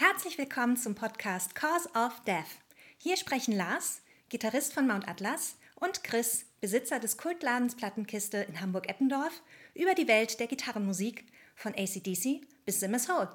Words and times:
Herzlich 0.00 0.38
willkommen 0.38 0.76
zum 0.76 0.94
Podcast 0.94 1.56
Cause 1.56 1.88
of 1.92 2.22
Death. 2.24 2.60
Hier 2.98 3.16
sprechen 3.16 3.52
Lars, 3.52 4.00
Gitarrist 4.28 4.72
von 4.72 4.86
Mount 4.86 5.08
Atlas, 5.08 5.56
und 5.74 6.04
Chris, 6.04 6.46
Besitzer 6.60 7.00
des 7.00 7.16
Kultladens 7.16 7.74
Plattenkiste 7.74 8.36
in 8.36 8.60
Hamburg-Eppendorf, 8.60 9.42
über 9.74 9.96
die 9.96 10.06
Welt 10.06 10.38
der 10.38 10.46
Gitarrenmusik 10.46 11.24
von 11.56 11.74
ACDC 11.74 12.42
bis 12.64 12.78
Simmers 12.78 13.08
Hole. 13.08 13.28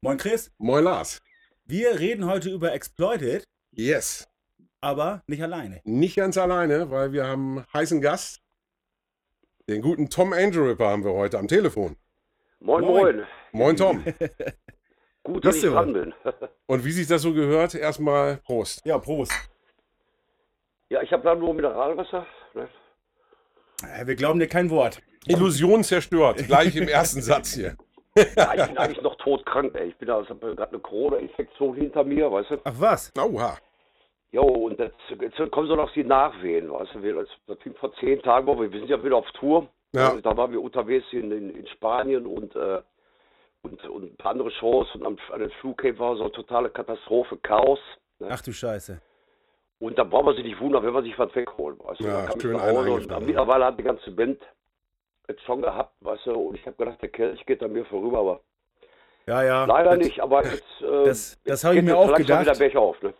Moin 0.00 0.18
Chris, 0.18 0.50
Moin 0.58 0.82
Lars. 0.82 1.20
wir 1.66 2.00
reden 2.00 2.26
heute 2.26 2.50
über 2.50 2.72
Exploited, 2.72 3.44
Yes. 3.70 4.26
Aber 4.84 5.22
nicht 5.26 5.42
alleine. 5.42 5.80
Nicht 5.84 6.16
ganz 6.16 6.36
alleine, 6.38 6.90
weil 6.90 7.12
wir 7.12 7.26
haben 7.26 7.58
einen 7.58 7.66
heißen 7.72 8.00
Gast. 8.00 8.40
Den 9.68 9.80
guten 9.80 10.10
Tom 10.10 10.32
Angel 10.32 10.62
Ripper 10.68 10.88
haben 10.90 11.04
wir 11.04 11.14
heute 11.14 11.38
am 11.38 11.48
Telefon. 11.48 11.96
Moin, 12.60 12.84
Moin. 12.84 13.16
moin. 13.16 13.26
Moin 13.52 13.76
Tom. 13.76 14.04
Gut, 15.24 15.42
Das 15.42 15.54
dass 15.54 15.56
ich 15.56 15.64
ist 15.64 15.72
dran 15.72 15.92
bin. 15.94 16.14
Und 16.66 16.84
wie 16.84 16.92
sich 16.92 17.06
das 17.06 17.22
so 17.22 17.32
gehört, 17.32 17.74
erstmal 17.74 18.36
Prost. 18.38 18.84
Ja, 18.84 18.98
Prost. 18.98 19.32
ja, 20.90 21.00
ich 21.00 21.10
habe 21.12 21.22
da 21.22 21.34
nur 21.34 21.54
Mineralwasser. 21.54 22.26
Ne? 22.52 22.68
Wir 24.04 24.14
glauben 24.16 24.38
dir 24.38 24.48
kein 24.48 24.68
Wort. 24.70 25.00
Illusion 25.26 25.82
zerstört, 25.82 26.44
gleich 26.46 26.76
im 26.76 26.88
ersten 26.88 27.22
Satz 27.22 27.54
hier. 27.54 27.76
Ja, 28.36 28.54
ich 28.54 28.66
bin 28.68 28.78
eigentlich 28.78 29.02
noch 29.02 29.16
todkrank, 29.16 29.74
ey. 29.74 29.88
Ich 29.88 29.96
bin 29.96 30.06
da, 30.06 30.20
ich 30.20 30.28
habe 30.28 30.54
gerade 30.54 30.70
eine 30.70 30.78
Corona-Infektion 30.78 31.74
hinter 31.74 32.04
mir, 32.04 32.30
weißt 32.30 32.50
du. 32.52 32.56
Ach 32.62 32.74
was? 32.76 33.12
Oha. 33.18 33.58
Jo, 34.34 34.42
und 34.42 34.80
jetzt, 34.80 34.96
jetzt 35.20 35.52
kommen 35.52 35.68
so 35.68 35.76
noch 35.76 35.92
die 35.92 36.02
Nachwehen, 36.02 36.68
weißt 36.68 36.94
du. 36.94 37.02
Wir, 37.04 37.14
das, 37.46 37.58
fing 37.60 37.72
vor 37.76 37.94
zehn 38.00 38.20
Tagen, 38.20 38.48
wo 38.48 38.60
wir, 38.60 38.72
wir 38.72 38.80
sind 38.80 38.90
ja 38.90 39.00
wieder 39.04 39.14
auf 39.16 39.30
Tour. 39.38 39.68
Ja. 39.92 40.08
Und 40.08 40.26
Da 40.26 40.36
waren 40.36 40.50
wir 40.50 40.60
unterwegs 40.60 41.06
in, 41.12 41.30
in, 41.30 41.50
in 41.54 41.66
Spanien 41.68 42.26
und, 42.26 42.56
äh, 42.56 42.82
und, 43.62 43.84
und 43.88 44.02
ein 44.12 44.16
paar 44.16 44.32
andere 44.32 44.50
Shows. 44.50 44.92
Und 44.96 45.06
am, 45.06 45.16
an 45.32 45.38
den 45.38 45.50
Flughäfen 45.60 46.00
war 46.00 46.16
so 46.16 46.24
eine 46.24 46.32
totale 46.32 46.68
Katastrophe, 46.68 47.36
Chaos. 47.44 47.78
Ne? 48.18 48.26
Ach 48.28 48.40
du 48.42 48.52
Scheiße. 48.52 49.00
Und 49.78 49.96
da 49.96 50.02
braucht 50.02 50.24
man 50.24 50.34
sich 50.34 50.44
nicht 50.44 50.58
wundern, 50.60 50.82
wenn 50.84 50.92
man 50.92 51.04
sich 51.04 51.16
was 51.16 51.32
wegholt. 51.36 51.78
Weißt 51.84 52.00
du? 52.00 52.04
Ja, 52.04 52.26
schön 52.40 52.56
und 52.56 52.60
eineingesperrt. 52.60 53.22
mittlerweile 53.24 53.66
hat 53.66 53.78
die 53.78 53.84
ganze 53.84 54.10
Band 54.10 54.42
jetzt 55.28 55.42
schon 55.42 55.62
gehabt, 55.62 55.94
weißt 56.00 56.26
du, 56.26 56.32
und 56.32 56.56
ich 56.56 56.66
habe 56.66 56.74
gedacht, 56.76 57.00
der 57.00 57.08
Kelch 57.08 57.46
geht 57.46 57.62
an 57.62 57.72
mir 57.72 57.84
vorüber, 57.84 58.18
aber 58.18 58.40
Ja, 59.28 59.44
ja. 59.44 59.64
leider 59.64 59.90
das, 59.96 59.98
nicht. 60.08 60.18
Aber 60.20 60.44
jetzt, 60.44 60.64
äh, 60.82 61.04
das- 61.04 61.40
das 61.44 61.62
habe 61.62 61.76
ich 61.76 61.82
mir 61.84 61.96
auch 61.96 62.12
gedacht. 62.12 62.58
wieder 62.60 62.80
auf, 62.80 63.00
ne? 63.00 63.14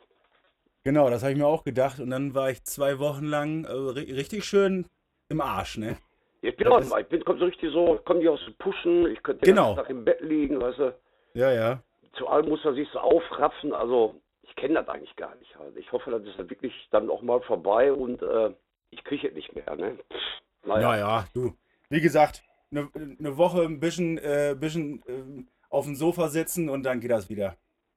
Genau, 0.84 1.08
das 1.08 1.22
habe 1.22 1.32
ich 1.32 1.38
mir 1.38 1.46
auch 1.46 1.64
gedacht. 1.64 1.98
Und 2.00 2.10
dann 2.10 2.34
war 2.34 2.50
ich 2.50 2.62
zwei 2.64 2.98
Wochen 2.98 3.24
lang 3.24 3.64
äh, 3.64 3.68
ri- 3.68 4.14
richtig 4.14 4.44
schön 4.44 4.86
im 5.28 5.40
Arsch, 5.40 5.78
ne? 5.78 5.96
Ich 6.42 6.54
bin, 6.56 6.68
auch, 6.68 6.98
ich 6.98 7.06
bin 7.08 7.24
komm 7.24 7.38
so 7.38 7.46
richtig 7.46 7.72
so, 7.72 7.98
komm 8.04 8.20
die 8.20 8.28
aus 8.28 8.44
dem 8.44 8.54
Pushen, 8.56 9.06
ich 9.10 9.22
könnte 9.22 9.46
Genau. 9.46 9.68
den 9.68 9.76
ganzen 9.76 9.76
Tag 9.76 9.90
im 9.90 10.04
Bett 10.04 10.20
liegen, 10.20 10.60
weißt 10.60 10.78
du. 10.78 10.94
Ja, 11.34 11.50
ja. 11.50 11.82
Zu 12.16 12.28
allem 12.28 12.48
muss 12.50 12.62
man 12.64 12.74
sich 12.74 12.88
so 12.92 12.98
aufraffen, 13.00 13.72
also 13.72 14.14
ich 14.42 14.54
kenne 14.56 14.74
das 14.74 14.88
eigentlich 14.88 15.16
gar 15.16 15.34
nicht. 15.36 15.56
Also 15.56 15.76
ich 15.78 15.90
hoffe, 15.90 16.10
das 16.10 16.22
ist 16.24 16.38
dann 16.38 16.50
wirklich 16.50 16.72
dann 16.90 17.08
auch 17.10 17.22
mal 17.22 17.40
vorbei 17.40 17.92
und 17.92 18.22
äh, 18.22 18.50
ich 18.90 19.02
kriege 19.04 19.28
es 19.28 19.34
nicht 19.34 19.54
mehr, 19.54 19.74
ne? 19.74 19.96
Pff, 20.12 20.66
Naja, 20.66 20.94
Ja, 20.94 20.98
ja, 20.98 21.28
du. 21.32 21.56
Wie 21.88 22.00
gesagt, 22.02 22.42
eine 22.70 22.90
ne 22.94 23.36
Woche 23.38 23.62
ein 23.62 23.80
bisschen, 23.80 24.18
äh, 24.18 24.54
bisschen 24.58 25.02
äh, 25.08 25.44
auf 25.70 25.86
dem 25.86 25.96
Sofa 25.96 26.28
sitzen 26.28 26.68
und 26.68 26.82
dann 26.84 27.00
geht 27.00 27.10
das 27.10 27.28
wieder. 27.30 27.56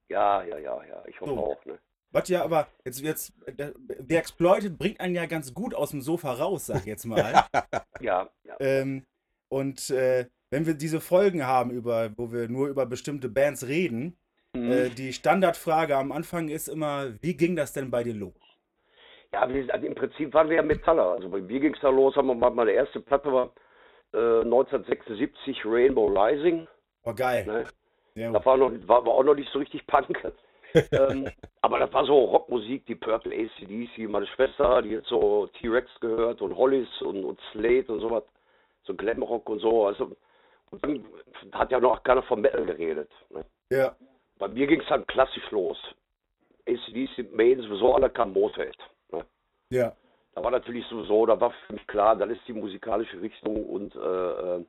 ja, 0.09 0.43
ja, 0.43 0.57
ja, 0.57 0.83
ja, 0.83 1.03
ich 1.07 1.19
hoffe 1.21 1.31
So. 1.31 1.37
auch, 1.37 1.65
ne? 1.65 1.79
Was 2.11 2.29
ja 2.29 2.43
aber, 2.43 2.67
jetzt, 2.85 3.01
jetzt, 3.01 3.33
äh, 3.45 3.71
The 4.07 4.15
Exploited 4.15 4.77
bringt 4.77 4.99
einen 4.99 5.15
ja 5.15 5.25
ganz 5.25 5.53
gut 5.53 5.75
aus 5.75 5.91
dem 5.91 6.01
Sofa 6.01 6.31
raus, 6.33 6.67
sag 6.67 6.79
ich 6.79 6.85
jetzt 6.85 7.05
mal. 7.05 7.43
Ja, 7.99 8.29
ja. 8.43 8.55
Ähm, 8.59 9.03
und 9.49 9.89
äh, 9.89 10.27
wenn 10.51 10.65
wir 10.65 10.75
diese 10.75 11.01
Folgen 11.01 11.45
haben, 11.45 11.71
über, 11.71 12.11
wo 12.15 12.31
wir 12.31 12.47
nur 12.47 12.67
über 12.69 12.85
bestimmte 12.85 13.29
Bands 13.29 13.67
reden, 13.67 14.17
Mhm. 14.55 14.71
äh, 14.71 14.89
die 14.89 15.11
Standardfrage 15.13 15.95
am 15.97 16.11
Anfang 16.11 16.47
ist 16.47 16.67
immer, 16.69 17.13
wie 17.21 17.35
ging 17.35 17.55
das 17.55 17.73
denn 17.73 17.91
bei 17.91 18.03
dir 18.03 18.13
los? 18.13 18.33
Ja, 19.33 19.41
also 19.41 19.85
im 19.85 19.93
Prinzip 19.93 20.33
waren 20.33 20.49
wir 20.49 20.55
ja 20.55 20.63
Metaller. 20.63 21.11
Also 21.11 21.29
bei 21.29 21.41
mir 21.41 21.59
ging 21.59 21.73
es 21.73 21.81
da 21.81 21.89
los, 21.89 22.15
haben 22.15 22.27
wir 22.27 22.33
mal, 22.35 22.49
meine 22.49 22.71
erste 22.71 23.01
Platte 23.01 23.31
war 23.31 23.51
äh, 24.13 24.41
1976 24.45 25.65
Rainbow 25.65 26.07
Rising. 26.07 26.67
Oh, 27.03 27.13
geil. 27.13 27.45
Ne? 27.45 27.65
Ja, 28.15 28.31
Da 28.31 28.43
war, 28.45 28.57
noch, 28.57 28.71
war, 28.87 29.05
war 29.05 29.13
auch 29.13 29.23
noch 29.23 29.35
nicht 29.35 29.51
so 29.51 29.59
richtig 29.59 29.85
Punk. 29.85 30.17
Ähm, 30.91 31.29
aber 31.61 31.79
das 31.79 31.93
war 31.93 32.05
so 32.05 32.25
Rockmusik, 32.25 32.85
die 32.85 32.95
Purple 32.95 33.33
ACDC, 33.33 34.09
meine 34.09 34.27
Schwester, 34.27 34.81
die 34.81 34.97
hat 34.97 35.05
so 35.05 35.47
T-Rex 35.47 35.89
gehört 35.99 36.41
und 36.41 36.55
Hollies 36.55 36.89
und, 37.01 37.23
und 37.23 37.39
Slade 37.51 37.85
und 37.87 37.99
sowas, 38.01 38.23
so 38.83 38.93
Glamrock 38.93 39.49
und 39.49 39.59
so. 39.59 39.85
Also, 39.87 40.15
und 40.71 40.83
dann 40.83 41.05
hat 41.53 41.71
ja 41.71 41.79
noch 41.79 42.03
keiner 42.03 42.23
vom 42.23 42.41
Metal 42.41 42.65
geredet. 42.65 43.09
Ne? 43.29 43.45
ja, 43.71 43.95
Bei 44.37 44.47
mir 44.47 44.67
ging 44.67 44.81
es 44.81 44.87
dann 44.87 45.07
klassisch 45.07 45.49
los. 45.51 45.77
ACDC, 46.67 47.33
Maiden, 47.33 47.63
sowieso 47.63 47.95
alle 47.95 48.09
kam 48.09 48.33
Motorhead. 48.33 48.77
Ne? 49.11 49.25
ja. 49.69 49.93
Da 50.33 50.43
war 50.43 50.51
natürlich 50.51 50.85
sowieso, 50.85 51.25
da 51.25 51.39
war 51.41 51.51
für 51.65 51.73
mich 51.73 51.87
klar, 51.87 52.15
das 52.15 52.29
ist 52.29 52.47
die 52.47 52.53
musikalische 52.53 53.19
Richtung 53.19 53.65
und 53.65 53.95
äh, 53.95 54.57
äh, 54.57 54.65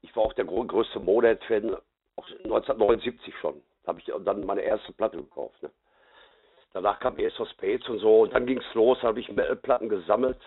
ich 0.00 0.16
war 0.16 0.24
auch 0.24 0.32
der 0.32 0.46
größte 0.46 1.00
Motorhead-Fan, 1.00 1.76
auch 2.16 2.26
1979 2.44 3.34
schon. 3.40 3.62
Da 3.84 3.88
habe 3.88 4.00
ich 4.00 4.12
dann 4.24 4.44
meine 4.46 4.62
erste 4.62 4.92
Platte 4.92 5.16
gekauft. 5.16 5.62
Ne? 5.62 5.70
Danach 6.72 7.00
kam 7.00 7.16
Ace 7.18 7.38
of 7.40 7.48
Spades 7.50 7.88
und 7.88 7.98
so 7.98 8.22
und 8.22 8.34
dann 8.34 8.46
ging 8.46 8.58
es 8.58 8.74
los, 8.74 8.98
da 9.02 9.08
habe 9.08 9.20
ich 9.20 9.28
Metal-Platten 9.28 9.88
gesammelt. 9.88 10.38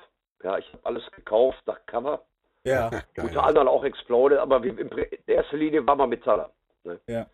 Ja, 0.44 0.58
ich 0.58 0.68
habe 0.74 0.86
alles 0.86 1.04
gekauft 1.12 1.60
nach 1.66 1.86
Cover. 1.86 2.22
Ja, 2.64 2.90
Unter 3.18 3.44
anderem 3.44 3.68
auch 3.68 3.84
Exploded, 3.84 4.40
aber 4.40 4.64
in 4.64 4.90
erster 5.28 5.58
Linie 5.58 5.86
war 5.86 5.96
man 5.96 6.10
Metaller. 6.10 6.50
Ne? 6.84 7.00
ja. 7.08 7.28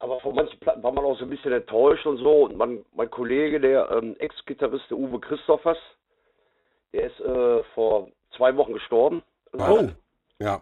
Aber 0.00 0.20
von 0.20 0.34
manchen 0.34 0.58
Platten 0.60 0.82
war 0.82 0.92
man 0.92 1.04
auch 1.04 1.16
so 1.18 1.24
ein 1.24 1.30
bisschen 1.30 1.52
enttäuscht 1.52 2.04
und 2.04 2.18
so. 2.18 2.44
Und 2.44 2.56
mein, 2.56 2.84
mein 2.92 3.10
Kollege, 3.10 3.60
der 3.60 3.90
ähm, 3.90 4.16
Ex-Gitarrist, 4.18 4.90
der 4.90 4.98
Uwe 4.98 5.20
Christophers, 5.20 5.78
der 6.92 7.04
ist 7.06 7.20
äh, 7.20 7.62
vor 7.74 8.08
zwei 8.36 8.54
Wochen 8.56 8.74
gestorben. 8.74 9.22
Oh, 9.52 9.88
Ja. 10.40 10.60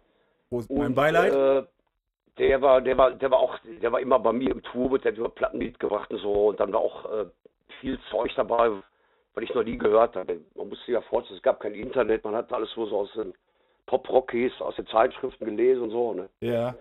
wo, 0.51 0.59
Und, 0.59 0.71
mein 0.71 0.95
Beileid. 0.95 1.33
Äh, 1.33 1.67
der 2.39 2.63
war, 2.63 2.81
der 2.81 2.97
war, 2.97 3.11
der 3.13 3.31
war 3.31 3.39
auch, 3.39 3.59
der 3.65 3.93
war 3.93 4.01
immer 4.01 4.19
bei 4.19 4.33
mir 4.33 4.51
im 4.51 4.63
Tour, 4.63 4.99
der 4.99 5.13
hat 5.13 5.19
immer 5.19 5.29
Platten 5.29 5.59
mitgebracht 5.59 6.11
und 6.11 6.19
so. 6.19 6.49
Und 6.49 6.61
dann 6.61 6.73
war 6.73 6.81
auch 6.81 7.05
äh, 7.13 7.27
viel 7.81 7.99
Zeug 8.11 8.33
dabei, 8.37 8.71
weil 9.35 9.45
ich 9.45 9.55
noch 9.55 9.65
nie 9.65 9.79
gehört 9.79 10.17
habe. 10.17 10.41
Man 10.55 10.69
musste 10.69 10.93
ja 10.93 11.01
vorstellen, 11.03 11.37
es 11.37 11.43
gab 11.43 11.61
kein 11.61 11.75
Internet, 11.75 12.25
man 12.25 12.35
hat 12.35 12.53
alles 12.53 12.71
so 12.73 12.87
so 12.87 13.01
aus 13.01 13.13
den 13.13 13.35
Pop-Rockies, 13.87 14.53
aus 14.61 14.77
den 14.77 14.87
Zeitschriften 14.87 15.45
gelesen 15.45 15.83
und 15.83 15.91
so. 15.91 16.15
Ne? 16.15 16.29
ja. 16.41 16.75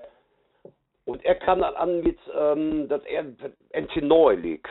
Und 1.06 1.26
er 1.26 1.36
kam 1.36 1.62
dann 1.62 1.76
an 1.76 2.02
mit, 2.02 2.20
ähm, 2.38 2.88
dass 2.88 3.04
er 3.06 3.26
Antinoi 3.74 4.36
League. 4.36 4.70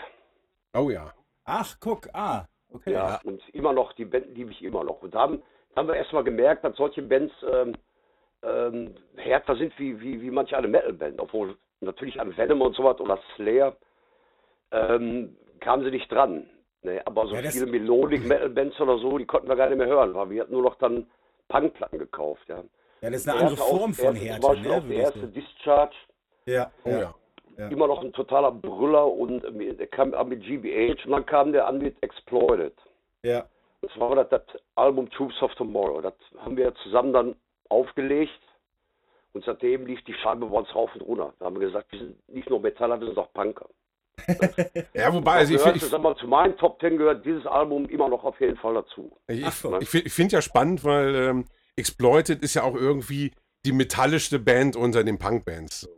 Oh 0.75 0.89
ja. 0.89 1.13
Ach, 1.45 1.77
guck, 1.81 2.09
ah, 2.15 2.47
okay. 2.73 2.93
Ja, 2.93 3.21
und 3.25 3.43
immer 3.53 3.73
noch, 3.73 3.93
die 3.95 4.05
Band 4.05 4.35
liebe 4.35 4.53
ich 4.53 4.63
immer 4.63 4.85
noch. 4.85 5.03
Und 5.03 5.15
da 5.15 5.23
haben, 5.23 5.43
da 5.75 5.81
haben 5.81 5.89
wir 5.89 5.97
erstmal 5.97 6.23
gemerkt, 6.23 6.65
dass 6.65 6.77
solche 6.77 7.03
Bands 7.03 7.35
ähm, 7.43 7.75
ähm, 8.43 8.95
härter 9.17 9.57
sind 9.57 9.79
wie, 9.79 10.01
wie, 10.01 10.21
wie 10.23 10.31
manche 10.31 10.57
eine 10.57 10.69
Metal-Band. 10.69 11.21
Obwohl 11.21 11.57
natürlich 11.81 12.21
an 12.21 12.37
Venom 12.37 12.63
und 12.63 12.75
so 12.77 12.85
was 12.85 13.01
oder 13.01 13.19
Slayer 13.37 13.77
ähm, 14.73 15.37
kamen 15.61 15.85
sie 15.85 15.91
nicht 15.91 16.11
dran. 16.11 16.49
Ne? 16.83 17.03
Aber 17.07 17.27
so 17.27 17.35
Ja, 17.37 17.51
viele 17.51 17.67
Melodic-Metal-Bands 17.67 18.81
oder 18.81 18.99
so, 18.99 19.19
die 19.19 19.27
konnten 19.27 19.49
wir 19.49 19.57
gar 19.57 19.69
nicht 19.69 19.79
mehr 19.79 19.87
hören, 19.87 20.15
weil 20.15 20.31
wir 20.31 20.43
hatten 20.43 20.53
nur 20.53 20.63
noch 20.63 20.77
dann 20.77 21.07
Punkplatten 21.49 21.99
gekauft. 21.99 22.43
Ja. 22.49 22.63
Ja, 23.03 23.11
das 23.11 23.21
ist 23.23 23.29
eine 23.29 23.39
Der 23.39 23.49
andere 23.49 23.65
Form 23.67 23.91
auch- 23.93 23.97
von 23.97 24.15
der 24.15 24.23
erste- 24.23 24.27
Härte, 24.27 24.41
Zum 24.41 24.51
Beispiel 24.51 24.71
ne? 24.71 24.77
auch 24.77 24.89
der 24.89 24.97
erste 24.97 25.27
Discharge. 25.29 25.97
Ja, 26.47 26.71
Oh 26.85 26.89
ja. 26.91 27.15
ja. 27.59 27.69
immer 27.69 27.87
noch 27.87 28.03
ein 28.03 28.13
totaler 28.13 28.53
Brüller 28.53 29.07
und 29.07 29.43
der 29.43 29.87
kam 29.89 30.15
an 30.15 30.29
mit 30.29 30.43
GBH 30.43 31.05
und 31.05 31.11
dann 31.13 31.27
kam 31.27 31.53
der 31.53 31.67
an 31.67 31.79
mit 31.79 31.97
Exploited. 32.03 32.75
Ja, 33.23 33.45
Das 33.83 33.99
war 33.99 34.15
das, 34.15 34.29
das 34.31 34.43
Album 34.77 35.11
Troops 35.11 35.41
of 35.43 35.55
Tomorrow. 35.57 36.01
Das 36.01 36.15
haben 36.39 36.57
wir 36.57 36.75
zusammen 36.77 37.13
dann 37.13 37.35
aufgelegt 37.71 38.41
und 39.33 39.45
seitdem 39.45 39.87
lief 39.87 40.03
die 40.05 40.15
Scheibe 40.15 40.47
bei 40.47 40.59
uns 40.59 40.75
rauf 40.75 40.91
und 40.95 41.03
runter. 41.03 41.33
Da 41.39 41.47
haben 41.47 41.59
wir 41.59 41.67
gesagt, 41.67 41.91
wir 41.93 41.99
sind 42.01 42.29
nicht 42.29 42.51
nur 42.51 42.61
Metaller, 42.61 43.01
wir 43.01 43.07
sind 43.07 43.19
auch 43.19 43.33
Punker. 43.33 43.69
Ja, 44.95 45.15
wobei, 45.15 45.37
also 45.39 45.55
ich, 45.55 45.59
gehört, 45.59 45.77
ich, 45.77 45.85
sag 45.85 46.03
mal, 46.03 46.17
zu 46.17 46.27
meinen 46.27 46.57
Top 46.59 46.79
Ten 46.81 46.99
gehört 46.99 47.25
dieses 47.25 47.47
Album 47.47 47.89
immer 47.89 48.09
noch 48.09 48.23
auf 48.25 48.39
jeden 48.41 48.57
Fall 48.57 48.75
dazu. 48.75 49.17
ich, 49.29 49.47
so. 49.51 49.79
ich, 49.81 49.89
find- 49.89 50.07
ich 50.07 50.13
finde 50.13 50.37
ja 50.37 50.43
spannend, 50.43 50.85
weil 50.85 51.15
ähm, 51.15 51.45
Exploited 51.77 52.43
ist 52.43 52.55
ja 52.55 52.63
auch 52.65 52.75
irgendwie 52.75 53.33
die 53.65 53.73
metallischste 53.73 54.39
Band 54.39 54.77
unter 54.77 55.05
den 55.05 55.19
Punkbands. 55.19 55.89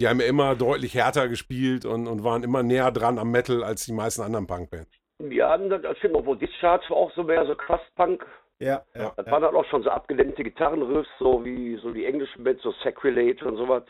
Die 0.00 0.08
haben 0.08 0.20
ja 0.20 0.26
immer 0.26 0.54
deutlich 0.54 0.94
härter 0.94 1.28
gespielt 1.28 1.84
und, 1.84 2.06
und 2.06 2.22
waren 2.24 2.42
immer 2.44 2.62
näher 2.62 2.90
dran 2.92 3.18
am 3.18 3.30
Metal 3.30 3.64
als 3.64 3.84
die 3.84 3.92
meisten 3.92 4.22
anderen 4.22 4.46
Punkbands. 4.46 4.90
Ja, 5.18 5.56
das 5.56 5.82
das 5.82 5.98
stimmt, 5.98 6.14
obwohl 6.14 6.36
Discharge 6.38 6.84
war 6.90 6.96
auch 6.98 7.12
so 7.14 7.22
mehr 7.22 7.46
so 7.46 7.54
Crust-Punk. 7.54 8.24
Ja, 8.58 8.82
ja. 8.94 9.12
Das 9.16 9.26
ja. 9.26 9.32
waren 9.32 9.42
dann 9.42 9.54
auch 9.54 9.64
schon 9.66 9.82
so 9.82 9.90
abgelenkte 9.90 10.42
Gitarrenriffs, 10.42 11.10
so 11.18 11.44
wie 11.44 11.76
so 11.76 11.90
die 11.90 12.06
englischen 12.06 12.44
Bands, 12.44 12.62
so 12.62 12.72
Sacrilege 12.82 13.46
und 13.46 13.56
sowas. 13.56 13.82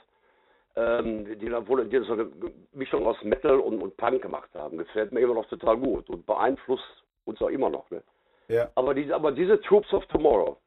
Ähm, 0.78 1.38
die 1.38 1.48
dann 1.48 1.66
wohl 1.68 1.86
die 1.86 1.98
so 2.00 2.12
eine 2.12 2.30
Mischung 2.72 3.06
aus 3.06 3.16
Metal 3.22 3.58
und, 3.58 3.80
und 3.80 3.96
Punk 3.96 4.20
gemacht 4.20 4.50
haben. 4.54 4.76
Gefällt 4.76 5.10
mir 5.10 5.20
immer 5.20 5.32
noch 5.32 5.48
total 5.48 5.78
gut 5.78 6.10
und 6.10 6.26
beeinflusst 6.26 7.02
uns 7.24 7.40
auch 7.40 7.48
immer 7.48 7.70
noch. 7.70 7.90
Ne? 7.90 8.02
Ja. 8.48 8.68
Aber, 8.74 8.92
diese, 8.92 9.14
aber 9.14 9.32
diese 9.32 9.58
Troops 9.62 9.92
of 9.94 10.04
Tomorrow 10.06 10.58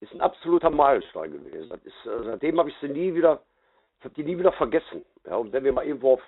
ist 0.00 0.12
ein 0.12 0.20
absoluter 0.20 0.70
Meilenstein 0.70 1.32
gewesen. 1.32 1.70
Das 1.70 1.80
ist, 1.84 2.06
äh, 2.06 2.24
seitdem 2.24 2.58
habe 2.58 2.70
ich 2.70 2.76
sie 2.80 2.88
nie 2.88 3.14
wieder, 3.14 3.42
ich 3.98 4.04
habe 4.04 4.14
die 4.14 4.24
nie 4.24 4.38
wieder 4.38 4.52
vergessen. 4.52 5.04
Ja, 5.26 5.36
und 5.36 5.52
wenn 5.52 5.64
wir 5.64 5.72
mal 5.72 5.86
irgendwo 5.86 6.14
auf 6.14 6.22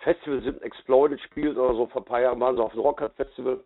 Festival 0.00 0.42
sind, 0.42 0.62
Exploited 0.62 1.20
spielt 1.20 1.56
oder 1.56 1.74
so, 1.74 1.86
vor 1.86 2.02
ein 2.02 2.06
paar 2.06 2.20
Jahren 2.20 2.40
waren 2.40 2.56
sie 2.56 2.62
auf 2.62 2.72
dem 2.72 2.80
Rocket 2.80 3.12
Festival, 3.14 3.60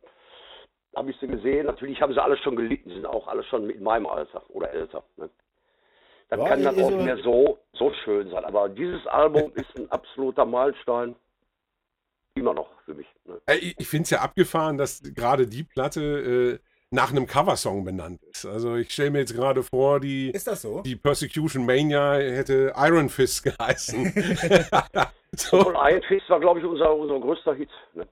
habe 0.96 1.10
ich 1.10 1.16
sie 1.20 1.26
gesehen. 1.26 1.66
Natürlich 1.66 2.00
haben 2.00 2.12
sie 2.12 2.22
alle 2.22 2.36
schon 2.38 2.56
gelitten, 2.56 2.88
die 2.90 2.94
sind 2.96 3.06
auch 3.06 3.28
alle 3.28 3.42
schon 3.44 3.68
in 3.70 3.82
meinem 3.82 4.06
Alter 4.06 4.42
oder 4.50 4.70
älter. 4.72 5.02
Ne? 5.16 5.28
Dann 6.28 6.40
Ja, 6.40 6.48
kann 6.48 6.62
das 6.62 6.76
ist 6.76 6.82
auch 6.82 6.90
so- 6.90 6.96
nicht 6.96 7.04
mehr 7.04 7.18
so, 7.18 7.58
so 7.74 7.92
schön 8.04 8.30
sein. 8.30 8.44
Aber 8.44 8.68
dieses 8.68 9.06
Album 9.06 9.52
ist 9.54 9.76
ein 9.76 9.90
absoluter 9.90 10.44
Meilenstein. 10.44 11.14
Immer 12.34 12.54
noch 12.54 12.70
für 12.86 12.94
mich. 12.94 13.06
Ne? 13.26 13.38
Ich, 13.60 13.78
ich 13.78 13.86
finde 13.88 14.04
es 14.04 14.10
ja 14.10 14.20
abgefahren, 14.22 14.78
dass 14.78 15.02
gerade 15.14 15.46
die 15.46 15.64
Platte 15.64 16.58
äh, 16.62 16.66
nach 16.90 17.10
einem 17.10 17.26
Coversong 17.26 17.84
benannt 17.84 18.22
ist. 18.24 18.46
Also 18.46 18.76
ich 18.76 18.90
stelle 18.90 19.10
mir 19.10 19.18
jetzt 19.20 19.34
gerade 19.34 19.62
vor, 19.62 20.00
die, 20.00 20.30
Ist 20.30 20.46
das 20.46 20.62
so? 20.62 20.80
die 20.82 20.96
Persecution 20.96 21.66
Mania 21.66 22.14
hätte 22.14 22.72
Iron 22.76 23.08
Fist 23.10 23.42
geheißen. 23.44 24.12
so. 25.36 25.56
Und 25.66 25.76
Iron 25.76 26.02
Fist 26.02 26.28
war, 26.30 26.40
glaube 26.40 26.60
ich, 26.60 26.64
unser, 26.66 26.94
unser 26.94 27.18
größter 27.20 27.54
Hit. 27.54 27.70
Ne? 27.94 28.06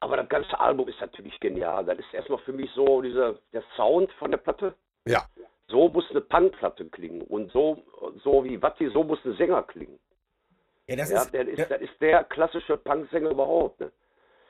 Aber 0.00 0.16
das 0.16 0.28
ganze 0.28 0.58
Album 0.60 0.88
ist 0.88 1.00
natürlich 1.00 1.38
genial. 1.40 1.84
Das 1.84 1.98
ist 1.98 2.12
erstmal 2.12 2.38
für 2.40 2.52
mich 2.52 2.70
so 2.74 3.00
dieser, 3.02 3.38
der 3.52 3.62
Sound 3.76 4.12
von 4.18 4.30
der 4.30 4.38
Platte. 4.38 4.74
Ja, 5.06 5.24
So 5.68 5.88
muss 5.88 6.04
eine 6.10 6.20
Punkplatte 6.20 6.84
klingen. 6.86 7.22
Und 7.22 7.50
so, 7.52 7.82
so 8.22 8.44
wie 8.44 8.60
Watti, 8.60 8.88
so 8.90 9.02
muss 9.04 9.18
ein 9.24 9.34
Sänger 9.36 9.62
klingen. 9.62 9.98
Ja, 10.88 10.96
das 10.96 11.10
Ja, 11.10 11.22
ist, 11.22 11.32
der 11.32 11.48
ist, 11.48 11.58
ja, 11.58 11.64
das 11.64 11.80
ist 11.80 12.00
der 12.00 12.24
klassische 12.24 12.76
Punksänger 12.76 13.30
überhaupt. 13.30 13.80
Ne? 13.80 13.90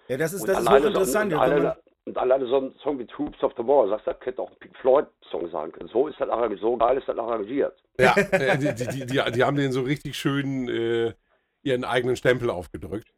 ja, 0.09 0.17
das 0.17 0.33
ist, 0.33 0.43
Und 0.43 0.49
das 0.49 0.61
ist 0.61 0.67
alleine, 0.67 0.87
hochinteressant. 0.87 1.33
so, 1.33 1.37
und, 1.39 1.41
man- 1.43 1.53
alleine, 1.53 1.77
und 2.07 2.19
alleine 2.19 2.47
so 2.47 2.57
ein 2.59 2.75
Song 2.83 2.99
wie 2.99 3.07
Troops 3.07 3.43
of 3.43 3.55
Tomorrow, 3.55 3.89
sagst 3.89 4.07
du, 4.07 4.11
das 4.13 4.27
hätte 4.27 4.43
auch 4.43 4.51
ein 4.51 4.57
Pink 4.59 4.77
Floyd-Song 4.79 5.51
sein 5.51 5.73
können. 5.73 5.89
So 5.89 6.09
ist 6.09 6.21
das 6.21 6.29
arrangiert, 6.29 6.61
so 6.61 6.77
geil 6.77 6.99
ist 6.99 7.09
das 7.09 7.17
arrangiert. 7.19 7.77
ja 7.99 8.15
die, 8.57 8.75
die, 8.75 8.87
die, 8.89 9.07
die, 9.07 9.33
die 9.33 9.45
haben 9.45 9.57
den 9.57 9.73
so 9.73 9.83
richtig 9.83 10.17
schön 10.17 10.69
äh, 10.69 11.15
ihren 11.63 11.85
eigenen 11.85 12.17
Stempel 12.17 12.51
aufgedrückt. 12.51 13.09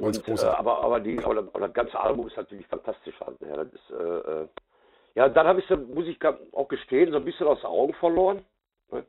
Und, 0.00 0.28
äh, 0.28 0.46
aber, 0.46 0.82
aber, 0.82 1.00
die, 1.00 1.18
aber, 1.22 1.34
das- 1.36 1.48
aber 1.54 1.66
das 1.66 1.74
ganze 1.74 2.00
Album 2.00 2.26
ist 2.26 2.36
natürlich 2.36 2.66
fantastisch. 2.66 3.14
Das 3.18 3.66
ist, 3.68 3.90
äh, 3.90 4.42
äh, 4.42 4.48
ja, 5.14 5.28
dann 5.28 5.46
habe 5.46 5.60
ich, 5.60 5.66
so, 5.66 5.76
muss 5.76 6.06
ich 6.06 6.18
auch 6.52 6.68
gestehen, 6.68 7.10
so 7.12 7.18
ein 7.18 7.24
bisschen 7.24 7.46
aus 7.46 7.60
den 7.60 7.66
Augen 7.66 7.94
verloren. 7.94 8.44
Ne? 8.90 9.04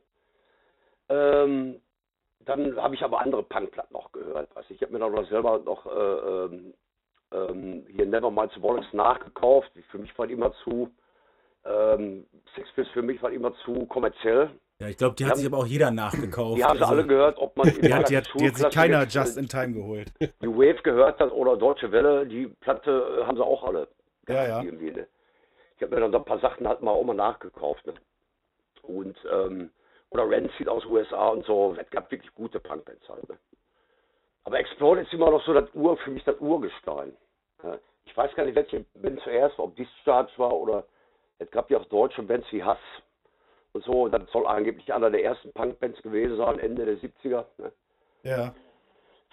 Ähm, 1.08 1.80
dann 2.40 2.76
habe 2.76 2.94
ich 2.94 3.02
aber 3.04 3.20
andere 3.20 3.42
Punkplatten 3.44 3.92
noch 3.92 4.10
gehört. 4.12 4.48
Also 4.56 4.74
ich 4.74 4.82
habe 4.82 4.92
mir 4.92 4.98
dann 4.98 5.12
noch 5.12 5.28
selber 5.28 5.58
noch 5.58 5.86
äh, 5.86 6.44
ähm, 6.44 6.74
ähm, 7.32 7.86
hier 7.88 8.06
Nevermind 8.06 8.60
Bollocks 8.60 8.92
nachgekauft. 8.92 9.70
Für 9.90 9.98
mich 9.98 10.16
war 10.18 10.26
die 10.26 10.34
immer 10.34 10.52
zu, 10.64 10.90
ähm, 11.64 12.26
Pistols 12.54 12.88
für 12.88 13.02
mich 13.02 13.22
war 13.22 13.30
immer 13.30 13.54
zu 13.64 13.86
kommerziell. 13.86 14.50
Ja, 14.82 14.88
ich 14.88 14.96
glaube, 14.96 15.14
die 15.14 15.18
Die 15.22 15.24
hat 15.26 15.32
haben- 15.32 15.38
sich 15.38 15.46
aber 15.46 15.58
auch 15.58 15.66
jeder 15.66 15.92
nachgekauft. 15.92 16.58
Die 16.58 16.64
haben 16.64 16.76
sie 16.76 16.82
Also, 16.82 16.94
alle 16.94 17.06
gehört, 17.06 17.38
ob 17.38 17.56
man 17.56 17.66
Die 17.80 17.94
hat, 17.94 18.10
die 18.10 18.16
hat, 18.16 18.28
die 18.38 18.48
hat 18.48 18.56
sich 18.56 18.70
keiner 18.70 19.02
jetzt, 19.02 19.14
just 19.14 19.36
äh, 19.36 19.40
in 19.40 19.48
time 19.48 19.72
geholt. 19.74 20.12
die 20.20 20.48
Wave 20.48 20.82
gehört 20.82 21.20
hat 21.20 21.30
oder 21.30 21.56
Deutsche 21.56 21.92
Welle, 21.92 22.26
die 22.26 22.48
Platte 22.48 23.20
äh, 23.20 23.24
haben 23.24 23.36
sie 23.36 23.44
auch 23.44 23.62
alle. 23.62 23.86
Ja, 24.28 24.44
ja. 24.46 24.62
Irgendwie, 24.62 24.90
ne? 24.90 25.06
Ich 25.76 25.82
habe 25.82 25.94
mir 25.94 26.00
dann 26.00 26.10
so 26.10 26.18
ein 26.18 26.24
paar 26.24 26.40
Sachen 26.40 26.66
halt 26.66 26.82
mal 26.82 26.90
auch 26.90 27.04
mal 27.04 27.14
nachgekauft. 27.14 27.86
Ne? 27.86 27.94
Und, 28.82 29.16
ähm, 29.32 29.70
oder 30.10 30.28
Rancid 30.28 30.68
aus 30.68 30.84
USA 30.86 31.28
und 31.28 31.44
so. 31.46 31.76
Es 31.80 31.88
gab 31.90 32.10
wirklich 32.10 32.34
gute 32.34 32.58
Punkbands 32.58 33.08
halt. 33.08 33.28
Ne? 33.28 33.38
Aber 34.44 34.58
Explode 34.58 35.02
ist 35.02 35.12
immer 35.12 35.30
noch 35.30 35.44
so 35.44 35.54
das 35.54 35.68
Ur, 35.74 35.96
für 35.98 36.10
mich 36.10 36.24
das 36.24 36.38
Urgestein. 36.40 37.12
Ja? 37.62 37.78
Ich 38.04 38.16
weiß 38.16 38.34
gar 38.34 38.44
nicht, 38.44 38.56
welche 38.56 38.80
Band 38.94 39.20
zuerst 39.22 39.56
war, 39.58 39.66
ob 39.66 39.76
Discharge 39.76 40.32
war 40.38 40.52
oder 40.52 40.84
es 41.38 41.48
gab 41.52 41.70
ja 41.70 41.78
auch 41.78 41.84
deutsche 41.86 42.22
Bands 42.22 42.46
wie 42.50 42.62
Hass 42.64 42.78
und 43.72 43.84
so. 43.84 44.08
Das 44.08 44.30
soll 44.32 44.46
angeblich 44.46 44.92
einer 44.92 45.10
der 45.10 45.24
ersten 45.24 45.52
Punkbands 45.52 46.00
gewesen 46.02 46.36
sein, 46.36 46.58
Ende 46.58 46.84
der 46.84 46.98
70er. 46.98 47.44
Ne? 47.58 47.72
Ja. 48.24 48.54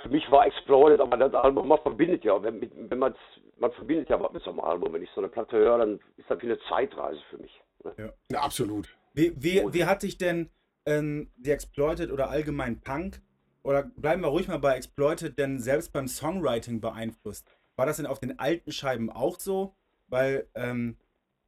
für 0.02 0.10
mich 0.10 0.30
war 0.32 0.48
Exploded, 0.48 1.00
aber 1.00 1.16
das 1.18 1.34
Album, 1.34 1.68
man 1.68 1.80
verbindet 1.80 2.24
ja, 2.24 2.42
wenn, 2.42 2.62
wenn 2.90 3.00
man 3.00 3.14
man 3.60 3.72
verbindet 3.74 4.10
ja 4.10 4.20
was 4.20 4.32
mit 4.32 4.44
so 4.44 4.50
einem 4.50 4.62
Album. 4.62 4.94
Wenn 4.94 5.04
ich 5.04 5.10
so 5.12 5.22
eine 5.22 5.30
Platte 5.30 5.58
höre, 5.58 5.78
dann 5.78 6.00
ist 6.18 6.30
das 6.30 6.42
wie 6.42 6.48
eine 6.48 6.60
Zeitreise 6.70 7.20
für 7.30 7.38
mich. 7.38 7.62
Ne? 7.84 8.14
Ja, 8.32 8.40
absolut. 8.40 8.90
Wie, 9.14 9.34
wie, 9.36 9.62
wie 9.74 9.86
hat 9.86 10.04
dich 10.04 10.18
denn 10.18 10.50
ähm, 10.86 11.32
die 11.38 11.52
Exploited 11.52 12.12
oder 12.12 12.30
allgemein 12.30 12.82
Punk, 12.82 13.22
oder 13.64 13.84
bleiben 13.84 14.22
wir 14.22 14.30
ruhig 14.30 14.48
mal 14.48 14.60
bei 14.60 14.76
Exploited, 14.76 15.38
denn 15.38 15.60
selbst 15.60 15.92
beim 15.92 16.08
Songwriting 16.08 16.80
beeinflusst? 16.80 17.48
War 17.76 17.86
das 17.86 17.98
denn 17.98 18.06
auf 18.06 18.20
den 18.20 18.40
alten 18.40 18.72
Scheiben 18.72 19.10
auch 19.10 19.40
so? 19.40 19.76
Weil 20.08 20.48
ähm, 20.56 20.98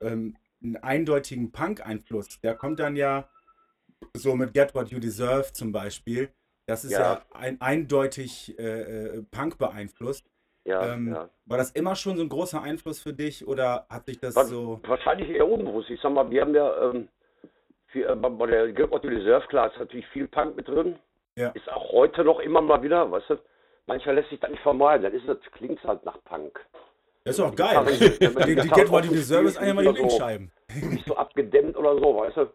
ähm, 0.02 0.38
einen 0.64 0.78
eindeutigen 0.78 1.52
Punk-Einfluss, 1.52 2.40
der 2.42 2.56
kommt 2.56 2.80
dann 2.80 2.96
ja 2.96 3.28
so 4.14 4.36
mit 4.36 4.54
Get 4.54 4.74
What 4.76 4.90
You 4.90 5.00
Deserve 5.00 5.52
zum 5.54 5.72
Beispiel. 5.72 6.30
Das 6.68 6.84
ist 6.84 6.92
ja, 6.92 7.14
Ja. 7.14 7.22
ein, 7.34 7.60
eindeutig 7.62 8.58
äh, 8.60 8.64
äh, 9.18 9.24
Punk 9.32 9.58
beeinflusst. 9.58 10.26
Ja, 10.64 10.94
Ähm, 10.94 11.14
ja. 11.14 11.30
War 11.46 11.58
das 11.58 11.72
immer 11.72 11.96
schon 11.96 12.18
so 12.18 12.24
ein 12.24 12.30
großer 12.30 12.62
Einfluss 12.62 13.02
für 13.02 13.14
dich 13.14 13.48
oder 13.48 13.88
hat 13.90 14.06
sich 14.06 14.20
das 14.20 14.36
War, 14.36 14.46
so. 14.46 14.80
Wahrscheinlich 14.84 15.30
eher 15.30 15.48
unbewusst. 15.48 15.90
Ich 15.90 16.00
sag 16.02 16.12
mal, 16.14 16.30
wir 16.30 16.42
haben 16.42 16.54
ja 16.54 16.90
ähm, 16.92 17.08
viel, 17.88 18.04
äh, 18.06 18.16
bei 18.16 18.46
der 18.46 18.72
Get 18.72 18.92
What 18.92 19.04
You 19.04 19.10
Deserve, 19.10 19.48
klar, 19.48 19.72
ist 19.72 19.80
natürlich 19.80 20.08
viel 20.10 20.28
Punk 20.28 20.56
mit 20.56 20.68
drin. 20.68 21.00
Ja. 21.36 21.50
Ist 21.50 21.68
auch 21.70 21.92
heute 21.92 22.24
noch 22.24 22.40
immer 22.40 22.62
mal 22.62 22.82
wieder, 22.84 23.10
weißt 23.10 23.32
du, 23.32 23.40
manchmal 23.88 24.16
lässt 24.16 24.30
sich 24.30 24.40
das 24.40 24.52
nicht 24.52 24.62
vermeiden. 24.62 25.04
Dann 25.04 25.14
ist 25.14 25.28
das, 25.28 25.38
klingt 25.54 25.84
halt 25.84 26.06
nach 26.06 26.24
Punk. 26.26 26.60
Das 27.24 27.38
ist 27.38 27.40
doch 27.40 27.56
geil. 27.56 27.86
Die, 27.86 28.56
die 28.56 28.70
Get 28.70 28.90
What 28.92 29.06
You 29.06 29.12
Deserve 29.12 29.48
ist 29.48 29.56
spielt, 29.56 29.70
eigentlich 29.70 29.86
mal 29.86 29.94
die 29.94 30.02
so. 30.02 30.08
Linkscheiben. 30.08 30.52
nicht 30.90 31.08
so 31.08 31.16
abgedämmt 31.16 31.78
oder 31.78 31.96
so, 31.98 32.18
weißt 32.18 32.38
du? 32.38 32.48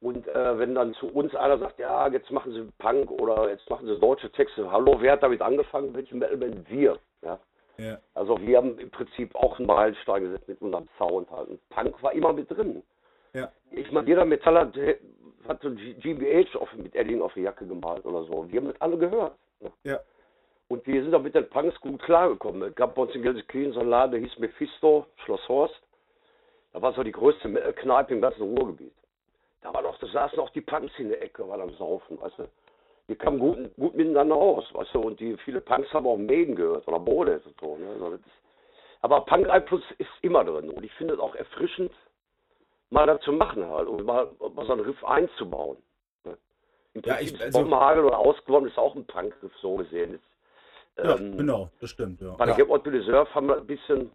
Und 0.00 0.26
äh, 0.28 0.58
wenn 0.58 0.74
dann 0.74 0.94
zu 0.94 1.08
uns 1.08 1.34
einer 1.34 1.58
sagt, 1.58 1.78
ja, 1.78 2.08
jetzt 2.08 2.30
machen 2.30 2.52
sie 2.52 2.66
Punk 2.78 3.10
oder 3.10 3.50
jetzt 3.50 3.68
machen 3.68 3.86
sie 3.86 3.98
deutsche 4.00 4.32
Texte, 4.32 4.70
hallo, 4.70 4.96
wer 5.00 5.12
hat 5.12 5.22
damit 5.22 5.42
angefangen? 5.42 5.94
Welche 5.94 6.16
Metalband? 6.16 6.68
Wir. 6.70 6.98
Ja? 7.22 7.38
Ja. 7.76 7.98
Also 8.14 8.40
wir 8.40 8.56
haben 8.56 8.78
im 8.78 8.90
Prinzip 8.90 9.34
auch 9.34 9.58
einen 9.58 9.66
Meilenstein 9.66 10.24
gesetzt 10.24 10.48
mit 10.48 10.60
unserem 10.62 10.88
Sound 10.98 11.30
halt. 11.30 11.48
Und 11.48 11.68
Punk 11.68 12.02
war 12.02 12.12
immer 12.12 12.32
mit 12.32 12.50
drin. 12.50 12.82
Ja. 13.34 13.52
Ich 13.70 13.92
meine, 13.92 14.08
jeder 14.08 14.24
Metaller 14.24 14.72
hat 15.46 15.62
so 15.62 15.70
GBH 15.70 16.58
auf, 16.58 16.72
mit 16.74 16.94
Edding 16.94 17.20
auf 17.22 17.34
die 17.34 17.42
Jacke 17.42 17.66
gemalt 17.66 18.04
oder 18.04 18.24
so. 18.24 18.46
Wir 18.48 18.60
haben 18.60 18.68
das 18.68 18.80
alle 18.80 18.98
gehört. 18.98 19.34
Ne? 19.60 19.70
Ja. 19.84 20.00
Und 20.70 20.86
wir 20.86 21.02
sind 21.02 21.12
auch 21.16 21.22
mit 21.22 21.34
den 21.34 21.48
Punks 21.50 21.78
gut 21.80 22.00
klargekommen. 22.00 22.62
Es 22.62 22.76
gab 22.76 22.94
bei 22.94 23.02
uns 23.02 23.12
in 23.16 23.22
Gelsenkirchen 23.22 23.72
so 23.72 23.80
einen 23.80 23.90
Laden, 23.90 24.12
der 24.12 24.20
hieß 24.20 24.38
Mephisto, 24.38 25.04
Schloss 25.24 25.48
Horst. 25.48 25.74
Da 26.72 26.80
war 26.80 26.92
so 26.92 27.02
die 27.02 27.10
größte 27.10 27.48
Me- 27.48 27.72
Kneipe 27.72 28.14
im 28.14 28.20
ganzen 28.20 28.42
Ruhrgebiet. 28.42 28.92
Da 29.62 29.74
war 29.74 29.82
doch, 29.82 29.98
da 29.98 30.06
saßen 30.06 30.38
auch 30.38 30.50
die 30.50 30.60
Punks 30.60 30.92
in 30.98 31.08
der 31.08 31.20
Ecke, 31.22 31.46
waren 31.48 31.60
am 31.60 31.72
Saufen, 31.74 32.20
weißt 32.20 32.38
du. 32.38 32.44
Die 33.08 33.16
kamen 33.16 33.40
gut, 33.40 33.74
gut 33.74 33.96
miteinander 33.96 34.36
aus, 34.36 34.72
weißt 34.72 34.94
du. 34.94 35.00
Und 35.00 35.18
die 35.18 35.36
viele 35.38 35.60
Punks 35.60 35.92
haben 35.92 36.06
auch 36.06 36.16
Maiden 36.16 36.54
gehört 36.54 36.86
oder 36.86 37.00
Bodes 37.00 37.44
und 37.44 37.60
so. 37.60 37.76
Ne? 37.76 37.88
Also 37.94 38.18
aber 39.02 39.22
Punk-Einfluss 39.22 39.82
ist 39.98 40.08
immer 40.22 40.44
drin. 40.44 40.70
Und 40.70 40.84
ich 40.84 40.92
finde 40.92 41.14
es 41.14 41.20
auch 41.20 41.34
erfrischend, 41.34 41.90
mal 42.90 43.06
das 43.08 43.20
zu 43.22 43.32
machen 43.32 43.68
halt. 43.68 43.88
Und 43.88 44.04
mal, 44.04 44.30
mal 44.54 44.66
so 44.66 44.72
einen 44.72 44.82
Riff 44.82 45.02
einzubauen. 45.04 45.78
Ne? 46.24 46.38
Im 46.94 47.02
Ja, 47.04 47.18
ich- 47.18 47.38
also- 47.42 47.58
Bombenhagel 47.58 48.04
oder 48.04 48.18
Ausgewonnen 48.20 48.70
ist 48.70 48.78
auch 48.78 48.94
ein 48.94 49.04
Punk-Riff 49.06 49.56
so 49.60 49.74
gesehen. 49.74 50.14
Ist, 50.14 50.22
Ja, 51.04 51.16
ähm, 51.16 51.36
genau, 51.36 51.70
das 51.80 51.90
stimmt, 51.90 52.20
ja. 52.20 52.32
bei 52.36 52.46
der 52.46 52.54
Get 52.54 52.68
What 52.68 52.84
You 52.86 52.92
Deserve 52.92 53.34
haben 53.34 53.48
wir 53.48 53.56
ein 53.58 53.66
bisschen, 53.66 54.10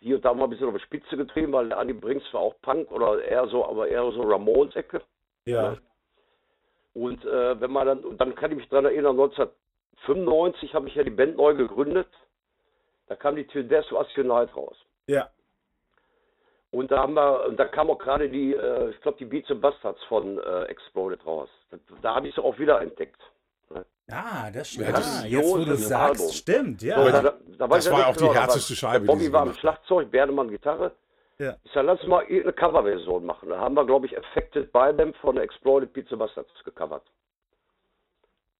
hier 0.00 0.16
und 0.16 0.24
da 0.24 0.34
mal 0.34 0.44
ein 0.44 0.50
bisschen 0.50 0.68
auf 0.68 0.74
die 0.74 0.80
Spitze 0.80 1.16
getrieben, 1.16 1.52
weil 1.52 1.68
der 1.68 1.78
Andi 1.78 1.92
Brinks 1.92 2.24
war 2.32 2.40
auch 2.40 2.54
Punk 2.62 2.90
oder 2.90 3.22
eher 3.22 3.46
so, 3.48 3.64
aber 3.64 3.88
eher 3.88 4.10
so 4.12 4.22
Ramones-Ecke. 4.22 5.00
Ja, 5.44 5.76
Und 6.94 7.24
äh, 7.24 7.60
wenn 7.60 7.72
man 7.72 7.86
dann, 7.86 8.00
und 8.00 8.20
dann 8.20 8.34
kann 8.34 8.50
ich 8.52 8.58
mich 8.58 8.68
daran 8.68 8.84
erinnern, 8.84 9.18
1995 9.18 10.74
habe 10.74 10.88
ich 10.88 10.94
ja 10.94 11.02
die 11.02 11.10
Band 11.10 11.36
neu 11.36 11.54
gegründet. 11.54 12.08
Da 13.08 13.16
kam 13.16 13.36
die 13.36 13.46
Till 13.46 13.64
Death 13.64 13.88
to 13.88 13.98
Unite 13.98 14.54
raus. 14.54 14.76
ja, 15.06 15.28
Und 16.70 16.90
da 16.90 16.98
haben 16.98 17.14
wir, 17.14 17.46
und 17.46 17.58
da 17.58 17.66
kam 17.66 17.90
auch 17.90 17.98
gerade 17.98 18.28
die, 18.28 18.54
äh, 18.54 18.90
ich 18.90 19.00
glaube, 19.00 19.18
die 19.18 19.24
Beats 19.24 19.50
and 19.50 19.60
Bastards 19.60 20.02
von 20.04 20.38
äh, 20.38 20.64
Exploded 20.64 21.24
raus. 21.26 21.48
Da, 21.70 21.78
da 22.00 22.14
habe 22.14 22.28
ich 22.28 22.34
sie 22.34 22.42
auch 22.42 22.58
wieder 22.58 22.80
entdeckt. 22.80 23.20
Ah, 24.12 24.50
das 24.50 24.68
stimmt. 24.70 24.86
Ja, 24.88 24.92
das 24.92 25.22
ah, 25.22 25.26
jetzt, 25.26 25.48
wo 25.48 25.56
du 25.58 25.64
das 25.64 25.88
sagst, 25.88 26.20
Album. 26.20 26.32
stimmt, 26.34 26.82
ja. 26.82 26.96
Aber 26.96 27.10
Da, 27.12 27.18
die- 27.20 27.24
da, 27.24 27.32
da 27.58 27.66
das 27.68 27.86
ich 27.86 27.92
war 27.92 27.98
ja 28.00 28.06
auch 28.06 28.12
die 28.16 28.18
genau, 28.20 28.34
härteste 28.34 28.70
war- 28.70 28.76
Scheibe, 28.76 29.00
die 29.00 29.06
Bobby 29.06 29.32
war 29.32 29.40
am 29.40 29.46
gemacht 29.48 29.60
Schlagzeug, 29.60 30.10
Bernemann 30.10 30.48
Gitarre. 30.50 30.92
Ja. 31.38 31.56
Ich 31.64 31.72
sag, 31.72 31.84
lass 31.84 32.06
mal 32.06 32.22
irgendeine 32.22 32.52
Coverversion 32.52 33.24
machen. 33.24 33.48
Da 33.48 33.58
haben 33.58 33.74
wir, 33.74 33.84
glaube 33.86 34.06
ich, 34.06 34.16
Affected 34.16 34.72
by 34.72 34.92
Them 34.96 35.12
von 35.14 35.36
Exploited 35.38 35.92
Pizza 35.92 36.16
Bastards 36.16 36.50
gecovert. 36.64 37.02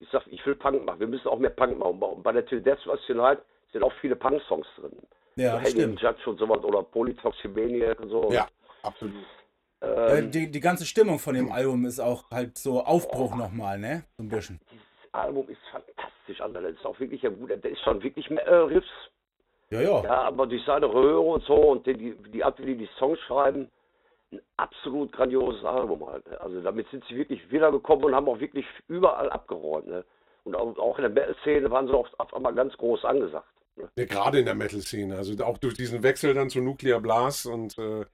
Ich 0.00 0.08
sag, 0.10 0.26
ich 0.26 0.44
will 0.46 0.56
Punk 0.56 0.84
machen. 0.84 0.98
Wir 1.00 1.06
müssen 1.06 1.28
auch 1.28 1.38
mehr 1.38 1.50
Punk 1.50 1.78
machen. 1.78 2.00
Und 2.02 2.22
bei 2.22 2.32
der 2.32 2.44
Till 2.44 2.60
Death 2.60 2.80
was 2.86 2.98
Tonight 3.06 3.38
sind 3.72 3.82
auch 3.84 3.92
viele 4.00 4.16
Punk-Songs 4.16 4.66
drin. 4.76 4.90
ja, 5.36 5.52
so 5.52 5.58
das 5.58 5.68
Hanging 5.74 5.96
stimmt. 5.96 6.00
Judge 6.00 6.30
und 6.30 6.38
sowas 6.38 6.64
oder 6.64 6.82
Polytoximaniac 6.82 8.00
und 8.00 8.08
so. 8.10 8.32
Ja, 8.32 8.48
absolut. 8.82 9.14
Äh, 9.80 10.18
Ähm, 10.18 10.30
die, 10.30 10.50
die 10.50 10.60
ganze 10.60 10.84
Stimmung 10.86 11.18
von 11.18 11.34
dem 11.34 11.52
Album 11.52 11.84
ist 11.86 12.00
auch 12.00 12.30
halt 12.30 12.58
so 12.58 12.82
Aufbruch 12.82 13.34
nochmal, 13.36 13.78
ne? 13.78 14.04
So 14.16 14.22
ein 14.24 14.28
bisschen. 14.28 14.60
dieses 14.70 14.86
Album 15.12 15.48
ist 15.48 15.60
fantastisch, 15.70 16.40
Alter. 16.40 16.62
Das 16.62 16.72
ist 16.72 16.86
auch 16.86 16.98
wirklich 16.98 17.22
ja 17.22 17.30
gut. 17.30 17.50
Der 17.50 17.70
ist 17.70 17.80
schon 17.82 18.02
wirklich 18.02 18.30
äh, 18.30 18.54
Riffs. 18.54 18.88
Ja, 19.70 19.80
ja. 19.80 20.04
Ja, 20.04 20.22
aber 20.22 20.46
durch 20.46 20.64
seine 20.64 20.92
Röhre 20.92 21.20
und 21.20 21.44
so 21.44 21.54
und 21.54 21.86
die, 21.86 21.94
die, 21.94 22.14
die 22.30 22.44
Art, 22.44 22.58
wie 22.58 22.66
die 22.66 22.76
die 22.76 22.90
Songs 22.98 23.18
schreiben, 23.20 23.70
ein 24.30 24.40
absolut 24.56 25.12
grandioses 25.12 25.64
Album 25.64 26.06
halt. 26.06 26.28
Ne? 26.30 26.40
Also 26.40 26.60
damit 26.60 26.88
sind 26.90 27.04
sie 27.08 27.16
wirklich 27.16 27.50
wiedergekommen 27.50 28.04
und 28.04 28.14
haben 28.14 28.28
auch 28.28 28.40
wirklich 28.40 28.66
überall 28.88 29.30
abgeräumt. 29.30 29.86
Ne? 29.86 30.04
Und 30.44 30.56
auch, 30.56 30.76
auch 30.78 30.98
in 30.98 31.02
der 31.02 31.10
Metal-Szene 31.10 31.70
waren 31.70 31.86
sie 31.86 31.94
auch 31.94 32.08
auf 32.18 32.34
einmal 32.34 32.54
ganz 32.54 32.76
groß 32.76 33.04
angesagt. 33.04 33.48
Ne? 33.76 33.88
Ja, 33.96 34.04
gerade 34.04 34.38
in 34.38 34.44
der 34.44 34.54
Metal-Szene. 34.54 35.16
Also 35.16 35.42
auch 35.44 35.58
durch 35.58 35.74
diesen 35.74 36.02
Wechsel 36.02 36.34
dann 36.34 36.50
zu 36.50 36.60
Nuclear 36.60 37.00
Blast 37.00 37.46
und 37.46 37.78
äh, 37.78 38.04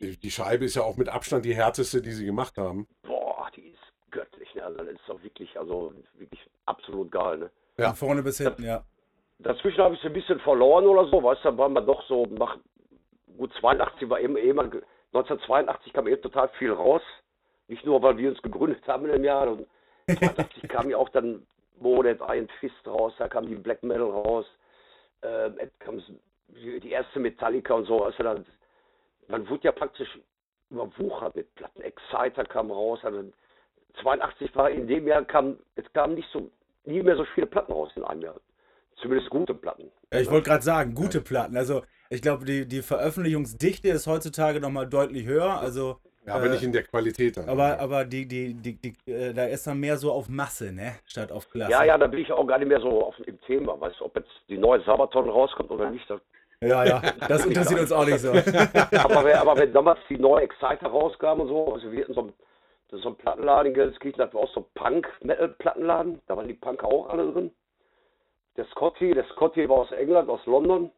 die, 0.00 0.30
Scheibe 0.30 0.64
ist 0.64 0.74
ja 0.74 0.82
auch 0.82 0.96
mit 0.96 1.08
Abstand 1.08 1.44
die 1.44 1.54
härteste, 1.54 2.02
die 2.02 2.10
sie 2.10 2.26
gemacht 2.26 2.58
haben. 2.58 2.88
Boah, 3.02 3.21
göttlich. 4.12 4.54
Ne? 4.54 4.64
Also 4.64 4.78
das 4.78 4.94
ist 4.94 5.08
doch 5.08 5.22
wirklich, 5.22 5.58
also 5.58 5.92
wirklich 6.18 6.40
absolut 6.66 7.10
geil. 7.10 7.38
Ne? 7.38 7.50
Ja. 7.78 7.88
Von 7.88 8.08
vorne 8.08 8.22
bis 8.22 8.38
hinten, 8.38 8.62
ja. 8.64 8.84
Dazwischen 9.38 9.82
habe 9.82 9.94
ich 9.94 10.00
sie 10.00 10.06
ein 10.06 10.12
bisschen 10.12 10.38
verloren 10.40 10.86
oder 10.86 11.08
so, 11.08 11.20
weißt 11.20 11.44
du, 11.44 11.50
da 11.50 11.58
war 11.58 11.68
man 11.68 11.84
doch 11.84 12.06
so, 12.06 12.26
nach 12.26 12.58
gut 13.36 13.52
82 13.58 14.08
war 14.08 14.20
eben, 14.20 14.36
eben 14.36 14.60
1982 14.60 15.92
kam 15.92 16.06
eben 16.06 16.22
total 16.22 16.48
viel 16.58 16.72
raus. 16.72 17.02
Nicht 17.66 17.84
nur, 17.84 18.02
weil 18.02 18.16
wir 18.18 18.30
uns 18.30 18.40
gegründet 18.42 18.86
haben 18.86 19.06
in 19.06 19.12
dem 19.12 19.24
Jahr. 19.24 19.48
Und 19.48 19.66
82 20.06 20.68
kam 20.68 20.90
ja 20.90 20.96
auch 20.96 21.08
dann 21.08 21.46
Modet, 21.80 22.20
Iron 22.20 22.48
Fist 22.60 22.86
raus, 22.86 23.12
da 23.18 23.28
kam 23.28 23.46
die 23.46 23.56
Black 23.56 23.82
Metal 23.82 24.08
raus, 24.08 24.46
ähm, 25.22 25.54
es 25.58 25.70
kam 25.80 26.00
die 26.48 26.90
erste 26.90 27.18
Metallica 27.18 27.74
und 27.74 27.86
so. 27.86 28.04
Also 28.04 28.22
dann, 28.22 28.46
man 29.28 29.48
wurde 29.48 29.64
ja 29.64 29.72
praktisch 29.72 30.08
überwuchert 30.70 31.36
mit 31.36 31.54
Platten. 31.54 31.82
Exciter 31.82 32.44
kam 32.44 32.70
raus. 32.70 33.00
Also 33.02 33.24
82 34.00 34.54
war 34.56 34.70
in 34.70 34.86
dem 34.86 35.06
Jahr 35.06 35.24
kam, 35.24 35.58
es 35.76 35.84
kam 35.92 36.14
nicht 36.14 36.28
so, 36.32 36.50
nie 36.84 37.02
mehr 37.02 37.16
so 37.16 37.24
viele 37.34 37.46
Platten 37.46 37.72
raus 37.72 37.90
in 37.96 38.04
einem 38.04 38.22
Jahr. 38.22 38.40
Zumindest 39.00 39.30
gute 39.30 39.54
Platten. 39.54 39.90
Ja, 40.12 40.20
ich 40.20 40.30
wollte 40.30 40.48
gerade 40.48 40.62
sagen, 40.62 40.94
gute 40.94 41.20
Platten. 41.20 41.56
Also 41.56 41.82
ich 42.08 42.22
glaube, 42.22 42.44
die, 42.44 42.66
die 42.66 42.82
Veröffentlichungsdichte 42.82 43.88
ist 43.88 44.06
heutzutage 44.06 44.60
nochmal 44.60 44.86
deutlich 44.86 45.26
höher. 45.26 45.58
Also, 45.58 45.96
Ja, 46.26 46.34
aber 46.34 46.46
äh, 46.46 46.50
nicht 46.50 46.62
in 46.62 46.72
der 46.72 46.84
Qualität 46.84 47.36
dann. 47.36 47.48
aber, 47.48 47.80
aber 47.80 48.04
die, 48.04 48.28
die, 48.28 48.54
die, 48.54 48.76
die, 48.76 49.10
äh, 49.10 49.32
da 49.32 49.46
ist 49.46 49.66
dann 49.66 49.80
mehr 49.80 49.96
so 49.96 50.12
auf 50.12 50.28
Masse, 50.28 50.72
ne? 50.72 50.96
Statt 51.06 51.32
auf 51.32 51.48
Klasse. 51.50 51.72
Ja, 51.72 51.84
ja, 51.84 51.98
da 51.98 52.06
bin 52.06 52.20
ich 52.20 52.30
auch 52.30 52.46
gar 52.46 52.58
nicht 52.58 52.68
mehr 52.68 52.80
so 52.80 53.06
auf, 53.06 53.14
im 53.26 53.40
Thema. 53.42 53.80
Weißt 53.80 53.98
du, 53.98 54.04
ob 54.04 54.16
jetzt 54.16 54.30
die 54.48 54.58
neue 54.58 54.82
Sabaton 54.84 55.28
rauskommt 55.28 55.70
oder 55.70 55.90
nicht. 55.90 56.08
Das, 56.08 56.20
Ja, 56.60 56.84
ja. 56.84 57.00
Das 57.26 57.46
interessiert 57.46 57.80
uns 57.80 57.92
auch 57.92 58.04
nicht 58.04 58.20
so. 58.20 58.30
aber, 58.32 59.24
wenn, 59.24 59.36
aber 59.36 59.56
wenn 59.56 59.72
damals 59.72 59.98
die 60.08 60.18
neue 60.18 60.44
Exciter 60.44 60.88
rauskam 60.88 61.40
und 61.40 61.48
so, 61.48 61.72
also 61.74 61.90
wir 61.90 62.02
hatten 62.02 62.14
so 62.14 62.20
ein, 62.20 62.32
das 62.92 62.98
ist 62.98 63.04
so 63.04 63.08
ein 63.08 63.16
Plattenladen 63.16 63.68
in 63.68 63.74
Gelsenkirchen, 63.74 64.18
das 64.18 64.34
war 64.34 64.42
auch 64.42 64.52
so 64.52 64.60
ein 64.60 64.66
Punk-Metal-Plattenladen. 64.74 66.20
Da 66.26 66.36
waren 66.36 66.46
die 66.46 66.52
Punker 66.52 66.86
auch 66.86 67.08
alle 67.08 67.32
drin. 67.32 67.50
Der 68.58 68.66
Scotty, 68.66 69.14
der 69.14 69.24
Scotty 69.32 69.66
war 69.66 69.78
aus 69.78 69.92
England, 69.92 70.28
aus 70.28 70.44
London. 70.44 70.90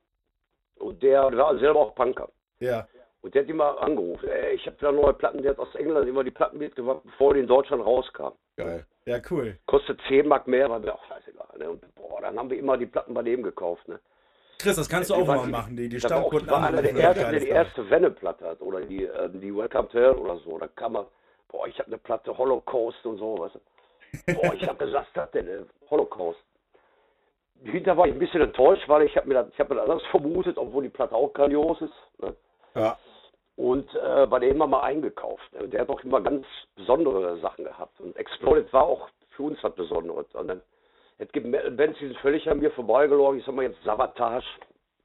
Und 0.74 1.00
der, 1.04 1.22
war 1.36 1.56
selber 1.56 1.78
auch 1.78 1.94
Punker. 1.94 2.30
Ja. 2.58 2.88
Und 3.22 3.36
der 3.36 3.42
hat 3.42 3.48
immer 3.48 3.80
angerufen, 3.80 4.28
ey, 4.28 4.56
ich 4.56 4.66
habe 4.66 4.76
da 4.80 4.90
neue 4.90 5.12
Platten, 5.12 5.40
der 5.40 5.52
hat 5.52 5.60
aus 5.60 5.72
England 5.76 6.08
immer 6.08 6.24
die 6.24 6.32
Platten 6.32 6.58
mitgebracht, 6.58 7.02
bevor 7.04 7.32
die 7.32 7.40
in 7.40 7.46
Deutschland 7.46 7.86
rauskamen. 7.86 8.36
Geil. 8.56 8.84
Ja, 9.06 9.20
cool. 9.30 9.56
Kostet 9.66 10.00
10 10.08 10.26
Mark 10.26 10.48
mehr, 10.48 10.68
war 10.68 10.80
mir 10.80 10.92
auch 10.92 11.04
scheißegal. 11.06 11.58
Ne? 11.58 11.70
Und 11.70 11.94
boah, 11.94 12.20
dann 12.22 12.36
haben 12.36 12.50
wir 12.50 12.58
immer 12.58 12.76
die 12.76 12.86
Platten 12.86 13.14
bei 13.14 13.22
dem 13.22 13.44
gekauft. 13.44 13.86
Ne? 13.86 14.00
Chris, 14.58 14.74
das 14.74 14.88
kannst 14.88 15.10
du 15.10 15.14
Die 15.14 15.22
auch 15.22 15.26
mal 15.28 15.46
machen, 15.46 15.76
die, 15.76 15.88
die 15.88 15.98
Das 16.00 16.10
Stammkunden 16.10 16.48
das 16.48 16.56
war 16.56 16.66
einer 16.66 16.82
der 16.82 16.96
ersten, 16.96 17.30
der 17.30 17.40
die 17.40 17.48
erste 17.48 17.88
Wenne-Platte 17.88 18.46
hat. 18.46 18.60
Oder 18.60 18.80
die, 18.80 19.04
äh, 19.04 19.30
die 19.30 19.54
Welcome 19.54 19.88
to 19.90 19.98
Hell 19.98 20.14
oder 20.14 20.38
so. 20.38 20.58
Da 20.58 20.66
kam 20.66 20.94
man, 20.94 21.06
boah, 21.48 21.66
ich 21.66 21.78
habe 21.78 21.88
eine 21.88 21.98
Platte 21.98 22.36
Holocaust 22.36 23.04
und 23.06 23.18
so. 23.18 23.38
Weißt 23.38 23.54
du? 23.56 24.34
Boah, 24.34 24.54
ich 24.54 24.66
habe 24.68 24.84
gesagt, 24.84 25.08
das 25.14 25.30
denn, 25.32 25.48
äh, 25.48 25.64
Holocaust. 25.90 26.38
Hinterher 27.62 27.96
war 27.96 28.06
ich 28.06 28.12
ein 28.12 28.18
bisschen 28.18 28.42
enttäuscht, 28.42 28.88
weil 28.88 29.02
ich 29.02 29.16
habe 29.16 29.28
mir, 29.28 29.34
das- 29.34 29.48
ich 29.52 29.58
hab 29.60 29.68
mir 29.70 29.76
das 29.76 29.84
anders 29.88 30.06
vermutet, 30.10 30.58
obwohl 30.58 30.82
die 30.82 30.88
Platte 30.90 31.14
auch 31.14 31.32
grandios 31.32 31.80
ist. 31.80 31.94
Ne? 32.18 32.34
Ja. 32.74 32.98
Und 33.56 33.88
äh, 33.94 34.26
bei 34.26 34.40
dem 34.40 34.50
haben 34.50 34.58
wir 34.58 34.66
mal 34.66 34.82
eingekauft. 34.82 35.52
Ne? 35.52 35.68
Der 35.68 35.82
hat 35.82 35.88
auch 35.88 36.00
immer 36.02 36.20
ganz 36.20 36.44
besondere 36.74 37.38
Sachen 37.38 37.64
gehabt. 37.64 38.00
Und 38.00 38.16
Exploded 38.16 38.72
war 38.72 38.84
auch 38.84 39.08
für 39.36 39.44
uns 39.44 39.62
was 39.62 39.74
Besonderes. 39.74 40.26
Und 40.34 40.48
dann, 40.48 40.60
es 41.18 41.30
gibt 41.30 41.50
Bands, 41.76 41.98
die 42.00 42.08
sind 42.08 42.18
völlig 42.18 42.48
an 42.50 42.58
mir 42.58 42.72
vorbeigelaufen. 42.72 43.38
Ich 43.38 43.46
sag 43.46 43.54
mal 43.54 43.62
jetzt 43.62 43.82
Savatage 43.84 44.44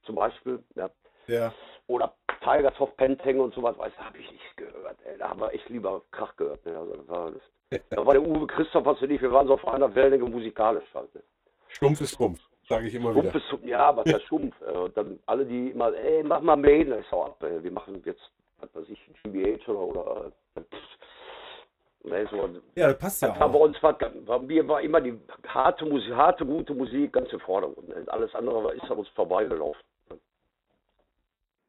zum 0.02 0.16
Beispiel. 0.16 0.62
Ja. 0.74 0.90
Ja. 1.28 1.54
Oder 1.86 2.12
Tigers 2.42 2.80
of 2.80 2.96
Pentang 2.96 3.40
und 3.40 3.54
sowas, 3.54 3.76
weiß 3.78 3.92
habe 3.98 4.18
ich 4.18 4.30
nicht 4.30 4.56
gehört. 4.56 4.96
Ey. 5.04 5.18
Da 5.18 5.30
haben 5.30 5.40
wir 5.40 5.52
echt 5.52 5.68
lieber 5.68 6.02
Krach 6.10 6.34
gehört. 6.36 6.64
Ne? 6.64 6.76
Also, 6.76 6.94
das 6.96 7.08
war, 7.08 7.30
das, 7.32 7.80
da 7.90 8.06
war 8.06 8.14
der 8.14 8.22
Uwe 8.22 8.46
Christoph, 8.46 8.84
was 8.84 9.00
wir 9.00 9.08
nicht, 9.08 9.22
wir 9.22 9.32
waren 9.32 9.46
so 9.46 9.54
auf 9.54 9.66
einer 9.68 9.94
Wellenlänge 9.94 10.24
musikalisch 10.28 10.84
halt. 10.94 11.14
Ne? 11.14 11.22
Stumpf 11.68 12.00
ist 12.00 12.14
Trumpf, 12.16 12.40
sage 12.68 12.88
ich 12.88 12.94
immer 12.94 13.14
wieder. 13.14 13.30
Stumpf 13.30 13.52
ist, 13.62 13.64
ja, 13.68 13.94
was 13.96 14.04
der 14.04 14.20
Stumpf. 14.20 14.54
Äh, 14.62 14.72
Und 14.76 14.96
dann 14.96 15.18
alle, 15.26 15.44
die 15.46 15.70
immer, 15.70 15.92
ey, 15.94 16.22
mach 16.24 16.40
mal 16.40 16.56
Maiden, 16.56 16.98
ich 16.98 17.06
sag 17.10 17.18
ab, 17.26 17.42
ey, 17.42 17.62
wir 17.62 17.70
machen 17.70 18.02
jetzt, 18.04 18.22
was 18.58 18.74
weiß 18.74 18.88
ich, 18.88 18.98
GBH 19.22 19.68
oder, 19.70 19.80
oder 19.80 20.32
äh, 20.56 20.60
pff, 20.62 22.08
ne, 22.10 22.26
so, 22.30 22.48
Ja, 22.74 22.88
das 22.88 22.98
passt 22.98 23.22
ja 23.22 23.28
war 23.38 23.48
bei 23.50 23.58
auch. 23.58 23.62
uns 23.64 23.82
war, 23.82 23.92
bei 23.98 24.38
mir 24.40 24.66
war 24.66 24.80
immer 24.80 25.00
die 25.00 25.18
harte 25.46 25.84
Musik, 25.84 26.12
harte, 26.14 26.44
gute 26.46 26.74
Musik 26.74 27.12
ganz 27.12 27.32
im 27.32 27.40
Vordergrund. 27.40 27.88
Ne? 27.88 28.02
Alles 28.08 28.34
andere 28.34 28.74
ist 28.74 28.90
an 28.90 28.98
uns 28.98 29.08
vorbeigelaufen. 29.10 29.82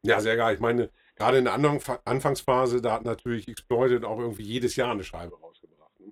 Ja, 0.04 0.20
sehr 0.20 0.36
geil. 0.36 0.56
Ich 0.56 0.60
meine, 0.60 0.90
gerade 1.16 1.38
in 1.38 1.46
der 1.46 1.54
Anfang, 1.54 2.00
Anfangsphase, 2.06 2.82
da 2.82 2.94
hat 2.94 3.06
natürlich 3.06 3.48
Exploited 3.48 4.04
auch 4.04 4.20
irgendwie 4.20 4.44
jedes 4.44 4.76
Jahr 4.76 4.92
eine 4.92 5.04
Scheibe 5.04 5.40
rausgebracht. 5.40 6.00
Ne? 6.00 6.12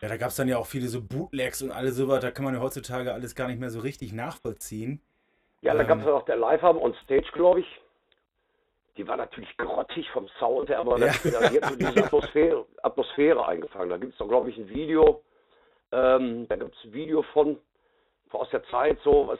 Ja, 0.00 0.08
da 0.08 0.16
gab 0.16 0.30
es 0.30 0.36
dann 0.36 0.48
ja 0.48 0.58
auch 0.58 0.66
viele 0.66 0.88
so 0.88 1.02
Bootlegs 1.02 1.62
und 1.62 1.70
alles 1.70 1.96
sowas. 1.96 2.20
Da 2.20 2.30
kann 2.30 2.44
man 2.44 2.54
ja 2.54 2.60
heutzutage 2.60 3.12
alles 3.12 3.34
gar 3.34 3.48
nicht 3.48 3.60
mehr 3.60 3.70
so 3.70 3.80
richtig 3.80 4.12
nachvollziehen. 4.12 5.00
Ja, 5.60 5.74
da 5.74 5.80
Ähm. 5.82 5.86
gab 5.88 6.00
es 6.00 6.06
auch 6.06 6.24
der 6.24 6.36
Live-Abend 6.36 6.82
on 6.82 6.94
Stage, 7.04 7.28
glaube 7.32 7.60
ich. 7.60 7.80
Die 8.96 9.06
war 9.06 9.16
natürlich 9.16 9.56
grottig 9.58 10.10
vom 10.10 10.26
Sound 10.40 10.68
her, 10.68 10.80
aber 10.80 10.98
Ja. 10.98 11.12
die 11.22 11.60
hat 11.60 11.66
so 11.70 11.76
diese 11.76 12.04
Atmosphäre, 12.04 12.66
Atmosphäre 12.82 13.46
eingefangen. 13.46 13.90
Da 13.90 13.96
gibt 13.96 14.12
es 14.12 14.18
doch, 14.18 14.28
glaube 14.28 14.50
ich, 14.50 14.56
ein 14.58 14.68
Video. 14.68 15.22
Ähm, 15.92 16.48
da 16.48 16.56
gibt 16.56 16.74
es 16.76 16.84
ein 16.84 16.92
Video 16.92 17.22
von, 17.32 17.58
von 18.28 18.40
aus 18.40 18.50
der 18.50 18.64
Zeit, 18.64 18.98
so, 19.04 19.28
was 19.28 19.38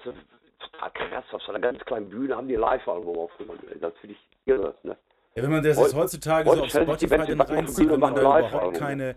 total 0.59 0.91
krass, 0.93 1.25
auf 1.33 1.43
so 1.43 1.53
einer 1.53 1.61
ganz 1.61 1.79
kleinen 1.85 2.09
Bühne 2.09 2.37
haben 2.37 2.49
die 2.49 2.55
Live-Album 2.57 3.17
aufgenommen. 3.19 3.61
Das 3.81 3.93
finde 4.01 4.17
ich 4.17 4.29
irre. 4.47 4.75
Ne? 4.83 4.97
Ja, 5.35 5.43
wenn 5.43 5.51
man 5.51 5.63
das 5.63 5.77
jetzt 5.77 5.87
Heute- 5.89 5.97
heutzutage 5.97 6.45
so 6.49 6.51
heute 6.53 6.63
auf 6.63 6.71
sich 6.71 6.81
die 6.81 6.85
Spotify 7.07 7.27
dann 7.27 7.41
auf 7.41 7.49
reinzieht, 7.51 7.91
wenn 7.91 8.01
man 8.01 8.13
und 8.15 8.23
da 8.23 8.39
überhaupt 8.41 8.77
keine 8.77 9.17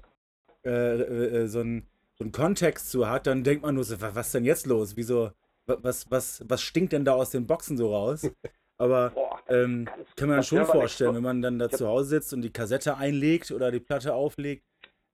äh, 0.63 0.69
äh, 0.69 1.41
äh, 1.43 1.47
so 1.47 1.59
einen 1.61 1.87
so 2.17 2.23
einen 2.23 2.31
Kontext 2.31 2.91
zu 2.91 3.09
hat, 3.09 3.25
dann 3.25 3.43
denkt 3.43 3.63
man 3.63 3.73
nur 3.73 3.83
so, 3.83 3.99
wa- 3.99 4.11
was 4.13 4.27
ist 4.27 4.35
denn 4.35 4.45
jetzt 4.45 4.67
los? 4.67 4.95
Wieso, 4.95 5.31
wa- 5.65 5.77
was, 5.81 6.11
was, 6.11 6.43
was 6.47 6.61
stinkt 6.61 6.93
denn 6.93 7.03
da 7.05 7.13
aus 7.13 7.31
den 7.31 7.47
Boxen 7.47 7.77
so 7.77 7.91
raus? 7.95 8.29
Aber 8.77 9.09
Boah, 9.11 9.39
ähm, 9.47 9.87
kann 10.15 10.29
man 10.29 10.43
schon 10.43 10.65
vorstellen, 10.65 11.15
wenn 11.15 11.23
man 11.23 11.41
dann 11.41 11.57
da 11.59 11.69
zu 11.69 11.87
Hause 11.87 12.09
sitzt 12.09 12.33
und 12.33 12.41
die 12.41 12.51
Kassette 12.53 12.97
einlegt 12.97 13.51
oder 13.51 13.71
die 13.71 13.79
Platte 13.79 14.13
auflegt, 14.13 14.63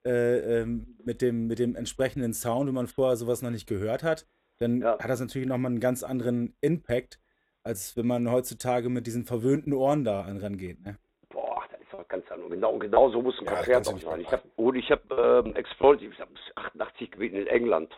äh, 0.06 0.62
ähm, 0.62 0.98
mit, 1.06 1.22
dem, 1.22 1.48
mit 1.48 1.60
dem 1.60 1.76
entsprechenden 1.76 2.34
Sound, 2.34 2.68
wenn 2.68 2.76
man 2.76 2.88
vorher 2.88 3.16
sowas 3.18 3.42
noch 3.42 3.50
nicht 3.52 3.68
gehört 3.68 4.04
hat, 4.04 4.26
dann 4.60 4.82
Ja. 4.82 4.98
hat 5.00 5.10
das 5.10 5.20
natürlich 5.20 5.48
nochmal 5.48 5.72
einen 5.72 5.80
ganz 5.80 6.04
anderen 6.04 6.56
Impact, 6.62 7.20
als 7.64 7.96
wenn 7.98 8.08
man 8.08 8.32
heutzutage 8.32 8.90
mit 8.90 9.08
diesen 9.08 9.26
verwöhnten 9.26 9.74
Ohren 9.74 10.04
da 10.04 10.22
an 10.22 10.38
rangeht. 10.38 10.84
Ne? 10.86 10.98
Boah, 11.30 11.64
das 11.72 11.82
ist 11.82 11.94
was 11.94 12.08
ganz 12.08 12.30
anderes. 12.32 12.52
Genau, 12.52 12.78
genau 12.78 13.10
so 13.10 13.22
muss 13.22 13.38
ein 13.40 13.46
Ja, 13.46 13.56
Konzert 13.56 13.88
auch 13.88 13.94
nicht 13.94 14.06
sein. 14.06 14.22
Ich 14.22 14.32
hab, 14.32 14.44
und 14.56 14.76
ich 14.76 14.90
habe 14.92 15.44
ähm, 15.46 15.56
Exploited, 15.56 16.12
ich 16.14 16.20
habe 16.20 16.32
88 16.56 17.12
gewesen 17.12 17.36
in 17.36 17.48
England. 17.48 17.94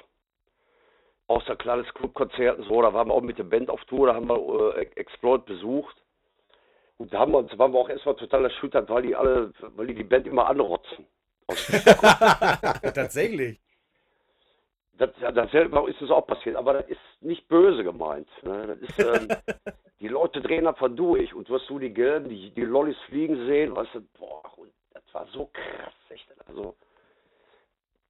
Außer 1.28 1.56
kleines 1.58 1.86
Clubkonzert 1.94 2.58
und 2.58 2.66
so, 2.68 2.82
da 2.82 2.92
waren 2.92 3.08
wir 3.10 3.14
auch 3.14 3.22
mit 3.22 3.38
der 3.38 3.44
Band 3.44 3.70
auf 3.70 3.86
Tour, 3.86 4.08
da 4.08 4.16
haben 4.16 4.28
wir 4.28 4.76
äh, 4.78 4.88
Exploit 4.96 5.46
besucht. 5.46 5.96
Und 6.98 7.14
da 7.14 7.20
haben 7.20 7.32
wir 7.32 7.38
uns, 7.38 7.56
waren 7.58 7.72
wir 7.72 7.80
auch 7.80 7.90
erstmal 7.90 8.16
total 8.16 8.46
erschüttert, 8.46 8.90
weil 8.90 9.04
die 9.04 9.16
alle, 9.16 9.54
weil 9.76 9.88
die 9.88 9.94
die 9.94 10.04
Band 10.04 10.26
immer 10.26 10.48
anrotzen. 10.48 11.06
Tatsächlich. 12.94 13.60
Das, 15.00 15.10
das 15.34 15.50
selber 15.52 15.88
ist 15.88 16.02
es 16.02 16.12
auch 16.12 16.28
passiert, 16.28 16.58
aber 16.58 16.74
das 16.74 16.88
ist 16.90 17.00
nicht 17.22 17.48
böse 17.48 17.84
gemeint. 17.84 18.28
Ne? 18.44 18.78
Das 18.80 18.90
ist, 18.90 19.00
ähm, 19.00 19.28
die 20.02 20.10
Leute 20.10 20.42
drehen 20.42 20.68
einfach 20.68 20.90
durch 20.94 21.34
und 21.34 21.48
du 21.48 21.56
hast 21.56 21.66
so 21.68 21.80
die 21.80 21.94
Gelben, 21.94 22.28
die, 22.30 22.52
die 22.52 22.62
Lollis 22.66 22.98
fliegen 23.08 23.38
sehen, 23.48 23.76
weißt 23.76 23.96
du, 23.96 24.02
boah, 24.20 24.44
und 24.58 24.72
das 24.94 25.04
war 25.14 25.26
so 25.28 25.50
krass, 25.54 25.94
echt. 26.10 26.28
Also, 26.48 26.76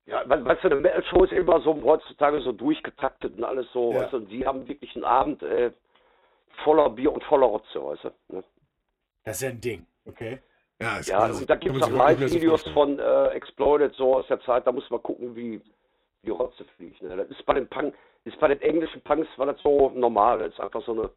ja, 0.08 0.28
we- 0.28 0.44
weißt 0.44 0.64
du, 0.64 0.68
eine 0.70 0.80
Metal-Show 0.82 1.24
ist 1.26 1.34
immer 1.34 1.62
so 1.62 1.80
heutzutage 1.84 2.42
so 2.42 2.52
durchgetaktet 2.52 3.38
und 3.38 3.44
alles 3.44 3.72
so, 3.72 3.94
Ja. 3.94 4.02
weißt 4.02 4.14
du, 4.14 4.18
und 4.18 4.28
die 4.32 4.46
haben 4.48 4.68
wirklich 4.68 4.96
einen 4.96 5.06
Abend 5.06 5.44
äh, 5.44 5.72
voller 6.64 6.90
Bier 6.90 7.14
und 7.14 7.24
voller 7.26 7.46
Rotze, 7.46 7.84
weißt 7.86 8.06
du. 8.06 8.36
Ne? 8.36 8.44
Das 9.26 9.36
ist 9.36 9.42
ja 9.44 9.50
ein 9.50 9.62
Ding. 9.62 9.86
Okay. 10.06 10.40
Ja, 10.82 10.98
das 10.98 11.08
Ja, 11.08 11.26
und 11.28 11.48
da 11.50 11.56
gibt 11.56 11.76
es 11.76 11.84
auch 11.84 11.92
Live-Videos 11.92 12.64
von 12.70 12.98
äh, 12.98 13.28
Exploited, 13.28 13.94
so 13.94 14.16
aus 14.16 14.26
der 14.28 14.40
Zeit, 14.42 14.66
da 14.66 14.72
muss 14.72 14.90
man 14.90 15.04
gucken, 15.04 15.36
wie 15.36 15.62
die 16.24 16.30
Rotze 16.30 16.66
fliegt. 16.76 17.02
Ne? 17.02 17.16
Das 17.16 17.30
ist 17.30 17.46
bei 17.46 17.54
den 17.54 17.68
Punk, 17.68 17.94
ist 18.26 18.40
bei 18.40 18.48
den 18.48 18.62
englischen 18.62 19.02
Punks 19.02 19.28
war 19.38 19.46
das 19.46 19.62
so 19.62 19.90
normal. 19.96 20.40
Das 20.40 20.54
ist 20.54 20.60
einfach 20.60 20.84
so 20.86 20.94
eine 20.94 21.10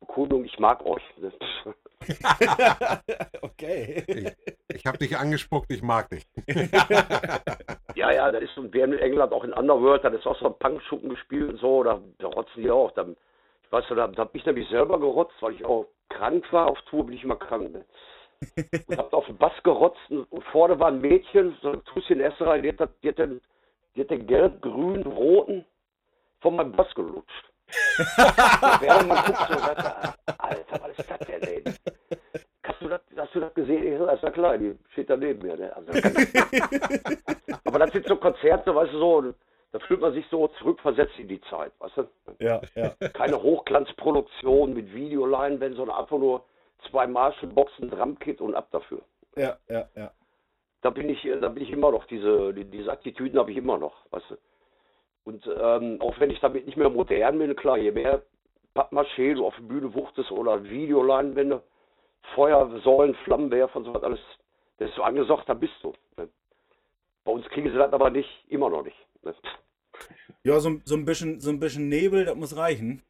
Bekundung, 0.00 0.44
ich 0.44 0.58
mag 0.58 0.84
euch. 0.84 1.02
Ne? 1.18 1.32
okay. 3.42 4.04
Ich, 4.06 4.76
ich 4.76 4.86
habe 4.86 4.98
dich 4.98 5.16
angespuckt, 5.16 5.70
ich 5.70 5.82
mag 5.82 6.08
dich. 6.08 6.26
Ja, 7.96 8.12
ja, 8.12 8.30
das 8.30 8.44
ist 8.44 8.54
so, 8.54 8.72
wir 8.72 8.84
haben 8.84 8.92
in 8.92 9.00
England 9.00 9.32
auch 9.32 9.44
in 9.44 9.52
Underworld, 9.52 10.04
da 10.04 10.08
ist 10.08 10.26
auch 10.26 10.38
so 10.38 10.46
ein 10.46 10.58
Punkschuppen 10.58 11.10
gespielt 11.10 11.50
und 11.50 11.60
so, 11.60 11.82
da, 11.82 12.00
da 12.18 12.28
rotzen 12.28 12.62
die 12.62 12.70
auch. 12.70 12.92
Dann, 12.92 13.16
ich 13.64 13.72
Weißt 13.72 13.90
du, 13.90 13.94
da, 13.94 14.06
da 14.06 14.22
habe 14.22 14.30
ich 14.38 14.46
nämlich 14.46 14.68
selber 14.68 14.98
gerotzt, 14.98 15.34
weil 15.40 15.54
ich 15.54 15.64
auch 15.64 15.86
krank 16.08 16.50
war. 16.52 16.68
Auf 16.68 16.80
Tour 16.82 17.04
bin 17.04 17.16
ich 17.16 17.24
immer 17.24 17.36
krank. 17.36 17.72
Ne? 17.72 17.84
und 18.86 18.96
hab 18.96 19.12
auf 19.12 19.26
den 19.26 19.36
Bass 19.36 19.52
gerotzt 19.62 20.00
und, 20.08 20.26
vorne 20.44 20.78
war 20.80 20.88
ein 20.88 21.00
Mädchen, 21.00 21.56
so 21.60 21.72
ein 21.72 21.84
Tussi 21.84 22.14
in 22.14 22.20
der 22.20 22.28
ersten 22.28 22.44
Reihe, 22.44 22.62
die 22.62 22.70
hat, 22.70 22.90
die 23.02 23.08
hat 23.08 23.18
den, 23.18 23.40
die 23.94 24.02
hat 24.02 24.10
den 24.10 24.26
gelb, 24.26 24.62
grün, 24.62 25.02
roten 25.02 25.64
von 26.40 26.56
meinem 26.56 26.72
Bass 26.72 26.94
gelutscht. 26.94 27.52
Während 28.80 29.08
man 29.08 29.24
guckt 29.24 29.38
so, 29.48 29.54
Alter, 30.38 30.82
was 30.82 30.98
ist 30.98 31.10
das 31.10 31.18
denn, 31.20 31.42
ey? 31.42 31.64
Hast 32.64 32.80
du 32.80 32.88
das, 32.88 33.00
hast 33.16 33.34
du 33.34 33.40
das 33.40 33.54
gesehen? 33.54 33.92
Ich 33.92 33.98
so, 33.98 34.06
ist 34.06 34.22
ja 34.22 34.30
klar, 34.30 34.58
die 34.58 34.76
steht 34.92 35.10
da 35.10 35.16
neben 35.16 35.46
mir. 35.46 35.56
Ne? 35.56 35.74
Also, 35.76 35.92
aber 37.64 37.78
das 37.78 37.92
sind 37.92 38.06
so 38.06 38.16
Konzerte, 38.16 38.74
weißt 38.74 38.92
du, 38.92 38.98
so, 38.98 39.34
da 39.72 39.78
fühlt 39.80 40.00
man 40.00 40.12
sich 40.12 40.26
so 40.30 40.48
zurückversetzt 40.48 41.18
in 41.18 41.28
die 41.28 41.40
Zeit, 41.42 41.72
weißt 41.78 41.98
du? 41.98 42.08
Ja, 42.38 42.60
ja. 42.74 42.90
Keine 43.12 43.40
Hochglanzproduktion 43.40 44.74
mit 44.74 44.92
Videoleinwänden, 44.92 45.76
sondern 45.76 45.98
einfach 45.98 46.18
nur 46.18 46.44
zwei 46.90 47.06
Marshall-Boxen, 47.06 47.90
Drumkit 47.90 48.40
und 48.40 48.54
ab 48.54 48.68
dafür. 48.72 49.02
Ja, 49.36 49.56
ja, 49.68 49.88
ja. 49.94 50.10
Da 50.82 50.90
bin 50.90 51.08
ich, 51.08 51.28
da 51.40 51.48
bin 51.48 51.62
ich 51.62 51.70
immer 51.70 51.90
noch, 51.90 52.06
diese, 52.06 52.54
die, 52.54 52.64
diese 52.64 52.92
Attitüden 52.92 53.38
habe 53.38 53.50
ich 53.50 53.58
immer 53.58 53.78
noch, 53.78 53.94
weißt 54.10 54.30
du. 54.30 54.36
Und 55.24 55.46
ähm, 55.46 56.00
auch 56.00 56.18
wenn 56.18 56.30
ich 56.30 56.40
damit 56.40 56.66
nicht 56.66 56.78
mehr 56.78 56.88
modern 56.88 57.38
bin, 57.38 57.54
klar, 57.54 57.76
je 57.76 57.92
mehr 57.92 58.22
Pappmaché 58.74 59.34
du 59.34 59.46
auf 59.46 59.54
der 59.56 59.64
Bühne 59.64 59.92
wuchtest 59.94 60.30
oder 60.30 60.64
Videoleinwände, 60.64 61.62
Feuersäulen, 62.34 63.14
Flammenwerfer 63.24 63.76
und 63.76 63.84
so 63.84 63.94
was 63.94 64.02
alles, 64.02 64.20
desto 64.78 65.02
angesagter 65.02 65.54
bist 65.54 65.74
du. 65.82 65.92
Ne? 66.16 66.28
Bei 67.24 67.32
uns 67.32 67.46
kriegen 67.48 67.70
sie 67.70 67.76
das 67.76 67.92
aber 67.92 68.10
nicht, 68.10 68.28
immer 68.48 68.70
noch 68.70 68.82
nicht. 68.82 68.96
Ne? 69.22 69.34
Ja, 70.44 70.58
so, 70.60 70.80
so, 70.84 70.94
ein 70.94 71.04
bisschen, 71.04 71.40
so 71.40 71.50
ein 71.50 71.60
bisschen 71.60 71.88
Nebel, 71.88 72.24
das 72.24 72.36
muss 72.36 72.56
reichen. 72.56 73.02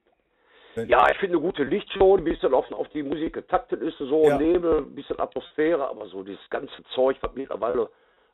Ja, 0.76 1.10
ich 1.10 1.18
finde 1.18 1.36
eine 1.36 1.46
gute 1.46 1.64
Lichtshow, 1.64 2.16
ein 2.16 2.24
bisschen 2.24 2.54
auf, 2.54 2.70
auf 2.72 2.88
die 2.90 3.02
Musik 3.02 3.34
getaktet 3.34 3.82
ist, 3.82 3.98
so 3.98 4.26
Ja. 4.28 4.38
Nebel, 4.38 4.78
ein 4.78 4.94
bisschen 4.94 5.18
Atmosphäre, 5.18 5.88
aber 5.88 6.06
so 6.08 6.22
dieses 6.22 6.48
ganze 6.50 6.82
Zeug, 6.94 7.16
was 7.20 7.32
mittlerweile 7.34 7.88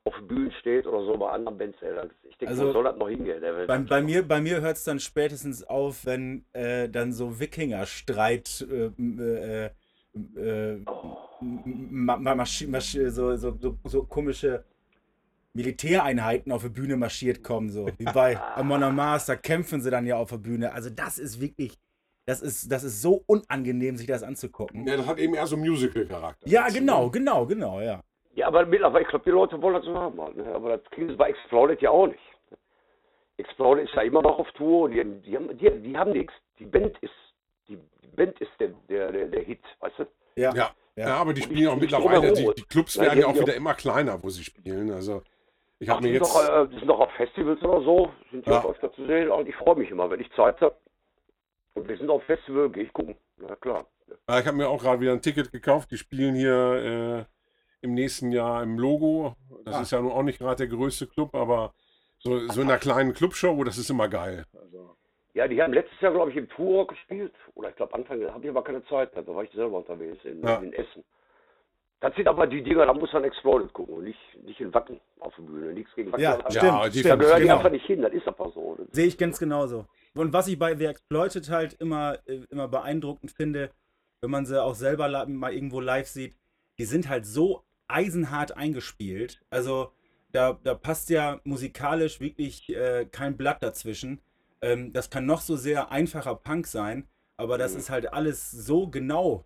auf 0.05 0.15
Bühnen 0.29 0.53
steht 0.61 0.87
oder 0.87 1.05
so 1.05 1.17
bei 1.17 1.31
anderen 1.31 1.59
Bands, 1.59 1.79
ey, 1.83 1.91
ich 2.29 2.37
denke, 2.39 2.53
Also, 2.53 2.73
soll 2.73 2.85
das 2.85 2.97
noch 2.97 3.09
hingehen? 3.09 3.43
Bei, 3.67 3.79
bei 3.79 4.01
mir, 4.03 4.27
bei 4.27 4.41
mir 4.41 4.61
hört 4.61 4.77
es 4.77 4.85
dann 4.85 5.01
spätestens 5.01 5.65
auf, 5.65 6.07
wenn 6.07 6.45
äh, 6.53 6.89
dann 6.89 7.13
so 7.13 7.41
Wikinger-Streit 7.41 8.67
äh, 8.71 8.85
äh, 9.03 9.71
äh, 10.37 10.85
marschi- 11.41 13.11
so, 13.11 13.37
so, 13.37 13.57
so, 13.59 13.79
so 13.85 14.05
komische 14.05 14.65
Militäreinheiten 15.55 16.53
auf 16.53 16.63
der 16.63 16.69
Bühne 16.69 16.97
marschiert 16.97 17.43
kommen, 17.43 17.71
so 17.71 17.89
wie 17.99 18.05
bei 18.05 18.37
Amon 18.57 18.83
Amarth, 18.83 19.29
da 19.29 19.37
kämpfen 19.37 19.81
sie 19.81 19.91
dann 19.91 20.07
ja 20.07 20.17
auf 20.17 20.31
der 20.31 20.39
Bühne. 20.39 20.73
Also 20.73 20.91
das 20.91 21.19
ist 21.19 21.41
wirklich, 21.41 21.77
das 22.27 22.43
ist, 22.43 22.71
das 22.71 22.83
ist 22.85 23.01
so 23.03 23.23
unangenehm, 23.27 23.97
sich 23.97 24.07
das 24.07 24.23
anzugucken. 24.23 24.87
Ja, 24.87 24.97
das 24.97 25.07
hat 25.07 25.19
eben 25.19 25.35
eher 25.35 25.47
so 25.47 25.57
Musical-Charakter. 25.57 26.49
Ja, 26.49 26.67
genau, 26.69 27.09
genau, 27.11 27.47
genau, 27.47 27.81
ja. 27.81 28.01
Ja, 28.35 28.49
aber 28.49 28.67
mittlerweile, 28.67 29.05
ich 29.05 29.09
glaube, 29.09 29.25
die 29.25 29.31
Leute 29.31 29.61
wollen 29.63 29.75
das 29.77 29.85
so 29.85 29.95
haben. 29.95 30.21
Halt, 30.21 30.37
ne? 30.37 30.45
Aber 30.55 30.77
das 30.77 30.91
kriegen 30.91 31.09
sie 31.09 31.15
bei 31.17 31.31
Exploded 31.31 31.81
ja 31.81 31.91
auch 31.91 32.09
nicht. 32.09 32.21
Exploded 33.39 33.89
ist 33.89 33.95
ja 33.95 34.03
immer 34.03 34.23
noch 34.23 34.39
auf 34.39 34.51
Tour 34.53 34.83
und 34.85 34.93
die, 34.93 35.05
die, 35.23 35.37
haben, 35.37 35.57
die, 35.57 35.71
die 35.71 35.97
haben 35.97 36.13
nichts. 36.13 36.33
Die 36.59 36.65
Band 36.65 36.97
ist, 37.03 37.13
die, 37.69 37.77
die 38.03 38.09
Band 38.17 38.39
ist 38.41 38.51
der, 38.59 38.69
der, 38.89 39.13
der, 39.13 39.27
der 39.29 39.43
Hit, 39.43 39.61
weißt 39.81 39.99
du? 39.99 40.03
Ja, 40.37 40.55
Ja, 40.55 40.71
Ja. 40.97 41.09
ja. 41.09 41.15
aber 41.17 41.33
die 41.35 41.43
Und 41.43 41.53
spielen 41.53 41.69
auch 41.69 41.75
ich- 41.77 41.83
mittlerweile, 41.83 42.33
die, 42.33 42.51
die 42.57 42.63
Clubs 42.63 42.99
werden 42.99 43.15
die 43.15 43.21
ja 43.21 43.27
auch 43.27 43.39
wieder 43.39 43.55
immer 43.55 43.75
kleiner, 43.75 44.23
wo 44.23 44.31
sie 44.31 44.43
spielen. 44.45 44.91
Also 44.91 45.23
ich 45.79 45.89
habe 45.89 46.03
die, 46.03 46.13
mir 46.13 46.25
sind 46.25 46.35
jetzt... 46.35 46.35
noch, 46.49 46.63
äh, 46.65 46.69
die 46.69 46.75
sind 46.77 46.87
noch 46.87 47.01
auf 47.01 47.13
Festivals 47.13 47.63
oder 47.63 47.83
so, 47.83 48.11
sind 48.31 48.47
Ja. 48.47 48.53
ja 48.55 48.65
öfter 48.69 48.93
zu 48.95 49.07
sehen 49.07 49.31
und 49.31 49.49
ich 49.49 49.55
freue 49.57 49.77
mich 49.77 49.91
immer, 49.91 50.11
wenn 50.11 50.21
ich 50.21 50.31
Zeit 50.33 50.59
habe. 50.63 50.75
Und 51.77 51.89
wir 51.89 51.97
sind 51.97 52.11
auf 52.11 52.23
Festival, 52.25 52.71
gehe 52.71 52.85
ich 52.85 52.93
gucken. 52.93 53.17
Na 53.39 53.55
klar. 53.57 53.87
Ja, 54.29 54.41
ich 54.41 54.47
habe 54.47 54.57
mir 54.57 54.69
auch 54.69 54.83
gerade 54.83 55.01
wieder 55.01 55.13
ein 55.13 55.21
Ticket 55.23 55.53
gekauft. 55.53 55.91
Die 55.91 55.99
spielen 55.99 56.35
hier 56.35 57.27
äh, 57.83 57.85
im 57.85 57.95
nächsten 57.95 58.33
Jahr 58.33 58.63
im 58.63 58.79
Logo. 58.79 59.37
Das 59.65 59.77
Ah. 59.77 59.83
ist 59.83 59.91
ja 59.93 60.01
nun 60.01 60.13
auch 60.13 60.23
nicht 60.23 60.39
gerade 60.39 60.57
der 60.67 60.75
größte 60.77 61.07
Club, 61.07 61.35
aber 61.35 61.75
so, 62.19 62.39
so 62.49 62.61
in 62.63 62.69
einer 62.69 62.79
kleinen 62.79 63.13
Clubshow, 63.13 63.63
das 63.65 63.79
ist 63.79 63.91
immer 63.91 64.09
geil. 64.09 64.45
Also, 64.55 64.97
Ja, 65.35 65.47
die 65.47 65.61
haben 65.63 65.75
letztes 65.75 66.01
Jahr, 66.01 66.13
glaube 66.13 66.31
ich, 66.31 66.37
im 66.37 66.49
Tour 66.49 66.87
gespielt. 66.87 67.35
Oder 67.55 67.69
ich 67.69 67.77
glaube, 67.77 67.95
Anfang, 67.95 68.21
da 68.21 68.33
habe 68.33 68.43
ich 68.45 68.51
aber 68.51 68.65
keine 68.65 68.85
Zeit. 68.87 69.11
Da 69.15 69.27
war 69.27 69.45
ich 69.45 69.51
selber 69.53 69.79
unterwegs 69.79 70.25
in, 70.25 70.43
Ja. 70.43 70.57
in 70.57 70.73
Essen. 70.73 71.05
Das 72.01 72.15
sind 72.15 72.29
aber 72.29 72.47
die 72.47 72.63
Dinger, 72.63 72.87
da 72.87 72.93
muss 72.95 73.13
man 73.13 73.25
Exploded 73.25 73.73
gucken 73.73 73.95
und 73.97 74.05
nicht, 74.05 74.19
nicht 74.45 74.61
in 74.61 74.73
Wacken 74.73 75.01
auf 75.19 75.35
der 75.37 75.43
Bühne. 75.43 75.73
Nichts 75.73 75.95
gegen 75.95 76.13
Wacken. 76.13 76.23
Ja, 76.23 76.35
aber 76.39 76.51
stimmt, 76.51 76.65
Ja, 76.65 76.89
die 76.89 77.03
Da 77.03 77.09
stimmt, 77.09 77.21
gehören 77.23 77.37
die 77.39 77.43
genau. 77.45 77.57
einfach 77.57 77.71
nicht 77.71 77.87
hin, 77.87 78.03
das 78.03 78.13
ist 78.13 78.27
einfach 78.29 78.53
so. 78.55 78.77
Sehe 78.93 79.07
ich 79.07 79.17
ganz 79.19 79.39
genauso. 79.39 79.87
Und 80.17 80.33
was 80.33 80.49
ich 80.49 80.59
bei 80.59 80.75
The 80.75 80.87
Exploited 80.87 81.51
halt 81.51 81.75
immer, 81.75 82.19
äh, 82.27 82.41
immer 82.51 82.69
beeindruckend 82.69 83.31
finde, 83.31 83.71
wenn 84.23 84.31
man 84.31 84.47
sie 84.47 84.63
auch 84.63 84.75
selber 84.75 85.27
mal 85.27 85.53
irgendwo 85.53 85.81
live 85.81 86.09
sieht, 86.09 86.37
die 86.79 86.87
sind 86.87 87.09
halt 87.09 87.27
so 87.27 87.65
eisenhart 87.87 88.57
eingespielt. 88.57 89.43
Also 89.51 89.93
da, 90.33 90.59
da 90.65 90.75
passt 90.75 91.11
ja 91.11 91.41
musikalisch 91.45 92.21
wirklich 92.21 92.69
äh, 92.71 93.07
kein 93.11 93.37
Blatt 93.37 93.63
dazwischen. 93.63 94.21
Ähm, 94.63 94.93
das 94.93 95.11
kann 95.11 95.27
noch 95.27 95.43
so 95.43 95.57
sehr 95.57 95.91
einfacher 95.91 96.35
Punk 96.35 96.67
sein, 96.67 97.07
aber 97.37 97.59
das 97.59 97.75
ist 97.75 97.91
halt 97.91 98.13
alles 98.13 98.51
so 98.51 98.89
genau 98.89 99.45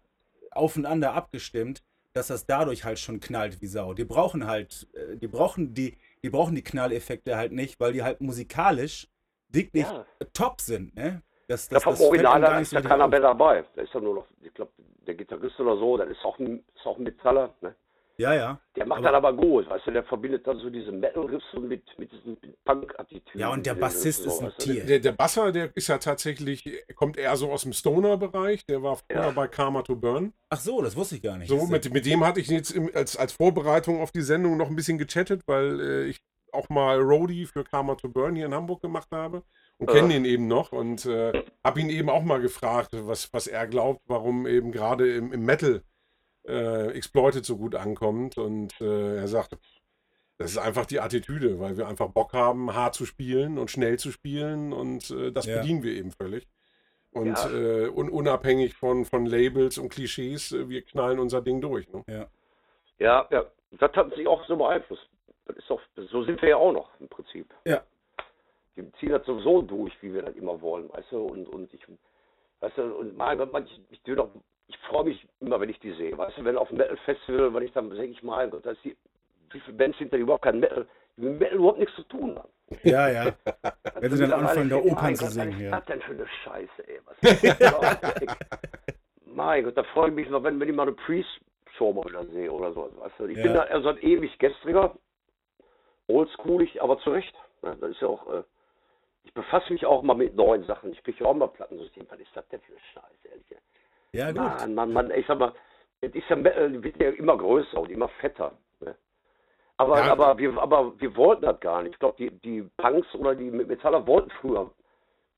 aufeinander 0.53 1.15
abgestimmt, 1.15 1.83
dass 2.13 2.29
das 2.29 2.47
dadurch 2.47 2.85
halt 2.85 2.99
schon 2.99 3.21
knallt 3.21 3.61
wie 3.61 3.67
Sau. 3.67 3.93
Die 3.95 4.05
brauchen 4.05 4.47
halt, 4.47 4.89
äh, 4.95 5.17
die 5.17 5.29
brauchen 5.29 5.75
die, 5.75 5.97
die 6.23 6.31
brauchen 6.31 6.55
die 6.55 6.63
Knalleffekte 6.63 7.37
halt 7.37 7.53
nicht, 7.53 7.81
weil 7.81 7.93
die 7.93 8.03
halt 8.03 8.21
musikalisch 8.21 9.09
wirklich 9.53 9.85
Ja. 9.85 10.05
top 10.33 10.61
sind, 10.61 10.95
ne? 10.95 11.23
Das, 11.49 11.69
Ja, 11.69 11.75
das, 11.75 11.83
vom 11.83 11.93
das 11.93 11.99
fällt 12.01 12.11
Original, 12.11 12.41
da 12.41 12.59
ist 12.61 12.71
so 12.71 12.77
ja 12.77 12.83
keiner 12.83 13.09
mehr 13.09 13.21
dabei. 13.21 13.65
Da 13.75 13.83
ist 13.83 13.93
ja 13.93 14.01
nur 14.01 14.15
noch, 14.15 14.27
ich 14.43 14.55
glaube, 14.55 14.71
der 15.07 15.15
Gitarrist 15.15 15.59
oder 15.59 15.77
so, 15.77 15.97
das 15.97 16.09
ist 16.09 16.25
auch 16.25 16.39
ein, 16.39 16.63
ist 16.77 16.87
auch 16.87 16.97
ein 16.97 17.03
Metaller. 17.03 17.53
Ne? 17.61 17.75
Ja, 18.19 18.35
ja. 18.35 18.61
Der 18.77 18.87
macht 18.87 18.99
Aber- 18.99 19.07
dann 19.09 19.15
aber 19.17 19.33
gut, 19.33 19.69
weißt 19.69 19.87
du, 19.87 19.91
der 19.93 20.05
verbindet 20.05 20.47
dann 20.47 20.59
so 20.59 20.69
diese 20.71 20.93
Metal-Riffs 20.93 21.45
mit, 21.59 21.83
mit 21.99 22.13
diesen 22.13 22.37
Punk-Attitüden. 22.67 23.41
Ja, 23.41 23.49
und 23.51 23.65
der 23.67 23.75
Bassist 23.75 24.27
ist 24.27 24.41
ein 24.41 24.47
weißt 24.49 24.61
du, 24.67 24.73
Tier. 24.75 24.85
der, 24.85 24.99
der 25.01 25.13
Basser, 25.13 25.51
der 25.53 25.75
ist 25.75 25.89
ja 25.89 25.99
tatsächlich, 25.99 26.85
kommt 26.95 27.17
eher 27.17 27.35
so 27.37 27.51
aus 27.51 27.63
dem 27.63 27.73
Stoner-Bereich. 27.73 28.67
Der 28.67 28.83
war 28.83 28.97
früher 28.97 29.23
Ja. 29.23 29.31
bei 29.31 29.49
Karma 29.49 29.83
to 29.83 29.97
Burn. 29.97 30.33
Ach 30.51 30.61
so, 30.61 30.83
das 30.83 30.95
wusste 30.97 31.17
ich 31.17 31.23
gar 31.23 31.39
nicht. 31.39 31.49
So, 31.49 31.67
mit, 31.67 31.93
mit 31.93 32.07
dem 32.07 32.25
hatte 32.25 32.41
ich 32.41 32.49
jetzt 32.49 32.71
im, 32.71 32.91
als, 32.95 33.17
als 33.17 33.33
Vorbereitung 33.33 34.01
auf 34.01 34.13
die 34.13 34.21
Sendung 34.23 34.57
noch 34.57 34.69
ein 34.69 34.77
bisschen 34.77 34.99
gechattet, 34.99 35.43
weil 35.47 35.81
äh, 35.81 36.05
ich 36.05 36.21
auch 36.53 36.69
mal 36.69 36.99
Roadie 37.01 37.47
für 37.47 37.65
Karma 37.65 37.95
to 37.95 38.09
Burn 38.09 38.37
hier 38.37 38.47
in 38.47 38.55
Hamburg 38.55 38.81
gemacht 38.83 39.09
habe 39.11 39.43
und 39.79 39.89
Ja. 39.89 39.95
kenne 39.95 40.17
ihn 40.17 40.25
eben 40.25 40.47
noch 40.47 40.73
und 40.73 41.07
äh, 41.07 41.33
habe 41.65 41.81
ihn 41.81 41.91
eben 41.91 42.11
auch 42.11 42.23
mal 42.23 42.41
gefragt, 42.41 42.91
was, 42.93 43.33
was 43.33 43.47
er 43.47 43.67
glaubt, 43.67 44.03
warum 44.07 44.47
eben 44.47 44.73
gerade 44.73 45.15
im, 45.15 45.33
im 45.33 45.45
Metal 45.45 45.83
äh, 46.47 46.89
Exploited 46.93 47.45
so 47.45 47.57
gut 47.57 47.75
ankommt 47.75 48.39
und 48.39 48.81
äh, 48.81 49.17
er 49.17 49.29
sagte, 49.29 49.59
das 50.39 50.53
ist 50.53 50.59
einfach 50.59 50.87
die 50.87 51.01
Attitüde, 51.01 51.61
weil 51.61 51.77
wir 51.77 51.87
einfach 51.87 52.09
Bock 52.09 52.33
haben, 52.33 52.75
hart 52.75 52.95
zu 52.95 53.05
spielen 53.05 53.59
und 53.59 53.71
schnell 53.71 53.99
zu 53.99 54.11
spielen 54.11 54.73
und 54.73 55.11
äh, 55.11 55.33
das 55.33 55.47
Ja. 55.47 55.57
bedienen 55.61 55.83
wir 55.83 55.93
eben 55.93 56.13
völlig. 56.13 56.49
Und 57.13 57.37
Ja. 57.37 57.51
äh, 57.51 57.89
un 57.89 58.09
unabhängig 58.09 58.75
von, 58.75 59.05
von 59.05 59.27
Labels 59.27 59.77
und 59.77 59.91
Klischees, 59.91 60.53
äh, 60.53 60.69
wir 60.69 60.83
knallen 60.83 61.19
unser 61.19 61.43
Ding 61.43 61.61
durch. 61.61 61.89
Ne? 61.93 62.05
Ja, 62.99 63.27
ja, 63.31 63.45
das 63.73 63.93
hat 63.93 64.15
sich 64.15 64.27
auch 64.27 64.47
so 64.47 64.57
beeinflusst. 64.57 65.10
Das 65.53 65.63
ist 65.63 65.71
doch, 65.71 65.81
so 65.97 66.23
sind 66.25 66.41
wir 66.43 66.51
ja 66.51 66.57
auch 66.57 66.73
noch 66.73 66.91
im 67.01 67.09
Prinzip. 67.09 67.47
Ja. 67.65 67.83
Die 68.77 68.91
ziehen 68.93 69.11
das 69.11 69.27
sowieso 69.27 69.63
durch, 69.63 69.93
wie 70.03 70.15
wir 70.15 70.23
das 70.23 70.35
immer 70.37 70.61
wollen, 70.61 70.89
weißt 70.93 71.13
du, 71.13 71.19
und, 71.23 71.49
und 71.49 71.73
ich, 71.75 71.85
weißt 72.61 72.79
du, 72.79 72.83
und 72.95 73.17
mein 73.17 73.37
Gott, 73.39 73.53
man, 73.53 73.65
ich, 73.65 73.81
ich, 73.91 74.03
doch, 74.03 74.31
ich 74.69 74.79
freue 74.89 75.05
mich 75.05 75.27
immer, 75.41 75.61
wenn 75.61 75.69
ich 75.69 75.79
die 75.81 75.93
sehe, 75.93 76.17
weißt 76.17 76.39
du, 76.39 76.45
wenn 76.45 76.57
auf 76.57 76.69
dem 76.69 76.79
Metal 76.79 76.97
Festival, 76.99 77.53
wenn 77.53 77.65
ich 77.65 77.73
dann 77.73 77.91
denke 77.91 78.13
ich, 78.13 78.23
mein 78.23 78.51
Gott, 78.51 78.65
da 78.65 78.71
ist 78.71 78.85
die, 78.85 78.97
wie 79.51 79.61
viele 79.61 79.77
Bands 79.77 79.99
sind 79.99 80.13
da 80.13 80.17
überhaupt 80.17 80.45
kein 80.45 80.61
Metal, 80.61 80.87
die 81.17 81.23
mit 81.23 81.41
Metal 81.41 81.57
überhaupt 81.59 81.79
nichts 81.79 81.95
zu 81.97 82.03
tun 82.05 82.39
haben. 82.39 82.49
Ja, 82.85 83.09
ja. 83.09 83.25
Wenn 83.99 84.13
sie 84.13 84.29
dann 84.29 84.31
Mittlerweile 84.31 84.35
anfangen, 84.37 84.71
da 84.71 84.77
Opern 84.77 85.17
zu 85.17 85.27
singen 85.27 85.53
Was 85.53 85.61
ist 85.61 85.73
das 85.73 85.85
denn 85.87 86.01
für 86.03 86.13
eine 86.13 86.27
Scheiße, 86.45 86.89
ey? 86.89 87.01
Was 87.05 87.43
ist 87.43 87.61
das? 87.61 88.37
mein 89.27 89.65
Gott, 89.65 89.77
da 89.77 89.83
freue 89.83 90.09
ich 90.11 90.15
mich 90.15 90.29
noch, 90.31 90.43
wenn, 90.45 90.61
wenn 90.61 90.69
ich 90.69 90.75
mal 90.75 90.83
eine 90.85 90.93
Priest-Show 90.93 91.93
mal 91.93 92.05
wieder 92.05 92.25
sehe 92.27 92.51
oder 92.51 92.73
so. 92.73 92.91
Weißt 92.99 93.15
du? 93.19 93.27
Ich 93.27 93.37
Ja. 93.39 93.43
bin 93.43 93.55
da 93.55 93.63
also 93.63 93.89
ein 93.89 93.99
ewig 93.99 94.39
gestriger, 94.39 94.95
oldschoolig, 96.11 96.83
aber 96.83 96.99
zu 96.99 97.11
Recht. 97.11 97.35
Ja, 97.63 97.75
das 97.75 97.91
ist 97.91 98.01
ja 98.01 98.09
auch, 98.09 98.27
äh, 98.33 98.43
ich 99.25 99.35
befasse 99.35 99.73
mich 99.73 99.85
auch 99.87 100.03
mal 100.03 100.15
mit 100.15 100.35
neuen 100.35 100.65
Sachen. 100.65 100.93
Ich 100.93 101.03
kriege 101.03 101.23
ja 101.25 101.31
auch 101.31 101.35
mal 101.35 101.49
Plattensystem. 101.49 102.07
Was 102.09 102.19
ist 102.19 102.35
das 102.35 102.49
denn 102.49 102.61
für 102.61 102.73
Scheiße, 102.93 103.29
ehrlich? 103.29 103.47
Ja, 104.13 104.33
gut. 104.33 104.41
Mann, 104.41 104.75
Mann, 104.75 104.93
Mann, 104.93 105.11
ich 105.13 105.27
sag 105.27 105.39
mal, 105.39 105.53
es 106.01 106.13
ist 106.15 106.29
ja, 106.29 106.37
Metal 106.37 106.83
wird 106.83 106.97
ja 107.01 107.11
immer 107.11 107.37
größer 107.37 107.79
und 107.79 107.91
immer 107.91 108.09
fetter. 108.09 108.53
Ne? 108.81 108.97
Aber, 109.77 109.99
Ja. 109.99 110.13
aber, 110.13 110.39
wir, 110.39 110.59
aber 110.61 110.99
wir 110.99 111.15
wollten 111.17 111.43
das 111.43 111.61
gar 111.61 111.83
nicht. 111.83 111.93
Ich 111.93 111.99
glaube, 111.99 112.17
die, 112.19 112.31
die 112.31 112.63
Punks 112.77 113.15
oder 113.15 113.35
die 113.35 113.51
Metaller 113.51 114.07
wollten 114.07 114.31
früher 114.41 114.71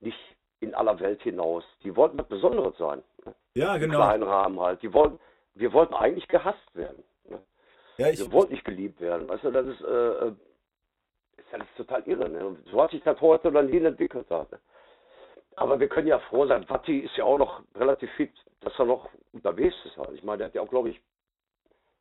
nicht 0.00 0.18
in 0.61 0.74
aller 0.74 0.98
Welt 1.00 1.20
hinaus. 1.22 1.64
Die 1.82 1.94
wollten 1.96 2.18
was 2.18 2.28
Besonderes 2.28 2.76
sein. 2.78 3.02
Ne? 3.26 3.35
Ja, 3.54 3.74
Im 3.74 3.82
genau. 3.82 3.96
kleinen 3.98 4.22
Rahmen 4.22 4.61
halt. 4.61 4.80
Die 4.82 4.92
wollten, 4.94 5.18
wir 5.54 5.72
wollten 5.72 5.94
eigentlich 5.94 6.28
gehasst 6.28 6.74
werden. 6.74 7.02
Ne? 7.28 7.42
Ja, 7.98 8.08
ich, 8.08 8.20
Wir 8.20 8.32
wollten 8.32 8.52
nicht 8.52 8.64
geliebt 8.64 9.00
werden. 9.00 9.28
Weißt 9.28 9.44
du, 9.44 9.50
das 9.50 9.66
ist, 9.66 9.80
äh, 9.82 10.28
äh, 10.28 10.32
ist 11.37 11.51
ja 11.53 11.59
das 11.59 11.68
total 11.77 12.03
irre. 12.07 12.29
Ne? 12.29 12.57
So 12.71 12.83
hat 12.83 12.90
sich 12.90 13.03
das 13.03 13.21
heute 13.21 13.51
dann 13.53 13.68
hin 13.68 13.85
entwickelt. 13.85 14.29
Hat, 14.31 14.51
ne? 14.53 14.59
Aber 15.57 15.79
wir 15.79 15.88
können 15.88 16.09
ja 16.09 16.18
froh 16.18 16.47
sein, 16.47 16.64
Vati 16.68 17.01
ist 17.01 17.16
ja 17.16 17.25
auch 17.25 17.38
noch 17.38 17.62
relativ 17.75 18.11
fit, 18.12 18.33
dass 18.61 18.73
er 18.79 18.87
noch 18.87 19.09
unterwegs 19.33 19.75
ist. 19.85 19.97
Halt. 19.97 20.11
Ich 20.14 20.23
meine, 20.23 20.38
der 20.38 20.47
hat 20.49 20.55
ja 20.55 20.62
auch, 20.62 20.71
glaube 20.71 20.90
ich, 20.90 21.01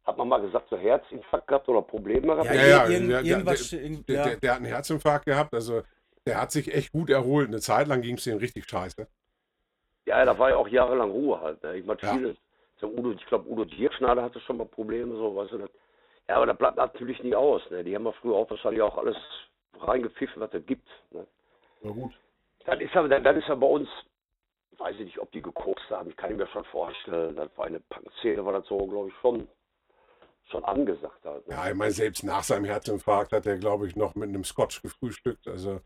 hat 0.06 0.18
man 0.18 0.28
mal 0.30 0.42
gesagt, 0.42 0.70
so 0.70 0.78
Herzinfarkt 0.78 1.48
gehabt 1.48 1.68
oder 1.70 1.82
Probleme 1.82 2.28
gehabt. 2.28 2.46
Ja, 2.46 2.54
Ja, 2.54 2.66
ja, 2.68 2.88
irgend- 2.88 3.12
der, 3.12 3.22
der, 3.24 3.38
irgendwas- 3.38 3.70
der, 3.70 4.16
ja. 4.42 4.52
hat 4.52 4.58
einen 4.58 4.66
Herzinfarkt 4.66 5.26
gehabt, 5.26 5.54
also 5.54 5.82
der 6.26 6.42
hat 6.42 6.52
sich 6.52 6.74
echt 6.74 6.92
gut 6.92 7.10
erholt. 7.10 7.48
Eine 7.50 7.60
Zeit 7.60 7.88
lang 7.88 8.02
ging 8.02 8.16
es 8.16 8.26
ihm 8.28 8.38
richtig 8.38 8.66
scheiße. 8.70 9.08
Ja, 10.06 10.26
da 10.26 10.38
war 10.40 10.50
ja 10.50 10.56
auch 10.56 10.68
jahrelang 10.68 11.12
Ruhe 11.12 11.40
halt. 11.40 11.62
Ne? 11.64 11.78
Ich 11.78 11.86
meine, 11.86 12.00
Ja. 12.02 12.18
Udo, 12.84 13.12
ich 13.12 13.26
glaube, 13.28 13.48
Udo 13.48 13.64
Dirkschneider 13.64 14.24
hatte 14.24 14.40
schon 14.40 14.58
mal 14.58 14.66
Probleme, 14.66 15.16
so, 15.16 15.36
weißt 15.36 15.52
du 15.52 15.58
das. 15.60 15.70
Ja, 16.32 16.38
aber 16.38 16.46
das 16.46 16.58
bleibt 16.58 16.78
natürlich 16.78 17.22
nie 17.24 17.36
aus. 17.36 17.62
Ne? 17.72 17.84
Die 17.84 17.94
haben 17.94 18.06
ja 18.06 18.14
früher 18.14 18.36
auch 18.36 18.50
wahrscheinlich 18.50 18.82
auch 18.82 18.98
alles 18.98 19.18
reingepfiffen, 19.82 20.42
was 20.42 20.54
es 20.54 20.66
gibt. 20.66 20.88
Ne? 21.10 21.28
Na 21.82 21.92
gut. 21.92 22.14
Dann 22.64 22.80
ist 22.80 22.96
er, 22.96 23.06
dann, 23.10 23.22
dann 23.22 23.36
ist 23.36 23.50
er 23.50 23.58
bei 23.58 23.68
uns, 23.68 23.90
weiß 24.78 24.96
ich 24.96 25.08
nicht, 25.08 25.20
ob 25.20 25.30
die 25.34 25.42
gekokst 25.42 25.90
haben, 25.90 26.10
ich 26.10 26.16
kann 26.16 26.38
mir 26.38 26.48
schon 26.48 26.64
vorstellen, 26.64 27.36
das 27.36 27.50
war 27.58 27.66
eine 27.66 27.82
Punk-Szene, 27.82 28.46
war 28.46 28.54
das 28.54 28.66
so, 28.68 28.78
glaube 28.78 29.10
ich, 29.10 29.16
schon, 29.16 29.46
schon 30.50 30.64
angesagt 30.64 31.26
halt. 31.26 31.46
Ne? 31.50 31.54
Ja, 31.54 31.70
ich 31.70 31.76
meine, 31.76 31.92
selbst 31.92 32.24
nach 32.24 32.44
seinem 32.44 32.64
Herzinfarkt 32.64 33.34
hat 33.34 33.46
er, 33.46 33.58
glaube 33.58 33.88
ich, 33.88 33.98
noch 33.98 34.16
mit 34.16 34.30
einem 34.30 34.46
Scotch 34.46 34.82
gefrühstückt. 34.82 35.50
Also, 35.50 35.82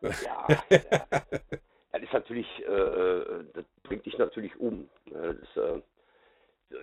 Ja, 0.00 0.10
ja. 0.70 1.06
das 1.90 2.02
ist 2.02 2.12
natürlich, 2.12 2.46
äh, 2.68 2.70
äh, 2.70 3.44
das 3.52 3.64
bringt 3.82 4.06
dich 4.06 4.16
natürlich 4.16 4.54
um. 4.60 4.88
ne? 5.06 5.40
Das 5.40 5.56
äh, 5.56 5.82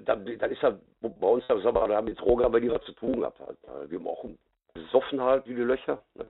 dann, 0.05 0.25
dann 0.37 0.51
ist 0.51 0.63
er 0.63 0.79
bei 1.01 1.27
uns, 1.27 1.43
da 1.47 1.59
sagen 1.59 1.75
wir, 1.75 1.87
da 1.87 1.95
haben 1.95 2.07
die 2.07 2.15
Drogen 2.15 2.43
aber 2.43 2.59
nie 2.59 2.69
was 2.69 2.83
zu 2.83 2.93
tun 2.93 3.19
gehabt. 3.19 3.39
Halt. 3.39 3.57
Wir 3.89 3.99
haben 3.99 4.07
auch 4.07 4.25
besoffen 4.73 5.21
halt 5.21 5.47
wie 5.47 5.55
die 5.55 5.61
Löcher. 5.61 6.01
Ne? 6.15 6.25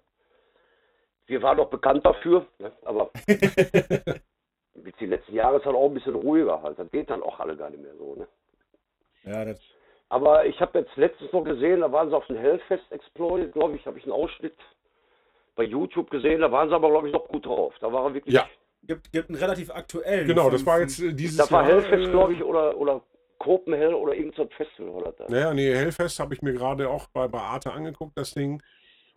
Wir 1.27 1.41
waren 1.41 1.59
auch 1.59 1.69
bekannt 1.69 2.05
dafür, 2.05 2.45
ne? 2.57 2.71
aber 2.85 3.11
mit 4.73 4.99
den 4.99 5.09
letzten 5.09 5.35
Jahren 5.35 5.59
ist 5.59 5.65
halt 5.65 5.75
auch 5.75 5.87
ein 5.87 5.93
bisschen 5.93 6.15
ruhiger 6.15 6.61
halt. 6.61 6.79
Das 6.79 6.89
geht 6.91 7.09
dann 7.09 7.23
auch 7.23 7.39
alle 7.39 7.55
gar 7.55 7.69
nicht 7.69 7.83
mehr 7.83 7.95
so. 7.95 8.15
Ne? 8.15 8.27
Ja, 9.23 9.45
das, 9.45 9.59
Aber 10.09 10.45
ich 10.45 10.59
habe 10.59 10.79
jetzt 10.79 10.95
letztens 10.95 11.31
noch 11.31 11.43
gesehen, 11.43 11.81
da 11.81 11.91
waren 11.91 12.09
sie 12.09 12.15
auf 12.15 12.25
dem 12.27 12.37
Hellfest 12.37 12.91
Exploited, 12.91 13.53
glaube 13.53 13.75
ich, 13.75 13.85
habe 13.85 13.97
ich 13.97 14.03
einen 14.05 14.13
Ausschnitt 14.13 14.55
bei 15.55 15.63
YouTube 15.63 16.09
gesehen, 16.09 16.41
da 16.41 16.51
waren 16.51 16.69
sie 16.69 16.75
aber, 16.75 16.89
glaube 16.89 17.07
ich, 17.07 17.13
noch 17.13 17.27
gut 17.27 17.45
drauf. 17.45 17.73
Da 17.81 17.91
war 17.91 18.05
er 18.05 18.13
wirklich. 18.13 18.33
Ja. 18.33 18.47
gibt, 18.83 19.11
gibt 19.11 19.29
einen 19.29 19.37
relativ 19.37 19.69
aktuellen. 19.71 20.25
genau, 20.25 20.49
das 20.49 20.65
war 20.65 20.79
jetzt 20.79 20.99
äh, 20.99 21.13
dieses 21.13 21.37
Das 21.37 21.51
war 21.51 21.63
Jahr. 21.63 21.73
Hellfest, 21.73 22.07
äh, 22.07 22.11
glaube 22.11 22.33
ich, 22.33 22.43
oder, 22.43 22.77
oder 22.77 23.01
Copenhagen 23.39 23.93
oder 23.95 24.13
irgend 24.13 24.35
so 24.35 24.43
ein 24.43 24.49
Festival 24.49 24.93
war 24.95 25.03
das 25.11 25.15
da. 25.17 25.25
Naja, 25.29 25.53
nee, 25.53 25.73
Hellfest 25.73 26.19
habe 26.19 26.33
ich 26.33 26.41
mir 26.41 26.53
gerade 26.53 26.89
auch 26.89 27.07
bei, 27.07 27.27
bei 27.27 27.39
Arte 27.39 27.71
angeguckt, 27.71 28.17
das 28.17 28.33
Ding. 28.33 28.61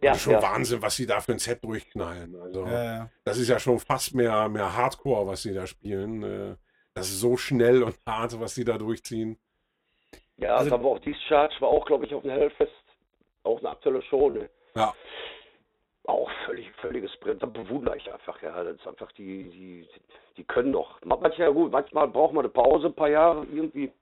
Ja, 0.01 0.11
das 0.11 0.19
ist 0.19 0.23
schon 0.25 0.33
ja. 0.35 0.43
Wahnsinn, 0.43 0.83
was 0.83 0.97
sie 0.97 1.07
da 1.07 1.21
für 1.21 1.33
ein 1.33 1.39
Set 1.39 1.63
durchknallen. 1.63 2.35
Also, 2.41 2.65
Ja, 2.67 2.85
ja. 2.85 3.11
das 3.25 3.39
ist 3.39 3.49
ja 3.49 3.59
schon 3.61 3.79
fast 3.79 4.15
mehr, 4.15 4.49
mehr 4.49 4.75
Hardcore, 4.77 5.27
was 5.27 5.43
sie 5.43 5.53
da 5.55 5.67
spielen. 5.67 6.23
Äh, 6.23 6.57
Das 6.95 7.09
ist 7.09 7.21
so 7.21 7.37
schnell 7.39 7.83
und 7.83 7.97
hart, 8.07 8.39
was 8.39 8.55
sie 8.55 8.65
da 8.65 8.77
durchziehen. 8.79 9.39
Ja, 10.37 10.57
Also- 10.57 10.75
aber 10.75 10.89
auch 10.91 10.99
Discharge 10.99 11.55
war 11.61 11.69
auch, 11.71 11.87
glaube 11.87 12.05
ich, 12.05 12.13
auf 12.15 12.23
dem 12.23 12.33
Hellfest 12.33 12.73
auch 13.45 13.59
eine 13.61 13.71
aktuelle 13.71 14.03
Show. 14.03 14.29
Ne? 14.31 14.51
Ja, 14.75 14.93
Auch 16.05 16.29
völlig, 16.47 16.69
völliges 16.81 17.13
Sprint. 17.13 17.43
Das 17.43 17.53
bewundere 17.53 17.97
ich 17.97 18.13
einfach, 18.13 18.43
ja. 18.43 18.65
Das 18.65 18.75
ist 18.77 18.87
einfach, 18.89 19.13
die, 19.13 19.45
die, 19.51 19.89
die 20.37 20.43
können 20.45 20.73
doch. 20.73 21.01
Manchmal, 21.05 21.33
ja 21.39 21.49
gut, 21.51 21.71
manchmal 21.71 22.09
braucht 22.09 22.35
man 22.35 22.45
eine 22.45 22.53
Pause, 22.53 22.87
ein 22.89 22.95
paar 22.95 23.09
Jahre, 23.09 23.47
irgendwie, 23.53 23.93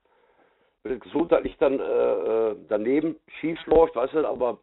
wenn 0.83 0.93
es 0.93 0.99
gesundheitlich 1.01 1.55
dann 1.59 1.79
äh, 1.79 1.83
äh, 1.83 2.55
daneben 2.69 3.15
schief 3.39 3.59
läuft, 3.65 3.95
weißt 3.95 4.13
du, 4.13 4.27
aber 4.27 4.59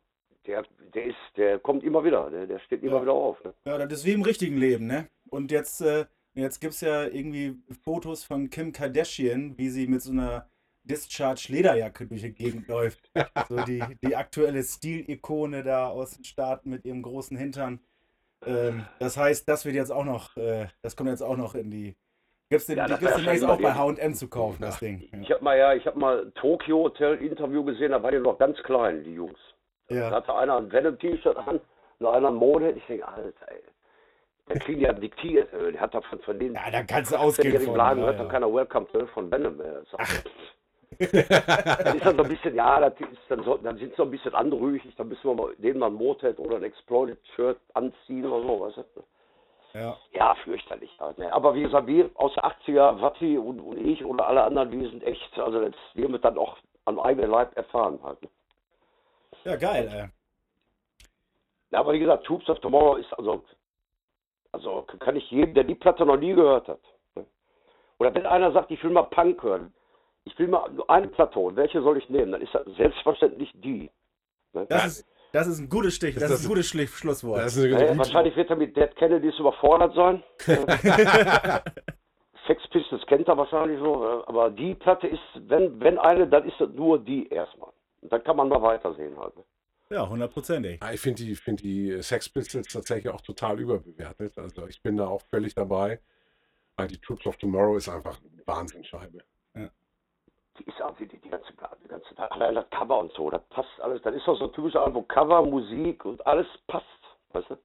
der, 0.46 0.64
der 0.94 1.04
ist, 1.04 1.16
der 1.36 1.58
kommt 1.58 1.84
immer 1.84 2.04
wieder, 2.04 2.30
der, 2.30 2.46
der 2.46 2.58
steht 2.60 2.82
immer 2.82 2.96
Ja. 2.96 3.02
wieder 3.02 3.12
auf. 3.12 3.42
Ne? 3.44 3.54
Ja, 3.66 3.78
das 3.86 4.00
ist 4.00 4.06
wie 4.06 4.12
im 4.12 4.22
richtigen 4.22 4.56
Leben, 4.56 4.86
ne? 4.86 5.08
Und 5.30 5.50
jetzt, 5.50 5.80
äh, 5.80 6.06
jetzt 6.34 6.60
gibt 6.60 6.74
es 6.74 6.80
ja 6.80 7.04
irgendwie 7.04 7.56
Fotos 7.84 8.24
von 8.24 8.48
Kim 8.50 8.72
Kardashian, 8.72 9.56
wie 9.58 9.68
sie 9.68 9.86
mit 9.86 10.02
so 10.02 10.12
einer 10.12 10.48
Discharge-Lederjacke 10.84 12.06
durch 12.06 12.22
die 12.22 12.32
Gegend 12.32 12.68
läuft. 12.68 13.10
So 13.48 13.62
die, 13.64 13.82
die 14.04 14.16
aktuelle 14.16 14.62
Stilikone 14.62 15.62
da 15.62 15.88
aus 15.88 16.12
den 16.12 16.24
Staaten 16.24 16.70
mit 16.70 16.84
ihrem 16.84 17.02
großen 17.02 17.36
Hintern. 17.36 17.80
Ähm, 18.44 18.84
das 18.98 19.16
heißt, 19.16 19.48
das 19.48 19.64
wird 19.64 19.74
jetzt 19.74 19.90
auch 19.90 20.04
noch, 20.04 20.36
äh, 20.36 20.66
das 20.82 20.96
kommt 20.96 21.08
jetzt 21.10 21.22
auch 21.22 21.36
noch 21.36 21.54
in 21.54 21.70
die. 21.70 21.96
Gibt's 22.50 22.66
den, 22.66 22.78
Ja, 22.78 22.86
die 22.86 22.94
gibt's 22.94 23.10
ja 23.10 23.16
demnächst 23.16 23.44
auch 23.44 23.60
bei 23.60 23.74
H&M 23.74 24.14
zu 24.14 24.28
kaufen, 24.28 24.62
das 24.62 24.78
Ding. 24.78 25.06
Ich 25.20 25.30
habe 25.30 25.44
mal 25.44 25.58
ja, 25.58 25.74
ich 25.74 25.86
habe 25.86 25.98
mal 25.98 26.30
Tokyo 26.36 26.84
Hotel 26.84 27.16
Interview 27.22 27.62
gesehen, 27.62 27.92
da 27.92 28.02
waren 28.02 28.12
die 28.12 28.20
noch 28.20 28.38
ganz 28.38 28.56
klein, 28.62 29.04
die 29.04 29.14
Jungs. 29.14 29.38
Da 29.88 29.94
Ja, 29.94 30.10
hatte 30.10 30.34
einer 30.34 30.56
ein 30.56 30.72
Venom-T-Shirt 30.72 31.36
an 31.36 31.60
und 31.98 32.06
einer 32.06 32.28
ein 32.28 32.34
Mode. 32.34 32.70
Ich 32.72 32.86
denke, 32.86 33.06
Alter, 33.06 33.48
ey. 33.52 33.62
Der 34.48 34.58
kriegt 34.60 34.80
ja 34.80 34.94
diktiert. 34.94 35.52
äh, 35.52 35.72
Der 35.72 35.80
hat 35.82 35.92
da 35.94 36.00
von, 36.00 36.20
von 36.20 36.38
denen. 36.38 36.54
ja 36.54 36.70
dann 36.70 36.86
kannst 36.86 37.10
du 37.12 37.16
wenn 37.16 37.20
ausgehen 37.22 37.54
im 37.54 37.62
von. 37.66 37.76
Laden 37.76 37.98
Ja, 37.98 38.04
hört, 38.06 38.16
ja. 38.16 38.22
dann 38.22 38.32
keiner 38.32 38.52
Welcome 38.54 38.86
to 38.92 39.06
von 39.08 39.30
Venom 39.30 39.56
mehr. 39.58 39.82
Ach. 39.98 40.22
Das 40.98 41.12
ist 41.94 42.04
dann 42.06 42.16
so 42.16 42.22
ein 42.22 42.28
bisschen, 42.28 42.54
ja, 42.54 42.80
das 42.80 42.98
ist 42.98 43.18
dann, 43.28 43.44
so, 43.44 43.58
dann 43.58 43.76
sind 43.76 43.90
sie 43.90 43.96
so 43.96 44.04
ein 44.04 44.10
bisschen 44.10 44.34
anrüchig. 44.34 44.96
Dann 44.96 45.08
müssen 45.08 45.24
wir 45.24 45.34
mal, 45.34 45.54
denen 45.58 45.78
mal 45.80 45.88
ein 45.88 45.92
Motorhead 45.94 46.38
oder 46.38 46.56
ein 46.56 46.62
Exploited-Shirt 46.64 47.58
anziehen 47.74 48.24
oder 48.24 48.42
so, 48.42 48.60
weißt 48.60 48.78
du? 48.96 49.02
Ja. 49.74 49.96
Ja, 50.12 50.34
fürchterlich. 50.44 50.90
Ne? 51.16 51.32
Aber 51.32 51.54
wie 51.54 51.62
gesagt, 51.62 51.86
wir 51.86 52.10
aus 52.14 52.34
der 52.34 52.44
80er, 52.44 53.00
Watti 53.00 53.36
und, 53.36 53.60
und 53.60 53.78
ich 53.78 54.04
oder 54.04 54.26
alle 54.26 54.42
anderen, 54.42 54.70
wir 54.70 54.88
sind 54.88 55.02
echt, 55.02 55.38
also 55.38 55.60
das, 55.60 55.74
wir 55.94 56.04
haben 56.04 56.14
es 56.14 56.20
dann 56.22 56.38
auch 56.38 56.56
am 56.84 56.98
eigenen 56.98 57.30
Leib 57.30 57.56
erfahren 57.56 57.98
halt. 58.02 58.22
Ne? 58.22 58.28
ja, 59.44 59.56
geil, 59.56 59.88
ey. 59.92 60.08
Ja, 61.70 61.80
aber 61.80 61.92
wie 61.92 61.98
gesagt, 61.98 62.24
Troops 62.24 62.48
of 62.48 62.60
Tomorrow 62.60 62.96
ist 62.96 63.12
also, 63.14 63.44
also 64.52 64.82
kann 65.00 65.16
ich 65.16 65.30
jedem, 65.30 65.54
der 65.54 65.64
die 65.64 65.74
Platte 65.74 66.06
noch 66.06 66.16
nie 66.16 66.32
gehört 66.32 66.68
hat. 66.68 66.80
ne? 67.14 67.26
Oder 67.98 68.14
wenn 68.14 68.26
einer 68.26 68.52
sagt, 68.52 68.70
ich 68.70 68.82
will 68.82 68.90
mal 68.90 69.02
Punk 69.02 69.42
hören, 69.42 69.74
ich 70.24 70.38
will 70.38 70.48
mal 70.48 70.70
nur 70.70 70.88
eine 70.88 71.08
Platte 71.08 71.36
holen, 71.36 71.56
welche 71.56 71.82
soll 71.82 71.98
ich 71.98 72.08
nehmen? 72.08 72.32
Dann 72.32 72.40
ist 72.40 72.54
das 72.54 72.64
selbstverständlich 72.76 73.50
die. 73.54 73.90
Das 74.52 74.86
ist, 74.86 75.08
das 75.32 75.46
ist 75.46 75.58
ein 75.60 75.68
gutes 75.68 75.94
Stich, 75.94 76.14
das, 76.14 76.24
Das 76.24 76.40
ist 76.40 76.46
ein 76.46 76.48
gutes 76.48 76.72
Schli- 76.72 76.86
Schlusswort. 76.88 77.38
das 77.40 77.56
ist 77.56 77.64
eine 77.64 77.88
Äh, 77.88 77.98
wahrscheinlich 77.98 78.34
wird 78.36 78.50
er 78.50 78.56
mit 78.56 78.76
Dead 78.76 78.94
Kennedys 78.96 79.38
überfordert 79.38 79.94
sein. 79.94 80.22
Sex 82.46 82.66
Pistols 82.70 83.04
kennt 83.06 83.28
er 83.28 83.36
wahrscheinlich 83.36 83.78
so, 83.78 84.04
äh, 84.04 84.22
aber 84.26 84.50
die 84.50 84.74
Platte 84.74 85.06
ist, 85.06 85.20
wenn, 85.34 85.78
wenn 85.80 85.98
eine, 85.98 86.26
dann 86.26 86.46
ist 86.48 86.58
das 86.58 86.70
nur 86.70 86.98
die 86.98 87.28
erstmal. 87.28 87.70
Dann 88.02 88.22
kann 88.24 88.36
man 88.36 88.48
mal 88.48 88.62
weitersehen 88.62 89.18
halt. 89.18 89.36
ne? 89.36 89.44
Ja, 89.90 90.08
hundertprozentig. 90.08 90.80
Ja, 90.82 90.92
ich 90.92 91.00
finde 91.00 91.24
die, 91.24 91.34
find 91.34 91.62
die 91.62 92.00
Sex 92.02 92.28
Pistols 92.28 92.68
tatsächlich 92.68 93.12
auch 93.12 93.20
total 93.22 93.58
überbewertet. 93.60 94.36
Also 94.38 94.66
ich 94.66 94.80
bin 94.82 94.96
da 94.96 95.06
auch 95.08 95.22
völlig 95.30 95.54
dabei. 95.54 96.00
Weil 96.76 96.88
die 96.88 96.98
Troops 96.98 97.26
of 97.26 97.36
Tomorrow 97.38 97.76
ist 97.76 97.88
einfach 97.88 98.18
eine 98.20 98.46
Wahnsinnscheibe. 98.46 99.18
Die 100.58 100.64
ist 100.64 100.82
auch 100.82 100.96
die, 100.96 101.06
die, 101.06 101.20
ganze, 101.28 101.52
die 101.84 101.88
ganze, 101.88 102.30
allein 102.32 102.54
das 102.54 102.68
Cover 102.70 102.98
und 102.98 103.12
so, 103.12 103.30
das 103.30 103.42
passt 103.50 103.80
alles. 103.80 104.02
Das 104.02 104.14
ist 104.14 104.26
doch 104.26 104.36
so 104.38 104.44
ein 104.46 104.52
typischer 104.52 104.82
Album, 104.84 105.06
Cover, 105.06 105.42
Musik 105.42 106.04
und 106.04 106.26
alles 106.26 106.46
passt, 106.66 106.86
weißt 107.32 107.50
du? 107.50 107.56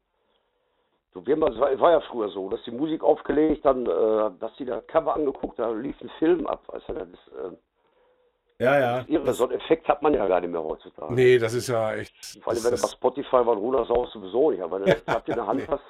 So, 1.14 1.26
wir 1.26 1.36
haben, 1.36 1.44
es 1.54 1.60
war, 1.60 1.80
war 1.80 1.92
ja 1.92 2.02
früher 2.02 2.30
so, 2.30 2.50
dass 2.50 2.64
die 2.64 2.72
Musik 2.72 3.04
aufgelegt, 3.04 3.66
dann, 3.66 3.86
äh, 3.86 4.32
dass 4.40 4.56
die 4.58 4.66
das 4.66 4.86
Cover 4.88 5.16
angeguckt, 5.16 5.60
da 5.60 5.70
lief 5.72 6.00
ein 6.02 6.10
Film 6.20 6.48
ab, 6.48 6.64
weißt 6.68 6.90
du? 6.90 6.94
Das 6.94 7.08
ist, 7.08 7.28
äh, 7.34 8.64
Ja, 8.64 8.80
ja. 8.80 9.06
irre, 9.08 9.34
so 9.34 9.44
einen 9.46 9.54
Effekt 9.60 9.88
hat 9.88 10.02
man 10.02 10.14
ja 10.14 10.28
gar 10.28 10.40
nicht 10.42 10.50
mehr 10.52 10.64
heutzutage. 10.64 11.14
Nee, 11.14 11.38
das 11.38 11.54
ist 11.54 11.68
ja 11.68 11.94
echt. 11.96 12.16
Vor 12.44 12.54
allem, 12.54 12.58
Das, 12.62 12.66
wenn 12.66 12.72
du 12.72 12.78
bei 12.78 12.82
das, 12.82 12.92
Spotify 12.94 13.46
was 13.46 13.58
runtersaust, 13.58 14.14
sowieso 14.14 14.52
nicht. 14.52 14.62
Aber 14.62 14.80
wenn 14.80 14.86
du 14.86 15.02
das 15.06 15.22
in 15.28 15.36
der 15.36 15.48
Hand 15.48 15.68
hast, 15.68 15.84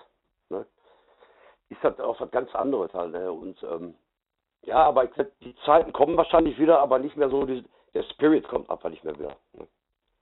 ne, 0.49 0.65
ist 1.69 1.83
das 1.83 1.99
auch 1.99 2.19
was 2.19 2.31
ganz 2.31 2.53
anderes 2.55 2.93
halt. 2.93 3.11
Ne? 3.13 3.31
Und 3.31 3.61
ähm, 3.63 3.95
ja, 4.63 4.77
aber 4.77 5.07
die 5.41 5.55
Zeiten 5.65 5.93
kommen 5.93 6.17
wahrscheinlich 6.17 6.57
wieder, 6.59 6.79
aber 6.79 6.99
nicht 6.99 7.17
mehr 7.17 7.29
so, 7.29 7.45
die, 7.45 7.63
der 7.93 8.03
Spirit 8.13 8.47
kommt 8.47 8.69
einfach 8.69 8.89
nicht 8.89 9.03
mehr 9.03 9.17
wieder. 9.17 9.37
Ne? 9.53 9.67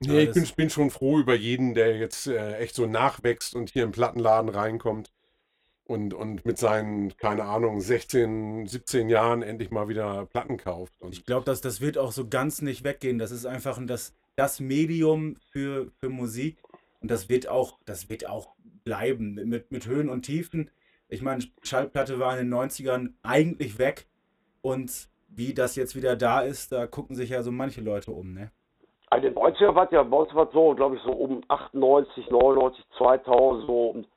nee, 0.00 0.14
Ja, 0.14 0.20
ich 0.20 0.32
bin, 0.32 0.46
bin 0.56 0.70
schon 0.70 0.90
froh 0.90 1.18
über 1.18 1.34
jeden, 1.34 1.74
der 1.74 1.96
jetzt 1.98 2.26
äh, 2.26 2.56
echt 2.58 2.74
so 2.74 2.86
nachwächst 2.86 3.54
und 3.54 3.70
hier 3.70 3.84
im 3.84 3.92
Plattenladen 3.92 4.48
reinkommt 4.50 5.12
und, 5.84 6.14
und 6.14 6.44
mit 6.44 6.58
seinen, 6.58 7.16
keine 7.16 7.44
Ahnung, 7.44 7.80
16, 7.80 8.66
17 8.66 9.08
Jahren 9.08 9.42
endlich 9.42 9.70
mal 9.70 9.88
wieder 9.88 10.26
Platten 10.26 10.56
kauft. 10.56 10.94
Und 11.00 11.12
Ich 11.12 11.24
glaube, 11.24 11.44
dass 11.44 11.60
das 11.60 11.80
wird 11.80 11.98
auch 11.98 12.12
so 12.12 12.28
ganz 12.28 12.62
nicht 12.62 12.84
weggehen. 12.84 13.18
Das 13.18 13.30
ist 13.30 13.46
einfach 13.46 13.78
ein- 13.78 13.86
das, 13.86 14.14
das 14.36 14.60
Medium 14.60 15.36
für, 15.50 15.90
für 15.98 16.08
Musik. 16.08 16.58
Und 17.00 17.10
das 17.10 17.28
wird 17.28 17.48
auch, 17.48 17.78
das 17.84 18.08
wird 18.08 18.28
auch 18.28 18.54
bleiben. 18.84 19.34
Mit, 19.34 19.70
mit 19.72 19.86
Höhen 19.86 20.08
und 20.08 20.22
Tiefen. 20.22 20.70
Ich 21.08 21.20
meine, 21.20 21.44
Schallplatte 21.62 22.18
war 22.18 22.38
in 22.38 22.48
den 22.48 22.54
90ern 22.54 23.14
eigentlich 23.22 23.78
weg. 23.78 24.06
Und 24.62 25.08
wie 25.28 25.54
das 25.54 25.76
jetzt 25.76 25.96
wieder 25.96 26.16
da 26.16 26.40
ist, 26.40 26.72
da 26.72 26.86
gucken 26.86 27.16
sich 27.16 27.30
ja 27.30 27.42
so 27.42 27.50
manche 27.52 27.80
Leute 27.80 28.12
um, 28.12 28.32
ne? 28.32 28.50
Also 29.10 29.26
in 29.26 29.34
90er 29.34 29.74
war 29.74 29.84
es 29.84 29.90
ja 29.90 30.02
bei 30.02 30.16
uns 30.16 30.34
war 30.34 30.48
so, 30.52 30.74
glaube 30.74 30.96
ich, 30.96 31.02
so 31.02 31.12
um 31.12 31.42
98, 31.48 32.30
99, 32.30 32.84
2000, 32.96 33.66
so. 33.66 33.90
Und 33.90 34.08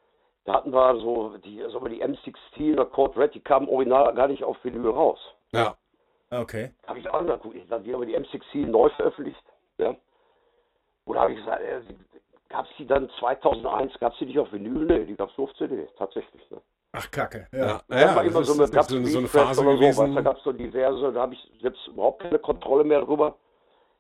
da 0.46 0.54
hatten 0.54 0.72
wir 0.72 1.00
so 1.02 1.38
die, 1.38 1.62
also 1.62 1.80
die 1.88 2.04
M16 2.04 2.74
oder 2.74 2.86
Code 2.86 3.20
Red, 3.20 3.34
die 3.36 3.42
kamen 3.42 3.68
original 3.68 4.14
gar 4.16 4.28
nicht 4.28 4.44
auf 4.44 4.58
Vinyl 4.64 4.90
raus. 4.92 5.20
ja, 5.52 5.76
Okay. 6.32 6.72
habe 6.88 7.00
ich 7.00 7.10
auch 7.10 7.20
angeguckt. 7.20 7.56
Ich 7.56 7.68
dachte, 7.68 7.84
die 7.84 7.94
haben 7.94 8.06
die 8.06 8.18
M16 8.18 8.68
neu 8.68 8.90
veröffentlicht. 8.90 9.44
Ja. 9.78 9.96
Oder 11.06 11.22
habe 11.22 11.34
ich 11.34 11.40
gesagt, 11.40 11.62
äh, 11.62 11.82
gab 12.50 12.66
es 12.66 12.72
die 12.78 12.88
dann 12.88 13.10
2001, 13.20 14.00
gab 14.00 14.14
es 14.14 14.20
die 14.20 14.26
nicht 14.26 14.40
auf 14.40 14.52
Vinyl? 14.52 14.86
Nee, 14.86 15.06
die 15.06 15.16
gab 15.16 15.30
es 15.30 15.38
nur 15.38 15.50
auf 15.50 15.56
CD, 15.56 15.88
tatsächlich. 15.98 16.50
Ne? 16.52 16.62
Ach, 16.98 17.12
Kacke. 17.12 17.48
Ja. 17.52 17.58
Ja, 17.66 17.82
Das 17.88 18.02
ja, 18.02 18.16
war 18.16 18.24
immer 18.24 18.44
so 18.44 18.54
eine, 18.54 18.64
ist 18.64 18.74
so, 18.90 18.96
eine- 18.96 19.06
so 19.08 19.18
eine 19.20 19.28
Speedfest 19.28 19.34
Phase 19.46 19.62
oder 19.62 19.78
so, 19.78 19.84
weißt, 19.84 19.98
gewesen. 20.00 20.16
da 20.16 20.22
gab 20.22 20.38
es 20.38 20.44
so 20.44 20.52
diverse, 20.54 21.12
da 21.14 21.22
habe 21.22 21.34
ich 21.34 21.52
selbst 21.62 21.88
überhaupt 21.88 22.22
keine 22.22 22.40
Kontrolle 22.40 22.84
mehr 22.84 23.02
drüber. 23.02 23.36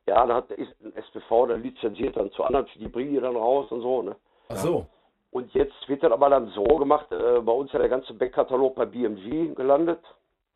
Ja, 0.08 0.26
da 0.26 0.36
hat, 0.36 0.52
ist 0.52 0.74
ein 0.84 0.94
SPV 0.96 1.48
dann 1.48 1.64
lizenziert 1.64 2.16
dann 2.16 2.32
zu 2.32 2.44
anderen, 2.44 2.68
die 2.76 2.88
bringen 2.88 3.14
die 3.14 3.20
dann 3.20 3.36
raus 3.36 3.72
und 3.72 3.82
so. 3.82 4.02
Ne? 4.04 4.16
Ach 4.50 4.56
so. 4.58 4.86
Und 5.32 5.54
jetzt 5.54 5.74
wird 5.90 6.04
das 6.04 6.12
aber 6.12 6.30
dann 6.30 6.48
so 6.50 6.64
gemacht, 6.64 7.12
äh, 7.12 7.42
bei 7.42 7.52
uns 7.52 7.72
ja 7.74 7.80
der 7.80 7.90
ganze 7.90 8.14
Backkatalog 8.14 8.76
bei 8.76 8.86
BMG 8.86 9.54
gelandet. 9.56 10.00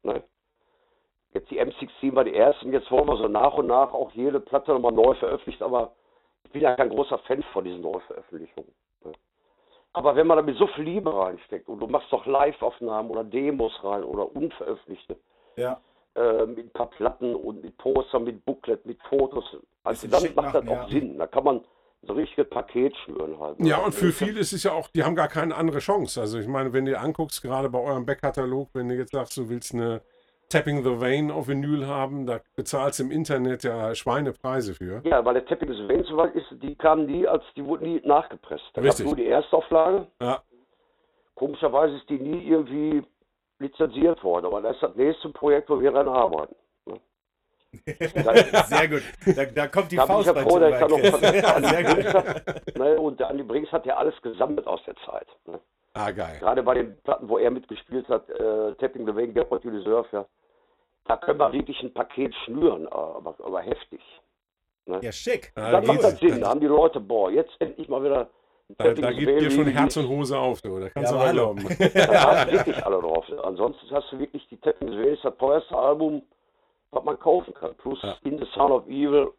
Ne? 0.03 0.23
Jetzt 1.33 1.49
die 1.51 1.59
M16 1.59 2.15
war 2.15 2.23
die 2.23 2.35
ersten, 2.35 2.71
jetzt 2.71 2.89
wollen 2.91 3.07
wir 3.07 3.17
so 3.17 3.27
nach 3.27 3.53
und 3.55 3.67
nach 3.67 3.93
auch 3.93 4.11
jede 4.13 4.39
Platte 4.39 4.71
nochmal 4.71 4.91
neu 4.93 5.13
veröffentlicht, 5.15 5.61
aber 5.61 5.91
ich 6.43 6.51
bin 6.51 6.61
ja 6.61 6.75
kein 6.75 6.89
großer 6.89 7.17
Fan 7.19 7.43
von 7.51 7.63
diesen 7.65 7.81
Neuveröffentlichungen. 7.81 8.71
Aber 9.93 10.15
wenn 10.15 10.27
man 10.27 10.37
da 10.37 10.43
mit 10.43 10.57
so 10.57 10.67
viel 10.67 10.83
Liebe 10.85 11.13
reinsteckt 11.13 11.67
und 11.67 11.79
du 11.79 11.87
machst 11.87 12.11
doch 12.11 12.25
Live-Aufnahmen 12.25 13.09
oder 13.09 13.23
Demos 13.23 13.73
rein 13.83 14.03
oder 14.03 14.33
unveröffentlichte, 14.35 15.17
Ja. 15.55 15.79
äh, 16.15 16.45
mit 16.45 16.65
ein 16.67 16.71
paar 16.71 16.89
Platten 16.91 17.35
und 17.35 17.63
mit 17.63 17.77
Postern, 17.77 18.23
mit 18.23 18.45
Booklet, 18.45 18.85
mit 18.85 18.99
Fotos, 19.09 19.45
also 19.83 20.07
dann 20.07 20.21
schick 20.21 20.35
macht 20.35 20.53
das 20.53 20.63
machen, 20.63 20.69
auch 20.69 20.83
ja. 20.83 20.89
Sinn. 20.89 21.17
Da 21.17 21.27
kann 21.27 21.43
man 21.43 21.61
so 22.03 22.13
richtiges 22.13 22.49
Paket 22.49 22.95
schnüren 22.97 23.37
halt. 23.39 23.59
Ja, 23.59 23.79
und 23.79 23.93
für 23.93 24.11
viele 24.11 24.39
ist 24.39 24.53
es 24.53 24.63
ja 24.63 24.71
auch, 24.71 24.87
die 24.87 25.03
haben 25.03 25.15
gar 25.15 25.27
keine 25.27 25.55
andere 25.55 25.79
Chance. 25.79 26.21
Also 26.21 26.39
ich 26.39 26.47
meine, 26.47 26.71
wenn 26.71 26.85
du 26.85 26.91
dir 26.91 27.01
anguckst, 27.01 27.41
gerade 27.41 27.69
bei 27.69 27.79
eurem 27.79 28.05
Backkatalog, 28.05 28.69
wenn 28.73 28.87
du 28.87 28.95
jetzt 28.95 29.11
sagst, 29.11 29.35
du 29.37 29.49
willst 29.49 29.73
eine 29.73 30.01
Tapping 30.49 30.83
the 30.83 30.99
Vein 30.99 31.29
auf 31.31 31.47
Vinyl 31.47 31.85
haben, 31.87 32.25
da 32.25 32.39
bezahlst 32.55 32.99
du 32.99 33.03
im 33.03 33.11
Internet 33.11 33.63
ja 33.63 33.93
Schweinepreise 33.93 34.73
für. 34.73 35.01
Ja, 35.05 35.23
weil 35.23 35.35
der 35.35 35.45
Tapping 35.45 35.69
des 35.69 35.87
Veins 35.87 36.07
zum 36.07 36.17
Beispiel 36.17 36.41
ist, 36.41 36.63
die 36.63 36.75
kamen 36.75 37.05
nie 37.05 37.27
als, 37.27 37.43
die 37.55 37.63
wurden 37.63 37.83
nie 37.93 38.01
nachgepresst. 38.03 38.65
Da 38.73 38.81
gab 38.81 38.89
Richtig. 38.89 39.05
nur 39.05 39.15
die 39.15 39.27
Erstauflage. 39.27 40.07
Ja, 40.21 40.41
Komischerweise 41.35 41.95
ist 41.95 42.09
die 42.09 42.19
nie 42.19 42.47
irgendwie 42.49 43.01
lizenziert 43.59 44.21
worden, 44.23 44.47
aber 44.47 44.61
das 44.61 44.75
ist 44.75 44.83
das 44.83 44.95
nächste 44.95 45.29
Projekt, 45.29 45.69
wo 45.69 45.79
wir 45.79 45.91
dran 45.91 46.07
arbeiten. 46.09 46.55
ne? 46.85 46.99
Sehr 48.65 48.87
gut. 48.89 49.03
Da, 49.35 49.45
da 49.45 49.67
kommt 49.67 49.91
die 49.91 49.95
da 49.97 50.05
bin 50.05 50.19
ich 50.19 50.25
Faust 50.25 50.27
ja 50.27 50.33
bei 50.33 50.41
froh, 50.43 50.57
noch 50.59 50.99
Chris. 50.99 51.09
von 51.11 51.21
Ja, 51.35 51.61
sehr 51.61 51.83
Brings 51.93 52.13
gut. 52.13 52.77
ne, 52.77 52.99
und 52.99 53.19
der 53.19 53.29
Andi 53.29 53.43
Brings 53.43 53.71
hat 53.71 53.85
ja 53.85 53.95
alles 53.97 54.19
gesammelt 54.21 54.65
aus 54.67 54.81
der 54.85 54.95
Zeit. 55.05 55.27
Ne? 55.45 55.59
Ah 56.05 56.11
geil. 56.11 56.37
Gerade 56.39 56.63
bei 56.63 56.73
den 56.75 56.97
Platten, 57.01 57.27
wo 57.29 57.37
er 57.37 57.51
mitgespielt 57.51 58.07
hat, 58.09 58.29
äh, 58.29 58.73
Tapping 58.75 59.05
the 59.05 59.15
Vein, 59.15 59.33
Get 59.33 59.49
What 59.51 59.63
You 59.63 59.71
Deserve, 59.71 60.07
ja, 60.11 60.25
da 61.05 61.17
können 61.17 61.39
wir 61.39 61.51
wirklich 61.53 61.81
ein 61.81 61.93
Paket 61.93 62.33
schnüren, 62.45 62.87
aber, 62.87 63.35
aber 63.43 63.61
heftig. 63.61 64.01
Ja, 64.85 65.11
schick. 65.11 65.51
Ja, 65.55 65.71
Dann 65.71 65.85
da 65.85 65.93
macht 65.93 66.03
das 66.03 66.19
Sinn, 66.19 66.41
da 66.41 66.49
haben 66.49 66.59
die 66.59 66.65
Leute, 66.67 66.99
boah, 66.99 67.29
jetzt 67.31 67.55
endlich 67.59 67.87
mal 67.87 68.03
wieder 68.03 68.21
ein 68.69 68.75
Da, 68.77 68.83
Tapping 68.85 69.01
da 69.03 69.09
Vein 69.09 69.37
dir 69.39 69.51
schon. 69.51 69.67
Herz 69.67 69.97
und 69.97 70.07
Hose 70.09 70.37
auf, 70.37 70.61
du. 70.61 70.79
Da 70.79 70.89
kannst 70.89 71.11
Ja, 71.11 71.25
du 71.27 71.31
glauben. 71.33 71.67
Da 71.93 72.45
haben 72.45 72.51
wirklich 72.51 72.85
alle 72.85 72.99
drauf. 73.01 73.25
Ansonsten 73.43 73.89
hast 73.91 74.11
du 74.11 74.19
wirklich 74.19 74.47
die 74.49 74.57
Tapping 74.57 74.89
the 74.89 74.97
Vein, 74.97 75.13
ist 75.13 75.23
das 75.25 75.37
teuerste 75.37 75.75
Album, 75.77 76.23
was 76.91 77.03
man 77.03 77.19
kaufen 77.19 77.53
kann. 77.53 77.75
Plus 77.75 78.01
Ja. 78.01 78.15
In 78.23 78.39
the 78.39 78.45
Sound 78.53 78.71
of 78.71 78.87
Evil, 78.87 79.31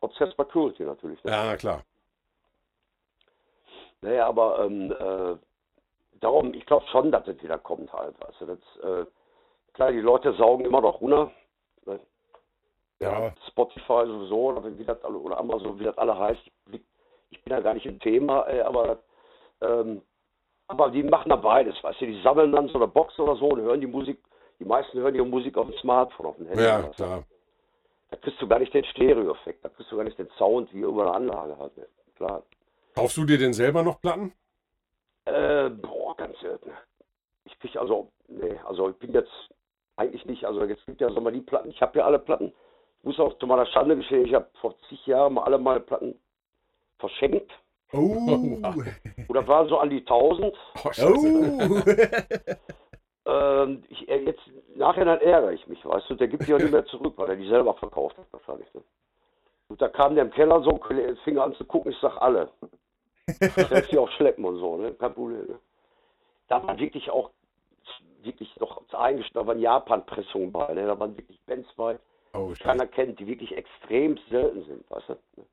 Obsessed 0.00 0.36
by 0.36 0.44
Cruelty 0.44 0.84
natürlich. 0.84 1.22
Ne? 1.24 1.30
Ja, 1.32 1.44
na 1.46 1.56
klar. 1.56 1.82
Naja, 4.02 4.26
aber 4.26 4.64
ähm, 4.66 4.90
äh, 4.92 5.36
darum, 6.22 6.54
ich 6.54 6.64
glaube 6.66 6.86
schon, 6.90 7.10
dass 7.10 7.24
das 7.24 7.42
wieder 7.42 7.58
kommt 7.58 7.92
halt. 7.92 8.14
Also 8.24 8.46
das, 8.46 8.58
äh, 8.82 9.06
klar, 9.74 9.92
die 9.92 10.00
Leute 10.00 10.32
saugen 10.34 10.64
immer 10.64 10.80
noch 10.80 11.00
runter. 11.00 11.30
Ne? 11.86 12.00
Ja. 13.00 13.34
Spotify 13.48 14.06
sowieso, 14.06 14.50
oder, 14.50 14.78
wie 14.78 14.84
das 14.84 15.02
alle, 15.04 15.18
oder 15.18 15.38
Amazon, 15.38 15.78
wie 15.78 15.84
das 15.84 15.98
alle 15.98 16.16
heißt. 16.16 16.40
Ich, 17.30 17.42
bin 17.42 17.50
da 17.50 17.60
gar 17.60 17.74
nicht 17.74 17.86
im 17.86 17.98
Thema, 17.98 18.42
ey, 18.42 18.60
aber, 18.60 18.98
ähm, 19.62 20.02
aber 20.68 20.90
die 20.90 21.02
machen 21.02 21.30
da 21.30 21.36
beides, 21.36 21.82
weißt 21.82 22.02
du, 22.02 22.06
die 22.06 22.22
sammeln 22.22 22.52
dann 22.52 22.68
so 22.68 22.76
eine 22.76 22.86
Box 22.86 23.18
oder 23.18 23.36
so 23.36 23.48
und 23.48 23.62
hören 23.62 23.80
die 23.80 23.86
Musik, 23.86 24.22
die 24.60 24.64
meisten 24.64 24.98
hören 24.98 25.14
ihre 25.14 25.26
Musik 25.26 25.56
auf 25.56 25.66
dem 25.66 25.76
Smartphone, 25.78 26.26
auf 26.26 26.36
dem 26.36 26.46
Handy. 26.46 26.62
Ja, 26.62 26.84
weißt 26.84 27.00
du. 27.00 27.04
klar. 27.04 27.24
Da 28.10 28.16
kriegst 28.18 28.40
du 28.42 28.46
gar 28.46 28.58
nicht 28.58 28.74
den 28.74 28.84
Stereo-Effekt, 28.84 29.64
da 29.64 29.70
kriegst 29.70 29.90
du 29.90 29.96
gar 29.96 30.04
nicht 30.04 30.18
den 30.18 30.28
Sound 30.36 30.72
wie 30.74 30.80
über 30.80 31.02
eine 31.02 31.14
Anlage 31.14 31.58
halt. 31.58 31.76
Ne? 31.76 31.86
Klar. 32.16 32.42
Kaufst 32.94 33.16
du 33.16 33.24
dir 33.24 33.38
denn 33.38 33.54
selber 33.54 33.82
noch 33.82 34.00
Platten? 34.00 34.34
Äh, 35.24 35.70
boah, 35.70 36.16
ganz 36.16 36.38
selten. 36.40 36.70
Ich 37.44 37.58
krieg 37.58 37.76
also, 37.76 38.10
nee, 38.28 38.58
also 38.66 38.90
ich 38.90 38.96
bin 38.96 39.12
jetzt 39.12 39.32
eigentlich 39.96 40.24
nicht, 40.26 40.44
also 40.44 40.64
jetzt 40.64 40.84
gibt 40.86 41.00
ja 41.00 41.10
so 41.10 41.20
mal 41.20 41.32
die 41.32 41.40
Platten, 41.40 41.70
ich 41.70 41.80
habe 41.80 41.98
ja 41.98 42.04
alle 42.04 42.18
Platten. 42.18 42.52
Ich 42.98 43.04
muss 43.04 43.20
auch 43.20 43.36
zu 43.38 43.46
meiner 43.46 43.66
Schande 43.66 43.96
gestehen, 43.96 44.26
ich 44.26 44.34
habe 44.34 44.48
vor 44.60 44.74
zig 44.88 45.04
Jahren 45.06 45.34
mal 45.34 45.44
alle 45.44 45.58
meine 45.58 45.80
Platten 45.80 46.18
verschenkt. 46.98 47.50
Oh. 47.92 48.62
Oder 49.28 49.46
waren 49.46 49.68
so 49.68 49.78
an 49.78 49.90
die 49.90 50.00
1000. 50.00 50.54
Oh. 50.84 50.90
Oh. 51.02 51.82
Ähm, 53.24 53.84
ich, 53.88 54.08
äh, 54.08 54.24
jetzt 54.24 54.42
nachher 54.74 55.04
dann 55.04 55.20
ärgere 55.20 55.52
ich 55.52 55.66
mich, 55.68 55.84
weißt 55.84 56.10
du, 56.10 56.14
der 56.14 56.28
gibt 56.28 56.46
die 56.46 56.54
auch 56.54 56.58
nicht 56.58 56.72
mehr 56.72 56.84
zurück, 56.86 57.14
weil 57.16 57.30
er 57.30 57.36
die 57.36 57.48
selber 57.48 57.74
verkauft 57.74 58.18
hat 58.18 58.26
wahrscheinlich. 58.32 58.72
Ne? 58.74 58.82
Und 59.68 59.80
da 59.80 59.88
kam 59.88 60.14
der 60.14 60.24
im 60.24 60.32
Keller 60.32 60.60
so, 60.62 60.80
fing 61.24 61.38
an 61.38 61.54
zu 61.54 61.64
gucken, 61.64 61.92
ich 61.92 61.98
sag 62.00 62.20
alle. 62.20 62.50
Selbst 63.40 63.92
die 63.92 63.98
auch 63.98 64.10
schleppen 64.12 64.44
und 64.44 64.58
so, 64.58 64.76
ne? 64.76 64.92
Kein 64.94 65.14
Problem. 65.14 65.46
Ne? 65.46 65.58
Da 66.48 66.66
war 66.66 66.78
wirklich 66.78 67.10
auch 67.10 67.30
wirklich 68.22 68.54
noch 68.60 68.82
eingestellt, 68.92 69.36
da 69.36 69.46
waren 69.46 69.58
Japan-Pressungen 69.58 70.52
bei, 70.52 70.72
ne? 70.74 70.86
da 70.86 70.98
waren 70.98 71.16
wirklich 71.16 71.40
Bands 71.46 71.68
bei, 71.76 71.98
Oh, 72.34 72.52
keiner 72.60 72.86
kennt, 72.86 73.18
die 73.18 73.26
wirklich 73.26 73.56
extrem 73.56 74.18
selten 74.30 74.64
sind, 74.64 74.88
weißt 74.90 75.08
du? 75.08 75.12
Ne? 75.12 75.46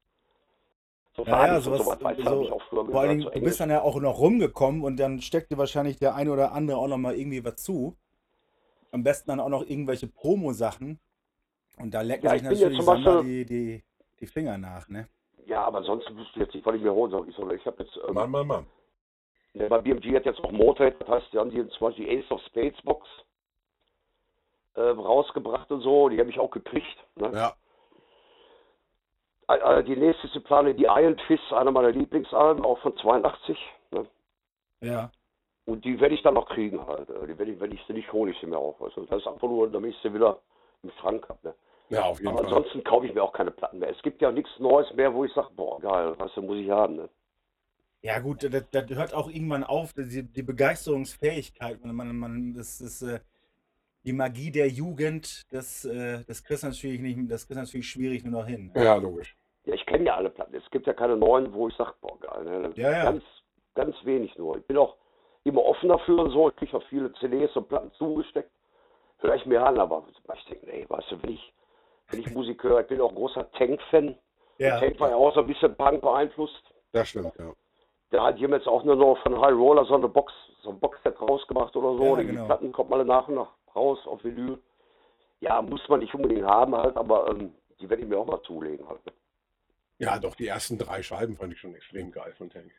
So 1.15 1.24
Ja, 1.24 1.48
ja, 1.48 1.62
sowas, 1.62 1.80
sowas, 1.80 1.98
so, 2.24 2.52
auch 2.54 2.62
früher 2.70 2.86
vor 2.86 3.02
allen 3.02 3.10
gehört, 3.10 3.10
Dingen, 3.10 3.22
so 3.24 3.30
du 3.32 3.42
bist 3.42 3.60
dann 3.60 3.70
ja 3.70 3.82
auch 3.82 4.00
noch 4.00 4.20
rumgekommen 4.20 4.84
und 4.84 4.98
dann 4.98 5.22
steckt 5.22 5.52
dir 5.52 5.58
wahrscheinlich 5.58 5.98
der 5.98 6.15
eine 6.15 6.32
oder 6.32 6.52
andere 6.54 6.78
auch 6.78 6.88
noch 6.88 6.98
mal 6.98 7.15
irgendwie 7.15 7.44
was 7.44 7.56
zu. 7.58 7.98
Am 8.92 9.04
besten 9.04 9.30
dann 9.30 9.39
auch 9.39 9.50
noch 9.50 9.63
irgendwelche 9.63 10.08
Promo-Sachen. 10.08 11.00
Und 11.78 11.94
da 11.94 12.02
lecken 12.02 12.26
Ja, 12.26 12.32
sich 12.34 12.44
natürlich 12.44 12.86
Beispiel- 12.86 13.24
die, 13.24 13.46
die, 13.46 13.84
die 14.20 14.28
Finger 14.28 14.58
nach, 14.58 14.88
ne? 14.89 15.08
Ja, 15.50 15.64
aber 15.64 15.82
sonst 15.82 16.08
wüsste 16.16 16.32
ich 16.36 16.46
jetzt 16.46 16.54
nicht, 16.54 16.66
was 16.66 16.76
ich 16.76 16.82
mir 16.82 16.94
holen 16.94 17.10
soll. 17.10 17.28
Ich, 17.28 17.36
soll, 17.36 17.52
ich 17.54 17.66
habe 17.66 17.82
jetzt 17.84 18.00
ähm, 18.08 18.14
Mann, 18.14 18.30
Mann, 18.30 18.46
Mann. 18.48 18.66
Ja, 19.54 19.68
bei 19.68 19.80
BMG 19.80 20.16
hat 20.16 20.26
jetzt 20.26 20.40
auch 20.44 20.52
Motorhead, 20.52 21.02
das 21.02 21.08
heißt, 21.08 21.34
die 21.34 21.40
haben 21.40 21.50
die 21.50 21.68
zum 21.70 21.88
Beispiel 21.88 22.20
Ace 22.20 22.32
of 22.32 22.40
Spades 22.44 22.80
Box 22.84 23.08
äh, 24.76 24.82
rausgebracht 24.82 25.72
und 25.72 25.82
so, 25.82 26.08
die 26.10 26.20
habe 26.20 26.30
ich 26.30 26.40
auch 26.40 26.52
gekriegt. 26.52 26.98
Ne? 27.16 27.32
Ja. 27.34 27.56
Äh, 29.48 29.80
äh, 29.80 29.84
Die 29.84 29.96
nächste 29.96 30.28
ist 30.28 30.36
die 30.36 30.40
Plane, 30.40 30.76
die 30.76 30.84
Iron 30.84 31.18
Fist, 31.26 31.52
einer 31.52 31.72
meiner 31.72 31.90
Lieblingsalben, 31.90 32.64
auch 32.64 32.78
von 32.80 32.96
82. 32.98 33.58
Ne? 33.90 34.06
Ja. 34.82 35.10
Und 35.66 35.84
die 35.84 36.00
werde 36.00 36.14
ich 36.14 36.22
dann 36.22 36.36
noch 36.36 36.48
kriegen 36.48 36.86
halt. 36.86 37.10
Äh, 37.10 37.26
Die 37.26 37.40
werde 37.40 37.52
ich, 37.52 37.60
wenn 37.60 37.72
ich 37.72 37.84
sie 37.88 37.94
nicht 37.94 38.14
hole, 38.14 38.30
ich 38.32 38.40
sie 38.40 38.46
mir 38.46 38.60
auch. 38.60 38.80
Also 38.82 39.04
das 39.06 39.22
ist 39.22 39.28
einfach 39.28 39.48
nur, 39.48 39.68
damit 39.68 39.96
ich 39.96 40.02
sie 40.04 40.14
wieder 40.14 40.38
im 40.84 40.92
Schrank 41.02 41.28
habe. 41.28 41.40
Ne? 41.42 41.56
Ja, 41.89 42.04
auf 42.04 42.19
jeden 42.19 42.30
Aber 42.30 42.39
Fall. 42.39 42.47
ansonsten 42.47 42.84
kaufe 42.84 43.08
ich 43.08 43.13
mir 43.13 43.23
auch 43.23 43.34
keine 43.34 43.52
Platten 43.52 43.80
mehr. 43.80 43.89
Es 43.89 44.02
gibt 44.04 44.21
ja 44.21 44.32
nichts 44.32 44.52
Neues 44.60 44.91
mehr, 44.93 45.13
wo 45.13 45.25
ich 45.25 45.34
sage, 45.34 45.49
boah, 45.56 45.80
geil, 45.80 46.13
was 46.17 46.36
muss 46.38 46.58
ich 46.58 46.69
haben. 46.69 46.97
Ne? 46.97 47.10
Ja, 48.02 48.19
gut, 48.19 48.43
das, 48.43 48.69
das 48.69 48.89
hört 48.89 49.13
auch 49.13 49.30
irgendwann 49.30 49.63
auf, 49.63 49.93
die, 49.93 50.23
die 50.23 50.43
Begeisterungsfähigkeit. 50.43 51.84
Man, 51.84 51.95
man, 51.95 52.15
man, 52.15 52.54
das 52.54 52.80
ist 52.80 53.02
äh, 53.02 53.19
die 54.04 54.13
Magie 54.13 54.52
der 54.52 54.69
Jugend, 54.69 55.43
das, 55.52 55.84
äh, 55.86 56.23
das 56.25 56.43
kriegst 56.43 56.63
du 56.63 56.67
natürlich 56.67 57.02
nicht, 57.02 57.19
das 57.30 57.47
kriegst 57.47 57.60
natürlich 57.60 57.89
schwierig 57.89 58.23
nur 58.23 58.41
noch 58.41 58.47
hin. 58.47 58.71
Ja, 58.75 58.95
logisch. 58.95 59.36
Ja, 59.65 59.73
ich 59.73 59.86
kenne 59.86 60.06
ja 60.06 60.15
alle 60.15 60.30
Platten. 60.30 60.56
Es 60.56 60.69
gibt 60.71 60.88
ja 60.88 60.93
keine 60.93 61.17
neuen, 61.17 61.54
wo 61.54 61.67
ich 61.67 61.75
sage, 61.75 61.93
boah, 62.02 62.19
geil. 62.19 62.43
Ne? 62.43 62.71
Ja, 62.75 62.91
ja. 62.91 63.04
Ganz, 63.04 63.23
ganz 63.75 63.95
wenig 64.06 64.38
nur. 64.38 64.58
Ich 64.58 64.65
bin 64.65 64.78
auch 64.78 64.95
immer 65.43 65.63
offen 65.63 65.89
dafür 65.89 66.19
und 66.19 66.32
so. 66.32 66.49
Ich 66.49 66.56
kriege 66.56 66.78
auch 66.78 66.84
viele 66.89 67.12
CDs 67.13 67.56
und 67.56 67.67
Platten 67.67 67.91
zugesteckt. 67.93 68.52
Höre 69.17 69.36
ich 69.36 69.45
mir 69.45 69.65
an, 69.65 69.78
aber 69.78 70.06
ich 70.10 70.45
denke, 70.45 70.65
nee, 70.65 70.86
weißt 70.88 71.12
du, 71.12 71.21
wenn 71.21 71.32
ich, 71.32 71.54
wenn 72.10 72.19
ich 72.19 72.32
Musik 72.32 72.63
höre, 72.63 72.82
ich 72.82 72.88
bin 72.88 73.02
auch 73.02 73.13
großer 73.13 73.52
Tank-Fan. 73.52 74.17
Ja. 74.58 74.80
Tank 74.80 75.00
war 75.00 75.10
ja 75.10 75.15
auch 75.15 75.34
so 75.34 75.41
ein 75.41 75.48
bisschen 75.48 75.76
Punk 75.76 76.02
beeinflusst. 76.02 76.63
Das 76.91 77.10
stimmt, 77.10 77.34
ja. 77.38 77.54
Da 78.12 78.24
hat 78.24 78.39
jemand 78.39 78.63
jetzt 78.63 78.69
auch 78.69 78.84
nur 78.84 78.95
noch 78.95 79.22
von 79.22 79.39
High 79.39 79.54
Roller 79.54 79.86
so 79.86 79.95
eine 79.95 80.10
Box, 80.10 80.34
so 80.63 80.72
ein 80.72 80.80
Boxset 80.80 81.19
rausgemacht 81.22 81.76
oder 81.76 81.95
so. 81.95 82.15
Ja, 82.15 82.22
die 82.22 82.28
genau. 82.28 82.45
Platten 82.45 82.72
kommen 82.72 82.91
alle 82.91 83.06
nach 83.06 83.28
und 83.28 83.36
nach 83.36 83.50
raus 83.76 84.00
auf 84.06 84.24
Vinyl. 84.24 84.58
Ja, 85.41 85.62
muss 85.62 85.88
man 85.88 86.00
nicht 86.00 86.13
unbedingt 86.13 86.45
haben 86.45 86.76
halt, 86.76 86.98
aber 86.98 87.30
ähm, 87.30 87.54
die 87.80 87.89
werde 87.89 88.04
ich 88.04 88.10
mir 88.10 88.17
auch 88.17 88.26
mal 88.26 88.41
zulegen 88.41 88.88
halt. 88.89 89.02
Ja, 90.00 90.17
doch, 90.17 90.36
die 90.36 90.48
ersten 90.48 90.78
drei 90.78 91.04
Scheiben 91.04 91.36
fand 91.36 91.54
ich 91.54 91.60
schon 91.60 91.76
extrem 91.76 92.12
geil 92.12 92.34
von 92.38 92.50
Tank. 92.50 92.72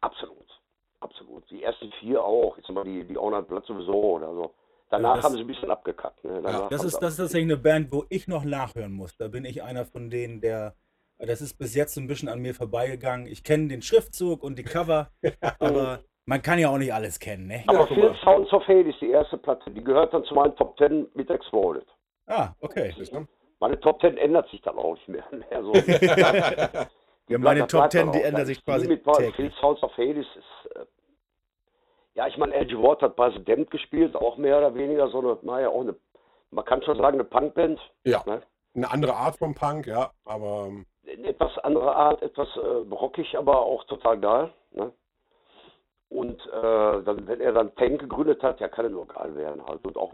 Absolut. 0.00 0.60
Absolut. 1.00 1.48
Die 1.50 1.62
ersten 1.62 1.90
vier 2.00 2.22
auch. 2.22 2.56
Jetzt 2.56 2.68
mal 2.70 2.84
die, 2.84 3.04
die 3.04 3.18
Online 3.18 3.42
Blood 3.42 3.64
sowieso 3.66 3.92
oder 3.92 4.32
so. 4.34 4.54
Danach 4.96 5.16
das- 5.16 5.24
haben 5.24 5.34
sie 5.34 5.40
ein 5.40 5.46
bisschen 5.46 5.70
abgekackt. 5.70 6.24
Ne? 6.24 6.40
Danach 6.42 6.68
Das 6.68 6.84
ist, 6.84 6.98
das 6.98 7.12
ist 7.12 7.16
tatsächlich 7.18 7.50
eine 7.52 7.56
Band, 7.56 7.92
wo 7.92 8.04
ich 8.08 8.28
noch 8.28 8.44
nachhören 8.44 8.92
muss. 8.92 9.16
Da 9.16 9.28
bin 9.28 9.44
ich 9.44 9.62
einer 9.62 9.84
von 9.84 10.10
denen, 10.10 10.40
der. 10.40 10.74
Das 11.18 11.40
ist 11.40 11.54
bis 11.58 11.74
jetzt 11.76 11.94
so 11.94 12.00
ein 12.00 12.08
bisschen 12.08 12.28
an 12.28 12.40
mir 12.40 12.54
vorbeigegangen. 12.54 13.26
Ich 13.26 13.44
kenne 13.44 13.68
den 13.68 13.82
Schriftzug 13.82 14.42
und 14.42 14.58
die 14.58 14.64
Cover, 14.64 15.10
aber 15.60 16.00
man 16.26 16.42
kann 16.42 16.58
ja 16.58 16.68
auch 16.70 16.78
nicht 16.78 16.92
alles 16.92 17.18
kennen, 17.20 17.46
ne? 17.46 17.62
Aber 17.68 17.80
Ja, 17.80 17.86
Phil. 17.86 18.14
Sounds 18.24 18.52
of 18.52 18.62
Hate 18.66 18.88
ist 18.88 19.00
die 19.00 19.10
erste 19.10 19.38
Platte. 19.38 19.70
Die 19.70 19.84
gehört 19.84 20.12
dann 20.12 20.24
zu 20.24 20.34
meinen 20.34 20.56
Top 20.56 20.76
Ten 20.76 21.06
mit 21.14 21.30
Exploded. 21.30 21.86
Ah, 22.26 22.48
okay. 22.60 22.92
Meine 23.60 23.78
Top 23.80 24.00
Ten 24.00 24.16
ändert 24.18 24.48
sich 24.50 24.60
dann 24.62 24.76
auch 24.76 24.94
nicht 24.94 25.08
mehr. 25.08 25.24
mehr 25.50 25.62
so. 25.62 25.72
Ja, 27.28 27.38
meine 27.38 27.66
Top 27.66 27.90
Ten, 27.90 28.12
die 28.12 28.20
Das 28.20 28.46
sich 28.46 28.64
quasi 28.64 28.88
mit 28.88 29.02
Phil. 29.36 29.52
Sounds 29.60 29.82
of 29.82 29.92
Hate 29.92 30.20
ist, 30.20 30.28
Ja, 32.14 32.28
ich 32.28 32.36
meine, 32.36 32.54
Edge 32.54 32.80
Ward 32.80 33.02
hat 33.02 33.16
Präsident 33.16 33.70
gespielt, 33.70 34.14
auch 34.14 34.36
mehr 34.36 34.58
oder 34.58 34.74
weniger 34.74 35.08
so 35.08 35.18
eine, 35.18 35.38
naja, 35.42 35.68
auch 35.68 35.80
eine, 35.80 35.96
man 36.50 36.64
kann 36.64 36.82
schon 36.82 36.96
sagen, 36.96 37.14
eine 37.14 37.24
Punkband. 37.24 37.80
Ja. 38.04 38.22
Ne? 38.24 38.42
Eine 38.74 38.90
andere 38.90 39.14
Art 39.14 39.36
von 39.36 39.54
Punk, 39.54 39.86
ja, 39.86 40.10
aber 40.24 40.66
ähm, 40.68 40.86
Eine 41.06 41.28
etwas 41.28 41.58
andere 41.58 41.94
Art, 41.94 42.22
etwas 42.22 42.48
äh, 42.56 42.94
rockig, 42.94 43.36
aber 43.36 43.60
auch 43.60 43.84
total 43.84 44.18
geil. 44.18 44.52
Ne? 44.72 44.92
Und 46.08 46.40
äh, 46.46 47.02
dann, 47.02 47.26
wenn 47.26 47.40
er 47.40 47.52
dann 47.52 47.74
Tank 47.74 48.00
gegründet 48.00 48.42
hat, 48.42 48.60
ja, 48.60 48.68
kann 48.68 48.84
er 48.84 48.90
nur 48.92 49.08
geil 49.08 49.34
werden 49.34 49.64
halt. 49.66 49.84
Und 49.84 49.96
auch 49.96 50.12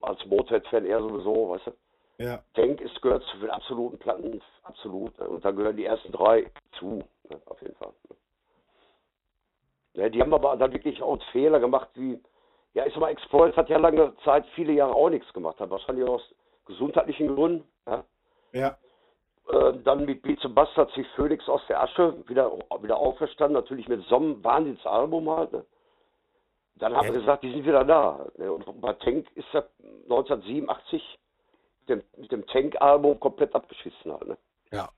als 0.00 0.24
Motorhead-Fan 0.26 0.84
eher 0.84 1.00
sowieso, 1.00 1.50
weißt 1.50 1.66
du. 1.68 1.72
Ja. 2.18 2.42
Tank 2.54 2.80
ist, 2.80 3.00
gehört 3.02 3.22
zu 3.24 3.38
den 3.38 3.50
absoluten 3.50 3.98
Platten, 3.98 4.40
absolut. 4.64 5.16
Und 5.20 5.44
da 5.44 5.50
gehören 5.50 5.76
die 5.76 5.84
ersten 5.84 6.10
drei 6.10 6.50
zu, 6.78 7.04
ne? 7.28 7.40
auf 7.46 7.60
jeden 7.60 7.76
Fall. 7.76 7.92
Ne? 8.08 8.16
Ja, 9.96 10.08
die 10.08 10.20
haben 10.20 10.32
aber 10.34 10.56
dann 10.56 10.72
wirklich 10.72 11.02
auch 11.02 11.12
einen 11.12 11.20
Fehler 11.32 11.58
gemacht, 11.58 11.88
wie, 11.94 12.20
ja, 12.74 12.84
ich 12.86 12.92
sag 12.92 13.00
mal, 13.00 13.10
Exploit 13.10 13.56
hat 13.56 13.68
ja 13.68 13.78
lange 13.78 14.14
Zeit, 14.24 14.44
viele 14.54 14.72
Jahre 14.72 14.94
auch 14.94 15.08
nichts 15.10 15.32
gemacht, 15.32 15.58
hat 15.58 15.70
wahrscheinlich 15.70 16.06
aus 16.06 16.22
gesundheitlichen 16.66 17.34
Gründen, 17.34 17.66
ja. 17.86 18.04
Ja. 18.52 18.76
Äh, 19.48 19.74
dann 19.84 20.04
mit 20.04 20.22
Beats 20.22 20.44
and 20.44 20.54
Bust 20.54 20.76
hat 20.76 20.90
sich 20.90 21.06
Phoenix 21.14 21.48
aus 21.48 21.62
der 21.68 21.80
Asche 21.82 22.16
wieder, 22.28 22.52
wieder 22.80 22.96
auferstanden, 22.98 23.54
natürlich 23.54 23.88
mit 23.88 24.02
so 24.06 24.16
einem 24.16 24.42
Wahnsinnsalbum 24.42 25.30
halt. 25.30 25.52
Ne? 25.52 25.64
Dann 26.76 26.96
haben 26.96 27.06
Ja. 27.06 27.12
wir 27.12 27.20
gesagt, 27.20 27.44
die 27.44 27.52
sind 27.52 27.64
wieder 27.64 27.84
da. 27.84 28.26
Ne? 28.38 28.52
Und 28.52 28.80
bei 28.80 28.92
Tank 28.94 29.26
ist 29.36 29.46
er 29.54 29.68
1987 30.10 31.18
mit 31.80 31.88
dem, 31.88 32.02
mit 32.16 32.32
dem 32.32 32.46
Tank-Album 32.48 33.20
komplett 33.20 33.54
abgeschissen 33.54 34.12
halt. 34.12 34.26
Ne? 34.26 34.38
ja. 34.72 34.88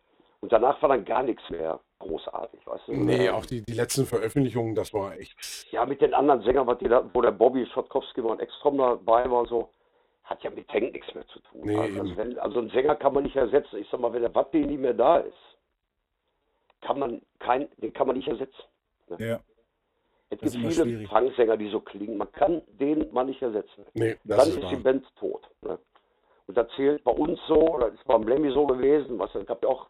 Und 0.41 0.53
danach 0.53 0.81
war 0.83 0.91
dann 0.91 1.05
gar 1.05 1.23
nichts 1.23 1.43
mehr 1.51 1.81
großartig, 1.99 2.65
weißt 2.65 2.89
du? 2.89 2.93
Nee, 2.93 3.27
Äh, 3.27 3.31
auch 3.31 3.45
die, 3.45 3.63
die 3.63 3.73
letzten 3.73 4.07
Veröffentlichungen, 4.07 4.75
das 4.75 4.95
war 4.95 5.17
echt. 5.17 5.37
Ja, 5.73 5.85
mit 5.85 6.01
den 6.01 6.15
anderen 6.15 6.43
Sängern, 6.43 6.67
da, 6.67 7.11
wo 7.13 7.21
der 7.21 7.33
Bobby 7.33 7.67
Schotkowski 7.67 8.23
war 8.23 8.31
und 8.33 8.41
Ekstrom 8.41 8.79
dabei 8.79 9.29
war 9.29 9.41
und 9.41 9.49
so, 9.49 9.71
hat 10.25 10.43
ja 10.45 10.51
mit 10.51 10.69
Tank 10.69 10.93
nichts 10.93 11.13
mehr 11.15 11.27
zu 11.29 11.41
tun. 11.41 11.63
Nee, 11.65 11.77
also, 11.77 12.17
wenn, 12.17 12.39
also 12.39 12.61
ein 12.61 12.71
Sänger 12.71 12.95
kann 12.97 13.15
man 13.15 13.25
nicht 13.25 13.37
ersetzen. 13.37 13.79
Ich 13.79 13.89
sag 13.91 13.99
mal, 13.99 14.13
wenn 14.13 14.23
der 14.23 14.35
Watti 14.35 14.59
nicht 14.59 14.79
mehr 14.81 14.95
da 14.95 15.19
ist, 15.19 15.35
kann 16.83 16.99
man 16.99 17.23
kein, 17.41 17.69
den 17.79 17.93
kann 17.93 18.07
man 18.07 18.17
nicht 18.17 18.29
ersetzen. 18.29 18.63
Ja. 19.19 19.41
Es 20.31 20.39
gibt 20.41 20.53
viele. 20.53 21.09
Punksänger, 21.09 21.57
die 21.57 21.71
so 21.71 21.81
klingen. 21.81 22.19
Man 22.19 22.31
kann 22.33 22.63
den 22.79 23.11
mal 23.13 23.25
nicht 23.25 23.41
ersetzen. 23.41 23.87
Nee, 23.95 24.17
das 24.25 24.39
Dann 24.39 24.49
ist 24.49 24.63
ist 24.63 24.71
die 24.71 24.77
Band 24.77 25.07
tot. 25.17 25.49
Ne? 25.63 25.79
Und 26.47 26.57
das 26.57 26.69
zählt 26.77 27.03
bei 27.05 27.13
uns 27.13 27.41
so, 27.49 27.75
oder 27.75 27.89
ist 27.89 28.05
beim 28.05 28.23
Lemmy 28.29 28.53
so 28.53 28.67
gewesen. 28.67 29.19
Was, 29.19 29.35
es 29.35 29.47
gab 29.47 29.63
ja 29.63 29.71
auch 29.71 29.89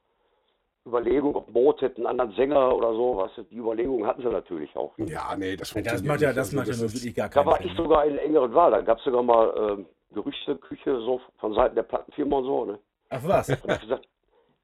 Überlegungen, 0.86 1.36
ob 1.36 1.50
Motet 1.50 1.96
einen 1.96 2.06
anderen 2.06 2.32
Sänger 2.32 2.74
oder 2.74 2.92
so. 2.94 3.16
Was, 3.16 3.30
die 3.50 3.56
Überlegungen 3.56 4.06
hatten 4.06 4.22
sie 4.22 4.28
natürlich 4.28 4.74
auch. 4.76 4.96
Ne? 4.96 5.10
Ja, 5.10 5.34
nee, 5.36 5.52
das 5.56 5.68
Das 5.68 5.70
funktioniert 5.70 6.06
macht 6.06 6.20
ja, 6.20 6.28
nicht. 6.28 6.38
das 6.38 6.46
Also, 6.46 6.56
macht 6.56 6.66
ja 6.66 6.72
das 6.72 6.80
nur 6.80 6.92
wirklich 6.94 7.14
gar 7.14 7.28
Da 7.28 7.34
keinen 7.34 7.46
war 7.46 7.58
Sinn. 7.58 7.66
ich 7.66 7.76
sogar 7.76 8.04
in 8.06 8.18
engeren 8.18 8.54
Wahl. 8.54 8.70
Da 8.70 8.80
gab 8.80 8.98
es 8.98 9.04
sogar 9.04 9.22
mal 9.22 9.54
ähm, 9.78 9.86
Gerüchteküche 10.14 11.00
so 11.00 11.20
von 11.38 11.54
Seiten 11.54 11.74
der 11.74 11.82
Plattenfirma 11.82 12.38
und 12.38 12.44
so. 12.44 12.64
Ne? 12.64 12.78
Ach 13.10 13.20
was? 13.24 13.48
Und 13.50 13.58
ich 13.72 13.80
gesagt, 13.80 14.08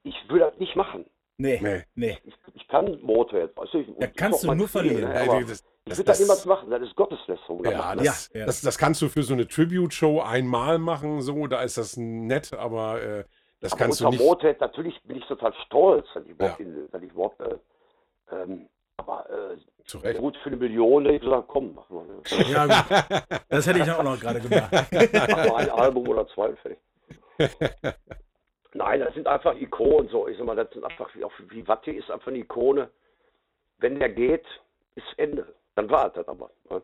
ich 0.02 0.14
will 0.28 0.38
das 0.40 0.58
nicht 0.58 0.76
machen. 0.76 1.04
Nee. 1.36 1.58
Nee. 1.62 1.82
Nee. 1.94 2.18
Ich, 2.24 2.34
ich 2.54 2.68
kann 2.68 2.98
Motorhead, 3.02 3.56
weißt 3.56 3.74
du, 3.74 3.78
ich, 3.78 3.88
Da 3.98 4.06
kannst 4.06 4.44
du 4.44 4.54
nur 4.54 4.68
Stil, 4.68 4.82
verlieren. 4.82 5.10
Ne? 5.10 5.14
Äh, 5.14 5.28
Aber 5.28 5.40
das- 5.40 5.50
ich 5.50 5.64
das- 5.84 5.98
will 5.98 6.04
das 6.04 6.04
das- 6.06 6.20
niemals 6.20 6.46
machen, 6.46 6.70
das 6.70 6.82
ist 6.82 6.94
Gotteslästerung. 6.96 7.64
Ja, 7.64 7.94
Das- 7.96 8.04
das, 8.04 8.30
Ja, 8.32 8.40
ja. 8.40 8.46
Das, 8.46 8.60
das 8.62 8.78
kannst 8.78 9.02
du 9.02 9.08
für 9.08 9.22
so 9.24 9.34
eine 9.34 9.46
Tribute-Show 9.48 10.20
einmal 10.20 10.78
machen, 10.78 11.20
so, 11.22 11.46
da 11.48 11.62
ist 11.62 11.76
das 11.76 11.96
nett, 11.96 12.54
aber 12.54 13.02
äh, 13.02 13.24
das 13.64 13.76
kannst 13.76 14.00
du 14.00 14.08
nicht. 14.08 14.20
Motorhead, 14.20 14.60
natürlich 14.60 15.02
bin 15.02 15.16
ich 15.16 15.26
total 15.26 15.52
stolz, 15.66 16.06
dass 16.14 16.24
ich 16.24 16.30
überhaupt, 16.30 16.60
Ja. 16.60 16.66
dass 16.90 17.02
ich 17.02 17.10
überhaupt 17.10 17.40
äh, 17.40 17.58
ähm, 18.32 18.68
aber 18.96 19.28
äh, 19.28 19.56
Zu 19.86 19.98
Recht. 19.98 20.20
gut 20.20 20.36
für 20.38 20.50
eine 20.50 20.56
Million, 20.56 21.04
hätte 21.04 21.16
ich 21.16 21.22
gesagt, 21.22 21.48
komm, 21.48 21.74
mach 21.74 21.88
mal? 21.90 22.06
Ja, 22.48 22.66
gut. 22.66 23.42
Das 23.48 23.66
hätte 23.66 23.80
ich 23.80 23.90
auch 23.90 24.02
noch 24.02 24.18
gerade 24.20 24.40
gemacht. 24.40 24.70
mach 24.92 25.46
mal 25.48 25.56
ein 25.56 25.70
Album 25.70 26.08
oder 26.08 26.26
zwei 26.28 26.54
fertig. 26.56 26.78
Nein, 28.72 29.00
das 29.00 29.14
sind 29.14 29.26
einfach 29.26 29.54
Ikonen 29.56 30.08
so. 30.08 30.26
Ich 30.28 30.36
sag 30.36 30.46
mal, 30.46 30.56
das 30.56 30.70
sind 30.70 30.84
einfach, 30.84 31.12
wie, 31.14 31.24
auch 31.24 31.32
wie 31.48 31.66
Watte 31.68 31.90
ist 31.92 32.10
einfach 32.10 32.28
eine 32.28 32.38
Ikone. 32.38 32.90
Wenn 33.78 33.98
der 33.98 34.08
geht, 34.10 34.44
ist 34.94 35.06
Ende. 35.16 35.54
Dann 35.76 35.90
war 35.90 36.10
das 36.10 36.26
aber. 36.28 36.50
Ne? 36.70 36.82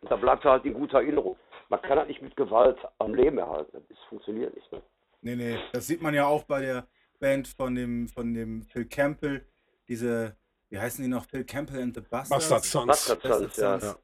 Und 0.00 0.10
da 0.10 0.16
bleibt 0.16 0.44
er 0.44 0.52
halt 0.52 0.64
in 0.64 0.74
guter 0.74 0.98
Erinnerung. 0.98 1.36
Man 1.68 1.80
kann 1.82 1.98
halt 1.98 2.08
nicht 2.08 2.22
mit 2.22 2.36
Gewalt 2.36 2.78
am 2.98 3.14
Leben 3.14 3.38
erhalten. 3.38 3.84
Das 3.88 3.98
funktioniert 4.08 4.54
nicht. 4.54 4.70
Ne? 4.72 4.82
Nee, 5.22 5.36
nee. 5.36 5.56
Das 5.72 5.86
sieht 5.86 6.02
man 6.02 6.14
ja 6.14 6.26
auch 6.26 6.44
bei 6.44 6.60
der 6.60 6.86
Band 7.20 7.48
von 7.48 7.74
dem, 7.74 8.08
von 8.08 8.34
dem 8.34 8.62
Phil 8.64 8.84
Campbell. 8.86 9.46
Diese, 9.88 10.36
wie 10.68 10.78
heißen 10.78 11.02
die 11.04 11.10
noch? 11.10 11.24
Phil 11.26 11.44
Campbell 11.44 11.80
and 11.80 11.94
the 11.94 12.00
Bastards? 12.00 12.28
Bastard 12.50 12.64
Sons. 12.64 12.86
Bastard 12.86 13.22
Bastard 13.22 13.40
Sons, 13.54 13.56
ja. 13.56 13.80
Sons. 13.80 13.98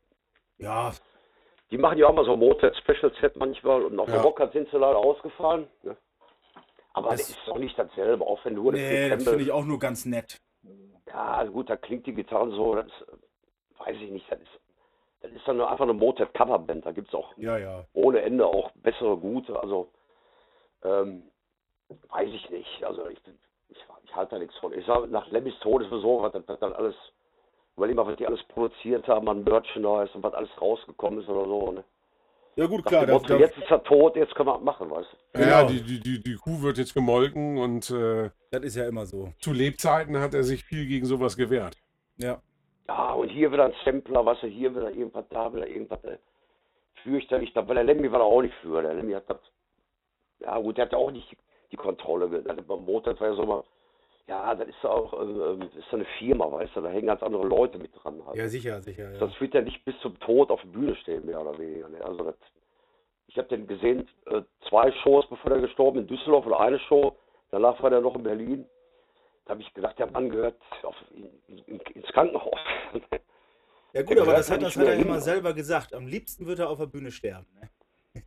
Ja, 0.58 0.92
Die 1.70 1.76
machen 1.78 1.98
ja 1.98 2.06
auch 2.06 2.14
mal 2.14 2.24
so 2.24 2.34
Motorhead-Special-Set 2.36 3.36
manchmal 3.36 3.82
und 3.84 3.98
auf 4.00 4.08
Ja. 4.08 4.14
der 4.14 4.22
Rocker 4.22 4.50
sind 4.52 4.70
sie 4.70 4.78
leider 4.78 4.96
ausgefallen. 4.96 5.66
Ne? 5.82 5.96
Aber 6.94 7.10
Das- 7.10 7.20
das 7.20 7.30
ist 7.30 7.38
doch 7.46 7.58
nicht 7.58 7.78
dasselbe, 7.78 8.24
auch 8.24 8.42
wenn 8.44 8.54
du 8.54 8.70
eine 8.70 8.78
nee, 8.78 8.88
Phil 8.88 9.10
das 9.10 9.24
finde 9.24 9.42
ich 9.42 9.52
auch 9.52 9.64
nur 9.64 9.78
ganz 9.78 10.04
nett. 10.06 10.40
Ja, 11.06 11.44
gut, 11.44 11.68
da 11.68 11.76
klingt 11.76 12.06
die 12.06 12.14
Gitarre 12.14 12.50
so, 12.52 12.74
das 12.74 12.86
äh, 12.86 13.80
weiß 13.86 13.96
ich 14.00 14.10
nicht, 14.10 14.30
das 14.30 14.40
ist, 14.40 14.48
das 15.20 15.32
ist 15.32 15.46
dann 15.46 15.58
nur 15.58 15.70
einfach 15.70 15.84
eine 15.84 15.92
Motorhead-Coverband. 15.94 16.86
Da 16.86 16.92
gibt 16.92 17.08
es 17.08 17.14
auch 17.14 17.36
Ja, 17.36 17.58
ja. 17.58 17.84
ohne 17.92 18.20
Ende 18.22 18.46
auch 18.46 18.70
bessere, 18.76 19.16
gute. 19.18 19.60
Also, 19.60 19.92
ähm, 20.84 21.22
weiß 22.10 22.28
ich 22.32 22.50
nicht. 22.50 22.84
Also, 22.84 23.08
ich, 23.08 23.18
ich, 23.68 23.78
ich 24.04 24.16
halte 24.16 24.36
da 24.36 24.38
nichts 24.38 24.56
von. 24.58 24.72
Ich 24.72 24.86
sage, 24.86 25.08
nach 25.08 25.30
Lemmys 25.30 25.58
Tod 25.60 25.82
ist 25.82 25.90
so, 25.90 26.22
was 26.22 26.32
das 26.32 26.58
dann 26.60 26.72
alles, 26.72 26.94
überleg 27.76 27.96
mal, 27.96 28.06
was 28.06 28.16
die 28.16 28.26
alles 28.26 28.42
produziert 28.44 29.06
haben 29.08 29.28
an 29.28 29.44
Merchandise 29.44 30.10
und 30.14 30.22
was 30.22 30.34
alles 30.34 30.50
rausgekommen 30.60 31.20
ist 31.20 31.28
oder 31.28 31.44
so. 31.44 31.72
Ne? 31.72 31.84
Ja, 32.56 32.66
gut, 32.66 32.84
klar. 32.84 33.06
Das, 33.06 33.14
Motto, 33.14 33.38
das, 33.38 33.40
jetzt 33.40 33.58
ist 33.58 33.70
er 33.70 33.82
tot, 33.84 34.16
jetzt 34.16 34.34
können 34.34 34.48
wir 34.48 34.58
machen, 34.58 34.90
weißt 34.90 35.08
du. 35.32 35.40
Ja, 35.40 35.60
Genau. 35.60 35.70
die, 35.72 35.82
die, 35.82 36.00
die, 36.00 36.22
die 36.22 36.34
Kuh 36.34 36.60
wird 36.60 36.78
jetzt 36.78 36.92
gemolken 36.92 37.56
und 37.58 37.88
äh, 37.90 38.30
das 38.50 38.62
ist 38.62 38.74
ja 38.76 38.88
immer 38.88 39.06
so. 39.06 39.32
zu 39.38 39.52
Lebzeiten 39.52 40.18
hat 40.18 40.34
er 40.34 40.42
sich 40.42 40.64
viel 40.64 40.86
gegen 40.86 41.06
sowas 41.06 41.36
gewehrt. 41.36 41.76
Ja. 42.16 42.42
Ja, 42.88 43.12
und 43.12 43.28
hier 43.28 43.52
wieder 43.52 43.66
ein 43.66 43.74
Stempler, 43.82 44.24
weißt 44.24 44.42
du, 44.42 44.46
hier 44.48 44.74
wieder 44.74 44.90
irgendwas, 44.90 45.24
da 45.28 45.54
wieder 45.54 45.68
irgendwas. 45.68 46.02
Äh, 46.04 46.18
fürchterlich. 47.04 47.52
Da, 47.52 47.66
weil 47.68 47.76
der 47.76 47.84
Lemmy 47.84 48.10
war 48.10 48.18
da 48.18 48.24
auch 48.24 48.42
nicht 48.42 48.54
für. 48.62 48.82
Der 48.82 48.94
Lemmy 48.94 49.12
hat 49.12 49.28
das. 49.28 49.38
Ja, 50.40 50.58
gut, 50.58 50.76
der 50.76 50.86
hat 50.86 50.92
ja 50.92 50.98
auch 50.98 51.10
nicht 51.10 51.36
die 51.72 51.76
Kontrolle. 51.76 52.44
Also 52.48 52.62
beim 52.62 52.84
Motor 52.84 53.18
war 53.20 53.28
ja 53.28 53.34
so 53.34 53.44
mal. 53.44 53.64
Ja, 54.26 54.54
das 54.54 54.68
ist 54.68 54.84
auch 54.84 55.12
das 55.58 55.74
ist 55.74 55.94
eine 55.94 56.04
Firma, 56.18 56.52
weißt 56.52 56.76
du, 56.76 56.82
da 56.82 56.90
hängen 56.90 57.06
ganz 57.06 57.22
andere 57.22 57.46
Leute 57.46 57.78
mit 57.78 57.90
dran. 57.94 58.20
Halt. 58.26 58.36
Ja, 58.36 58.46
sicher, 58.46 58.82
sicher. 58.82 59.10
Ja. 59.10 59.18
Das 59.18 59.40
wird 59.40 59.54
ja 59.54 59.62
nicht 59.62 59.82
bis 59.86 59.98
zum 60.00 60.20
Tod 60.20 60.50
auf 60.50 60.60
der 60.60 60.68
Bühne 60.68 60.94
stehen, 60.96 61.24
mehr 61.24 61.40
oder 61.40 61.58
weniger. 61.58 61.88
Ne? 61.88 62.04
Also 62.04 62.24
das, 62.24 62.34
ich 63.26 63.38
habe 63.38 63.48
den 63.48 63.66
gesehen, 63.66 64.06
äh, 64.26 64.42
zwei 64.68 64.92
Shows, 65.02 65.26
bevor 65.30 65.52
er 65.52 65.60
gestorben 65.60 66.00
in 66.00 66.06
Düsseldorf 66.06 66.44
oder 66.46 66.60
eine 66.60 66.78
Show. 66.80 67.16
Danach 67.50 67.82
war 67.82 67.88
der 67.88 68.02
noch 68.02 68.16
in 68.16 68.22
Berlin. 68.22 68.66
Da 69.46 69.52
habe 69.52 69.62
ich 69.62 69.72
gedacht, 69.72 69.98
der 69.98 70.10
Mann 70.10 70.28
gehört 70.28 70.60
auf, 70.82 70.94
in, 71.14 71.30
in, 71.66 71.80
ins 71.80 72.06
Krankenhaus. 72.08 72.58
Ja, 73.94 74.02
gut, 74.02 74.18
aber 74.18 74.32
das 74.32 74.50
hat, 74.50 74.60
das 74.60 74.76
hat 74.76 74.86
er 74.86 74.94
immer 74.96 75.20
selber 75.20 75.54
gesagt. 75.54 75.94
Am 75.94 76.06
liebsten 76.06 76.46
wird 76.46 76.58
er 76.58 76.68
auf 76.68 76.78
der 76.78 76.86
Bühne 76.86 77.10
sterben. 77.10 77.46
Ne? 77.54 77.70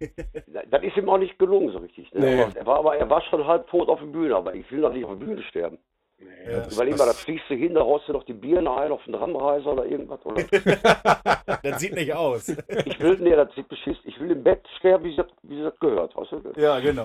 Das 0.70 0.84
ist 0.84 0.98
ihm 0.98 1.10
auch 1.10 1.18
nicht 1.18 1.38
gelungen 1.38 1.72
so 1.72 1.80
richtig. 1.80 2.14
Ne? 2.14 2.22
Nee. 2.22 2.42
Aber 2.44 2.56
er, 2.56 2.66
war, 2.66 2.80
aber 2.80 2.98
er 2.98 3.10
war 3.10 3.22
schon 3.24 3.46
halb 3.46 3.68
tot 3.68 3.90
auf 3.90 4.00
der 4.00 4.08
Bühne, 4.08 4.36
aber 4.36 4.54
ich 4.56 4.70
will 4.72 4.82
doch 4.82 4.94
nicht 4.94 5.06
auf 5.06 5.18
der 5.18 5.26
Bühne 5.26 5.44
sterben. 5.44 5.78
Ja. 6.46 6.68
Überleg 6.72 6.98
mal, 6.98 7.06
da 7.06 7.14
fliegst 7.14 7.50
du 7.50 7.56
hin, 7.56 7.74
da 7.74 7.82
haust 7.82 8.08
du 8.08 8.14
noch 8.14 8.24
die 8.24 8.34
Birne 8.34 8.72
ein 8.76 8.92
auf 8.92 9.04
den 9.06 9.14
Drammreiser 9.14 9.74
oder 9.74 9.86
irgendwas. 9.86 10.26
Oder? 10.26 10.44
Das 11.64 11.80
sieht 11.80 11.94
nicht 11.94 12.14
aus. 12.14 12.50
Ich 12.86 13.00
will, 13.00 13.18
nee, 13.20 13.36
das 13.36 13.54
sieht 13.54 13.68
beschissen. 13.68 14.02
Ich 14.06 14.20
will 14.20 14.32
im 14.32 14.44
Bett 14.44 14.68
sterben, 14.78 15.04
wie 15.04 15.16
das, 15.16 15.28
wie 15.44 15.62
das 15.62 15.80
gehört. 15.80 16.16
Weißt 16.16 16.32
du? 16.32 16.60
Ja, 16.60 16.80
genau. 16.80 17.04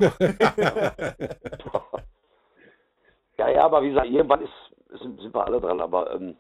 Ja, 3.39 3.49
ja, 3.51 3.65
aber 3.65 3.83
wie 3.83 3.91
gesagt, 3.91 4.09
irgendwann 4.09 4.43
ist, 4.43 5.01
sind, 5.01 5.21
sind 5.21 5.35
wir 5.35 5.45
alle 5.47 5.61
dran, 5.61 5.81
aber, 5.81 6.15
ähm, 6.15 6.37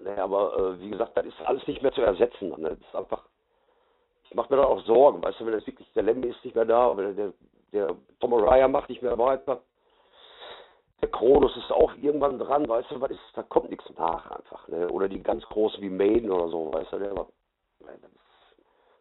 nee, 0.00 0.10
aber 0.10 0.76
äh, 0.76 0.80
wie 0.80 0.90
gesagt, 0.90 1.16
das 1.16 1.26
ist 1.26 1.40
alles 1.44 1.66
nicht 1.66 1.82
mehr 1.82 1.92
zu 1.92 2.02
ersetzen. 2.02 2.50
Ne? 2.50 2.70
Das 2.70 2.78
ist 2.78 2.94
einfach, 2.94 3.24
ich 4.32 4.36
mache 4.36 4.50
mir 4.54 4.62
da 4.62 4.66
auch 4.66 4.82
Sorgen, 4.86 5.22
weißt 5.22 5.40
du, 5.40 5.46
wenn 5.46 5.52
das 5.52 5.66
wirklich, 5.66 5.86
der 5.92 6.04
Lemmy 6.04 6.28
ist 6.28 6.42
nicht 6.42 6.54
mehr 6.54 6.64
da, 6.64 6.96
wenn 6.96 7.14
der, 7.14 7.34
der 7.70 7.94
Tom 8.18 8.32
Araya 8.32 8.66
macht 8.66 8.88
nicht 8.88 9.02
mehr 9.02 9.18
weiter. 9.18 9.62
Der 11.02 11.10
Kronos 11.10 11.54
ist 11.54 11.70
auch 11.70 11.92
irgendwann 12.00 12.38
dran, 12.38 12.66
weißt 12.66 12.92
du, 12.92 13.04
ist, 13.06 13.20
da 13.34 13.42
kommt 13.42 13.68
nichts 13.68 13.84
nach 13.98 14.30
einfach, 14.30 14.66
ne? 14.68 14.88
Oder 14.88 15.08
die 15.08 15.22
ganz 15.22 15.42
großen 15.44 15.82
wie 15.82 15.90
Maiden 15.90 16.30
oder 16.30 16.48
so, 16.48 16.72
weißt 16.72 16.92
du, 16.92 16.98
der 16.98 17.14
war, 17.14 17.28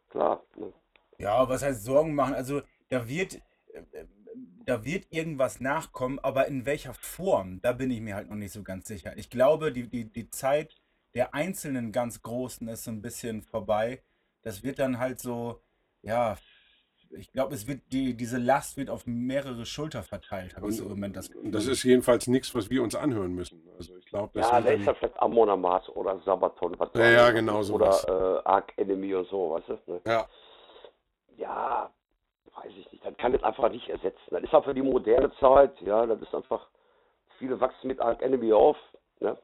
klar, 0.10 0.44
ne? 0.58 0.74
Ja, 1.18 1.48
was 1.48 1.64
heißt 1.64 1.86
Sorgen 1.86 2.14
machen? 2.14 2.36
Also 2.36 2.62
da 2.90 3.08
wird, 3.08 3.40
da 4.66 4.84
wird 4.84 5.06
irgendwas 5.12 5.62
nachkommen, 5.62 6.20
aber 6.20 6.48
in 6.48 6.66
welcher 6.66 6.94
Form, 6.94 7.62
da 7.62 7.72
bin 7.72 7.90
ich 7.90 8.02
mir 8.02 8.16
halt 8.16 8.30
noch 8.30 8.36
nicht 8.36 8.52
so 8.52 8.64
ganz 8.64 8.86
sicher. 8.86 9.14
Ich 9.16 9.30
glaube, 9.30 9.72
die, 9.72 9.88
die, 9.88 10.12
die 10.12 10.30
Zeit 10.30 10.76
der 11.14 11.34
einzelnen 11.34 11.94
ganz 11.94 12.22
Großen 12.22 12.68
ist 12.68 12.84
so 12.84 12.92
ein 12.92 13.02
bisschen 13.02 13.44
vorbei. 13.44 14.02
Das 14.44 14.64
wird 14.64 14.80
dann 14.80 15.00
halt 15.00 15.20
so, 15.20 15.62
ja, 16.02 16.38
ich 17.12 17.32
glaube, 17.34 17.54
es 17.54 17.68
wird 17.68 17.82
die, 17.92 18.16
diese 18.16 18.38
Last 18.38 18.78
wird 18.78 18.90
auf 18.90 19.06
mehrere 19.06 19.66
Schulter 19.66 20.02
verteilt, 20.02 20.56
habe 20.56 20.70
ich 20.70 20.78
so 20.78 20.84
im 20.84 20.90
Moment 20.92 21.16
das 21.18 21.28
Und 21.30 21.52
das 21.52 21.68
ist 21.68 21.84
jedenfalls 21.84 22.28
nichts, 22.28 22.56
was 22.56 22.70
wir 22.70 22.82
uns 22.82 22.96
anhören 22.96 23.34
müssen. 23.36 23.62
Also 23.78 23.98
ich 23.98 24.06
glaube, 24.06 24.32
das 24.34 24.50
Ja, 24.50 24.62
da 24.62 24.70
dann- 24.70 24.80
ist 24.80 24.86
ja 24.86 24.94
vielleicht 24.94 25.20
Amon 25.22 25.50
Amarth 25.50 25.90
oder 25.90 26.20
Sabaton. 26.22 26.80
Was 26.80 26.90
Ja, 26.94 27.02
weiß 27.02 27.14
ja, 27.14 27.30
ich. 27.30 27.36
genau 27.36 27.62
sowas. 27.64 28.08
Oder 28.08 28.40
äh, 28.40 28.48
Arc 28.48 28.74
Enemy 28.78 29.14
und 29.16 29.28
so, 29.28 29.52
weißt 29.52 29.70
du? 29.70 29.92
Ne? 29.92 30.02
ja. 30.06 30.28
Ja, 31.38 31.92
weiß 32.56 32.72
ich 32.78 32.92
nicht. 32.92 33.04
Das 33.06 33.16
kann 33.18 33.32
das 33.34 33.44
einfach 33.44 33.70
nicht 33.70 33.90
ersetzen. 33.90 34.20
Das 34.30 34.44
ist 34.44 34.54
einfach 34.54 34.74
die 34.74 34.82
moderne 34.82 35.32
Zeit. 35.40 35.80
Ja, 35.82 36.06
das 36.06 36.22
ist 36.22 36.34
einfach, 36.36 36.68
viele 37.40 37.60
wachsen 37.60 37.88
mit 37.88 38.00
Arc 38.00 38.22
Enemy 38.22 38.54
auf. 38.54 38.78
Ne? 39.20 39.38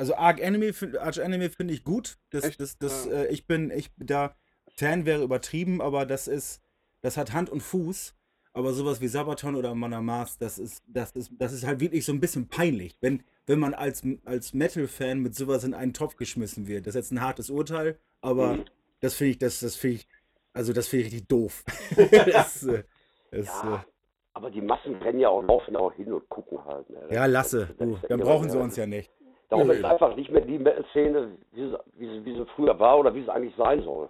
Also 0.00 0.14
Arch 0.14 0.40
Enemy, 0.40 0.72
Arch 0.98 1.18
Enemy 1.18 1.50
finde 1.50 1.74
ich 1.74 1.84
gut. 1.84 2.16
Das, 2.30 2.56
das, 2.56 2.78
das, 2.78 3.04
Ja. 3.04 3.12
äh, 3.12 3.26
ich 3.26 3.46
bin, 3.46 3.70
ich 3.70 3.90
da 3.98 4.34
Fan 4.74 5.04
wäre 5.04 5.22
übertrieben, 5.22 5.82
aber 5.82 6.06
das 6.06 6.26
ist, 6.26 6.62
das 7.02 7.18
hat 7.18 7.34
Hand 7.34 7.50
und 7.50 7.60
Fuß. 7.60 8.14
Aber 8.54 8.72
sowas 8.72 9.02
wie 9.02 9.08
Sabaton 9.08 9.56
oder 9.56 9.74
Mars, 9.74 10.38
das 10.38 10.58
ist, 10.58 10.82
das 10.86 11.10
ist, 11.12 11.32
das 11.38 11.52
ist 11.52 11.66
halt 11.66 11.80
wirklich 11.80 12.06
so 12.06 12.12
ein 12.12 12.18
bisschen 12.20 12.48
peinlich, 12.48 12.96
wenn, 13.02 13.22
wenn 13.44 13.58
man 13.58 13.74
als, 13.74 14.02
als 14.24 14.54
Metal-Fan 14.54 15.20
mit 15.20 15.34
sowas 15.34 15.64
in 15.64 15.74
einen 15.74 15.92
Topf 15.92 16.16
geschmissen 16.16 16.66
wird. 16.66 16.86
Das 16.86 16.94
ist 16.94 17.00
jetzt 17.00 17.12
ein 17.12 17.20
hartes 17.20 17.50
Urteil, 17.50 17.98
aber 18.22 18.54
Mhm. 18.54 18.64
das 19.00 19.14
finde 19.14 19.32
ich, 19.32 19.38
das, 19.38 19.60
das 19.60 19.76
finde 19.76 19.96
ich, 19.96 20.08
also 20.54 20.72
das 20.72 20.88
finde 20.88 21.04
ich 21.06 21.12
richtig 21.12 21.28
doof. 21.28 21.62
das, 22.26 22.62
äh, 22.62 22.84
das, 23.30 23.48
Ja, 23.48 23.84
aber 24.32 24.50
die 24.50 24.62
Massen 24.62 24.94
rennen 24.94 25.20
ja 25.20 25.28
auch, 25.28 25.42
laufen 25.42 25.76
auch 25.76 25.92
hin 25.92 26.10
und 26.10 26.26
gucken 26.30 26.64
halt. 26.64 26.88
Ne? 26.88 27.00
äh, 27.10 27.14
ja, 27.14 27.26
lasse, 27.26 27.66
du, 27.78 27.98
dann 28.08 28.20
brauchen 28.20 28.48
sie 28.48 28.58
uns 28.58 28.76
ja 28.76 28.86
nicht. 28.86 29.12
Darum 29.50 29.66
Nö, 29.66 29.74
ist 29.74 29.84
einfach 29.84 30.14
nicht 30.14 30.30
mehr 30.30 30.42
die 30.42 30.58
Metal-Szene, 30.58 31.36
wie 31.52 31.68
sie, 31.68 31.78
wie, 31.94 32.24
wie 32.24 32.34
sie 32.34 32.46
früher 32.54 32.78
war 32.78 32.98
oder 32.98 33.14
wie 33.14 33.22
sie 33.24 33.32
eigentlich 33.32 33.54
sein 33.56 33.82
soll. 33.82 34.08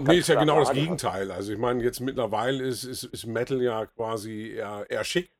Nee, 0.00 0.18
ist 0.18 0.28
ja 0.28 0.38
genau 0.38 0.58
das 0.58 0.72
Gegenteil. 0.72 1.30
Also 1.30 1.52
ich 1.52 1.58
meine, 1.58 1.82
jetzt 1.82 2.00
mittlerweile 2.00 2.62
ist, 2.62 2.84
ist, 2.84 3.04
ist 3.04 3.26
Metal 3.26 3.62
ja 3.62 3.86
quasi 3.86 4.52
eher, 4.56 4.84
eher 4.90 5.04
schick. 5.04 5.30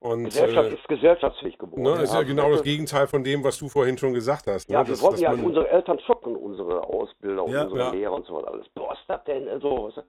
Und 0.00 0.24
Gesellschaft 0.24 0.70
äh, 0.70 0.74
ist 0.74 0.88
gesellschaftsfähig 0.88 1.58
geworden. 1.58 1.82
ne, 1.82 2.02
ist 2.02 2.12
ja 2.12 2.22
genau 2.22 2.44
das 2.50 2.60
Metal- 2.60 2.64
Gegenteil 2.64 3.06
von 3.06 3.24
dem, 3.24 3.42
was 3.42 3.58
du 3.58 3.68
vorhin 3.68 3.96
schon 3.96 4.12
gesagt 4.12 4.46
hast. 4.46 4.68
Ne? 4.68 4.74
Ja, 4.74 4.86
wir 4.86 4.92
dass, 4.92 5.02
wollten 5.02 5.20
ja 5.20 5.32
unsere 5.32 5.68
Eltern 5.68 5.98
schocken, 6.00 6.36
unsere 6.36 6.82
Ausbilder 6.84 7.46
Ja, 7.48 7.64
unsere 7.64 7.78
ja. 7.78 7.90
Lehrer 7.90 8.12
und 8.12 8.26
so 8.26 8.34
weiter 8.34 8.48
alles. 8.48 8.68
Boah, 8.70 8.92
ist 8.92 9.04
das 9.08 9.24
denn 9.24 9.60
so? 9.60 9.90
du? 9.90 10.02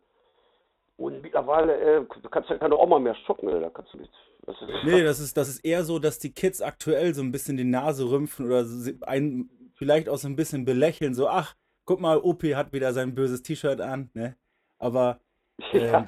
Und 1.02 1.22
mittlerweile 1.22 1.74
äh, 1.80 2.06
du 2.22 2.30
kannst 2.30 2.50
ja 2.50 2.58
keine 2.58 2.78
Oma 2.78 3.00
mehr 3.00 3.16
schocken, 3.26 3.50
ey, 3.50 3.60
da 3.60 3.70
kannst 3.70 3.94
du 3.94 3.98
nicht. 4.00 4.14
Das 4.46 4.56
ist, 4.62 4.70
Nee, 4.84 5.04
das 5.04 5.20
ist, 5.20 5.38
das 5.38 5.50
ist 5.50 5.60
eher 5.66 5.84
so, 5.84 6.00
dass 6.00 6.20
die 6.20 6.34
Kids 6.34 6.62
aktuell 6.62 7.14
so 7.14 7.22
ein 7.22 7.32
bisschen 7.32 7.58
die 7.58 7.64
Nase 7.64 8.10
rümpfen 8.10 8.46
oder 8.48 8.66
sie- 8.66 8.98
einen 9.02 9.50
vielleicht 9.76 10.10
auch 10.10 10.18
so 10.18 10.28
ein 10.28 10.36
bisschen 10.36 10.66
belächeln, 10.66 11.14
so, 11.14 11.28
ach, 11.28 11.56
guck 11.86 12.00
mal, 12.00 12.18
OP 12.18 12.44
hat 12.56 12.74
wieder 12.74 12.94
sein 12.94 13.16
böses 13.16 13.42
T-Shirt 13.44 13.82
an, 13.82 14.10
ne? 14.14 14.36
Aber 14.80 15.20
ähm, 15.74 15.86
ja. 15.86 16.08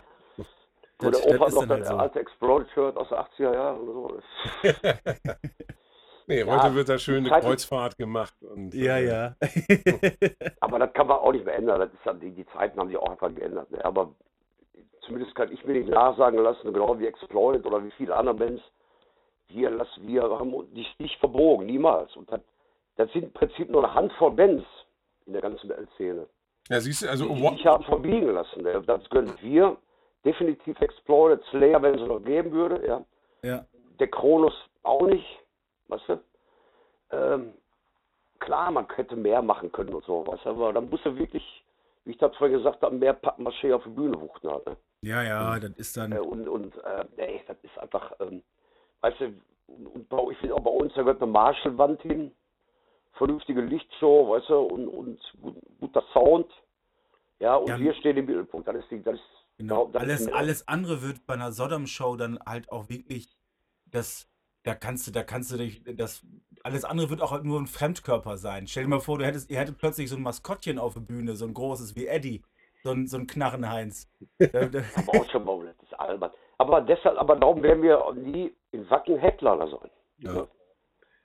das, 1.00 1.08
Oder 1.24 1.28
Opa 1.36 1.40
hat 1.42 1.48
ist 1.50 1.54
noch 1.56 1.62
dann 1.68 1.70
das 1.70 1.78
halt 1.80 1.88
so. 1.88 1.96
alte 1.98 2.20
Explode-Shirt 2.20 2.98
aus 2.98 3.10
den 3.10 3.18
80er 3.18 3.54
Jahren 3.54 3.80
oder 3.88 4.16
so. 4.16 4.20
nee, 6.28 6.40
Ja, 6.40 6.64
heute 6.64 6.76
wird 6.76 6.90
da 6.90 6.98
schön 6.98 7.26
eine 7.28 7.42
Kreuzfahrt 7.42 7.98
gemacht. 7.98 8.34
Und, 8.42 8.74
Ja, 8.74 8.98
äh, 8.98 9.08
ja. 9.08 9.36
Aber 10.60 10.80
das 10.80 10.94
kann 10.94 11.08
man 11.08 11.18
auch 11.18 11.32
nicht 11.32 11.46
mehr 11.46 11.56
ändern. 11.56 11.80
Das 11.80 11.90
ist 11.94 12.00
dann, 12.06 12.20
die, 12.20 12.32
die 12.32 12.46
Zeiten 12.48 12.80
haben 12.80 12.88
sich 12.90 12.98
auch 12.98 13.10
einfach 13.12 13.34
geändert. 13.34 13.70
Ne? 13.72 13.84
Aber 13.86 14.16
zumindest 15.06 15.36
kann 15.36 15.52
ich 15.52 15.64
mir 15.66 15.74
nicht 15.74 15.90
nachsagen 15.90 16.40
lassen, 16.40 16.74
genau 16.74 16.98
wie 17.00 17.08
Exploit 17.08 17.66
oder 17.66 17.84
wie 17.84 17.92
viele 17.92 18.16
andere 18.16 18.36
Bands, 18.36 18.64
wir, 19.50 19.70
lassen, 19.70 20.08
wir 20.08 20.24
haben 20.24 20.54
uns 20.54 20.72
nicht, 20.72 21.00
nicht 21.00 21.20
verbogen, 21.20 21.66
niemals. 21.66 22.16
Und 22.16 22.32
das, 22.32 22.42
das 22.96 23.12
sind 23.12 23.24
im 23.24 23.34
Prinzip 23.34 23.70
nur 23.70 23.84
eine 23.84 23.94
Handvoll 23.94 24.32
Bands 24.32 24.66
in 25.26 25.34
der 25.34 25.42
ganzen 25.42 25.72
Szene, 25.96 26.28
Ja, 26.70 26.80
siehst 26.80 27.04
du, 27.04 27.10
also 27.10 27.28
die 27.34 27.48
sich 27.50 27.66
haben 27.66 27.84
verbiegen 27.84 28.30
lassen. 28.34 28.64
Das 28.86 29.10
gönnen 29.10 29.34
wir 29.42 29.78
definitiv 30.26 30.80
Exploited, 30.82 31.44
Slayer, 31.50 31.82
wenn 31.82 31.96
es 31.96 32.08
noch 32.08 32.20
geben 32.20 32.52
würde. 32.52 32.86
Ja. 32.86 33.06
ja. 33.44 33.66
Der 34.00 34.08
Kronos 34.08 34.54
auch 34.84 35.06
nicht, 35.06 35.40
weißt 35.88 36.10
du? 36.10 36.20
Ähm, 37.12 37.54
klar, 38.40 38.72
man 38.72 38.88
könnte 38.88 39.16
mehr 39.16 39.42
machen 39.42 39.72
können 39.72 39.94
und 39.94 40.04
so, 40.06 40.26
weißt 40.26 40.46
du, 40.46 40.50
aber 40.50 40.74
dann 40.74 40.90
muss 40.90 41.00
er 41.06 41.18
wirklich, 41.18 41.64
wie 42.06 42.12
ich 42.12 42.18
das 42.18 42.36
vorhin 42.36 42.58
gesagt 42.58 42.82
habe, 42.82 42.96
mehr 42.96 43.14
Pappmaché 43.14 43.74
auf 43.74 43.84
die 43.84 43.90
Bühne 43.90 44.20
wuchten 44.20 44.50
halt. 44.50 44.66
Ne? 44.66 44.78
Ja, 45.04 45.22
ja, 45.22 45.60
das 45.60 45.72
ist 45.72 45.98
dann. 45.98 46.12
Äh, 46.14 46.20
und 46.20 46.48
und 46.48 46.76
äh, 46.78 47.06
nee, 47.18 47.42
das 47.48 47.58
ist 47.62 47.78
einfach, 47.78 48.14
ähm, 48.20 48.42
weißt 49.02 49.20
du, 49.20 49.34
und, 49.68 49.88
und 49.88 50.10
bei, 50.10 50.18
ich 50.32 50.38
finde 50.38 50.56
auch 50.56 50.64
bei 50.64 50.72
uns, 50.72 50.94
da 50.94 51.02
gehört 51.02 51.22
eine 51.22 51.32
Marshallwand 51.32 52.02
hin, 52.02 52.32
vernünftige 53.14 53.62
Lichtshow, 53.62 54.30
weißt 54.30 54.50
du, 54.50 54.60
und, 54.60 54.88
und 54.88 55.20
gut, 55.42 55.56
guter 55.80 56.04
Sound. 56.14 56.52
Ja, 57.40 57.56
und 57.56 57.68
Ja, 57.68 57.80
wir 57.80 57.94
stehen 57.96 58.18
im 58.18 58.26
Mittelpunkt. 58.26 58.68
Das 58.68 58.76
ist 58.76 58.90
die, 58.90 59.04
das 59.04 59.16
ist, 59.16 59.24
Genau. 59.58 59.88
das 59.94 60.02
Alles, 60.02 60.22
ist, 60.22 60.34
alles 60.34 60.68
andere 60.68 61.02
wird 61.02 61.26
bei 61.26 61.36
einer 61.36 61.52
Sodom-Show 61.52 62.16
dann 62.16 62.40
halt 62.46 62.72
auch 62.72 62.90
wirklich, 62.90 63.30
das, 63.86 64.28
da 64.64 64.74
kannst 64.74 65.06
du, 65.08 65.12
da 65.12 65.24
kannst 65.24 65.52
du 65.52 65.58
dich, 65.58 65.84
das, 65.96 66.26
alles 66.64 66.86
andere 66.86 67.10
wird 67.10 67.22
auch 67.22 67.32
halt 67.32 67.44
nur 67.44 67.60
ein 67.60 67.68
Fremdkörper 67.68 68.38
sein. 68.38 68.68
Stell 68.68 68.84
dir 68.84 68.90
mal 68.90 69.00
vor, 69.00 69.20
du 69.20 69.26
hättest, 69.26 69.52
ihr 69.52 69.60
hättet 69.60 69.78
plötzlich 69.78 70.10
so 70.10 70.16
ein 70.16 70.24
Maskottchen 70.24 70.80
auf 70.80 70.96
der 70.96 71.02
Bühne, 71.02 71.36
so 71.36 71.46
ein 71.46 71.54
großes 71.54 71.96
wie 71.96 72.08
Eddie, 72.08 72.42
so 72.84 72.92
ein, 72.92 73.08
so 73.08 73.18
ein 73.18 73.28
Knarrenheinz. 73.28 74.10
Da- 74.40 74.66
da- 74.66 74.82
aber 74.96 75.20
auch 75.22 75.30
schon 75.32 75.46
mal, 75.46 75.66
das 75.66 75.76
ist 75.84 76.00
albern. 76.00 76.32
Aber 76.58 76.82
deshalb, 76.82 77.18
aber 77.20 77.36
darum 77.36 77.62
werden 77.64 77.82
wir 77.82 78.12
nie 78.14 78.54
in 78.72 78.90
Wacken 78.90 79.18
Headliner 79.18 79.68
sein. 79.68 79.90
Ja. 80.20 80.48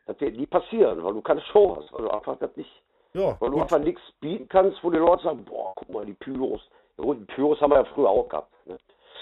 Das 0.06 0.18
wird 0.20 0.36
nie 0.36 0.46
passieren, 0.46 1.02
weil 1.04 1.12
du 1.12 1.20
keine 1.20 1.40
Show 1.42 1.76
hast. 1.76 1.92
Also 1.92 2.10
einfach 2.10 2.38
das 2.38 2.56
nicht, 2.56 2.70
ja, 3.12 3.36
weil 3.40 3.50
du 3.50 3.56
gut. 3.56 3.62
einfach 3.62 3.78
nichts 3.78 4.00
bieten 4.20 4.48
kannst, 4.48 4.82
wo 4.82 4.90
die 4.90 4.96
Leute 4.98 5.22
sagen, 5.24 5.44
boah, 5.44 5.72
guck 5.76 5.88
mal, 5.90 6.06
die 6.06 6.14
Pyros. 6.14 6.60
Ja, 6.96 7.04
gut, 7.04 7.20
die 7.20 7.24
Pyros 7.26 7.60
haben 7.60 7.70
wir 7.72 7.78
ja 7.78 7.84
früher 7.84 8.08
auch 8.08 8.28
gehabt. 8.28 8.52
Ne? 8.66 8.78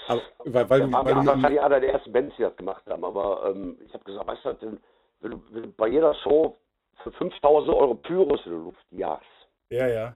aber, 0.07 0.21
weil, 0.45 0.69
weil, 0.69 0.79
du- 0.81 0.91
waren 0.93 1.05
weil 1.05 1.13
du, 1.15 1.25
wahrscheinlich 1.25 1.61
einer 1.61 1.79
der 1.81 1.93
ersten 1.93 2.11
Bands, 2.13 2.35
die 2.37 2.43
das 2.43 2.55
gemacht 2.55 2.83
haben. 2.87 3.03
Aber 3.03 3.49
ähm, 3.49 3.77
ich 3.85 3.93
habe 3.93 4.03
gesagt, 4.05 4.27
weißt 4.27 4.45
du, 4.45 4.53
denn, 4.53 4.79
wenn 5.19 5.31
du, 5.31 5.41
wenn 5.51 5.63
du 5.63 5.69
bei 5.73 5.87
jeder 5.89 6.13
Show 6.15 6.55
für 7.03 7.11
5000 7.11 7.75
Euro 7.75 7.95
Pyros 7.95 8.45
in 8.45 8.51
der 8.53 8.61
Luft 8.61 8.85
jagst, 8.91 9.27
ja, 9.69 9.87
ja. 9.87 10.15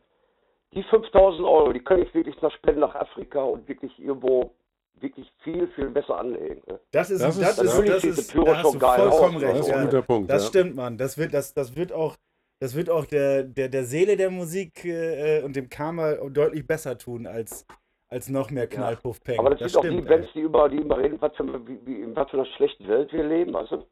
Die 0.74 0.84
5000 0.84 1.46
Euro, 1.48 1.74
die 1.74 1.84
kann 1.84 2.02
ich 2.02 2.14
wirklich 2.14 2.40
nach 2.42 2.52
Spenden 2.54 2.82
nach 2.82 2.96
Afrika 2.96 3.44
und 3.44 3.68
wirklich 3.68 3.98
irgendwo 4.00 4.52
wirklich 4.96 5.32
viel, 5.44 5.68
viel 5.70 5.90
besser 5.90 6.20
anlegen. 6.20 6.62
Ne? 6.68 6.80
Das 6.92 7.10
ist, 7.10 7.22
Das 7.22 7.38
das 7.40 7.58
ist- 7.58 7.88
das 7.90 8.04
ist, 8.04 8.36
da 8.36 8.56
hast 8.56 8.62
schon 8.62 8.74
du 8.74 8.80
geil 8.80 9.10
vollkommen 9.10 9.36
aus, 9.38 9.42
recht. 9.42 9.54
das 9.54 9.60
ist 9.62 9.68
ja. 9.70 9.76
ein 9.78 9.86
guter 9.86 10.02
Punkt. 10.04 10.30
Das 10.30 10.44
ja. 10.44 10.50
stimmt, 10.50 10.76
Mann. 10.76 10.98
Das 10.98 11.18
wird, 11.18 11.34
das, 11.34 11.54
das 11.54 11.76
wird 11.76 11.92
auch, 11.92 12.16
das 12.60 12.76
wird 12.76 12.90
auch 12.90 13.06
der, 13.06 13.44
der, 13.44 13.70
der 13.70 13.84
Seele 13.84 14.16
der 14.16 14.30
Musik 14.30 14.86
äh, 14.86 15.42
und 15.44 15.56
dem 15.56 15.70
Karma 15.70 16.14
deutlich 16.30 16.66
besser 16.68 16.98
tun 16.98 17.26
als, 17.26 17.66
als 18.10 18.30
noch 18.30 18.52
mehr 18.52 18.68
Knallpuff-Peng. 18.68 19.40
Aber 19.40 19.50
das, 19.50 19.60
das 19.60 19.72
sind 19.74 19.80
auch 19.80 19.90
die. 19.90 20.02
Bands, 20.02 20.30
die 20.34 20.42
über, 20.42 20.70
die 20.70 20.78
immer 20.78 20.98
reden, 20.98 21.20
was 21.20 21.36
für, 21.36 21.68
wie, 21.68 21.80
wie, 21.86 22.02
in 22.02 22.16
was 22.16 22.30
für 22.30 22.38
einer 22.38 22.46
schlechten 22.46 22.88
Welt 22.88 23.12
wir 23.12 23.24
leben, 23.24 23.54
du? 23.54 23.84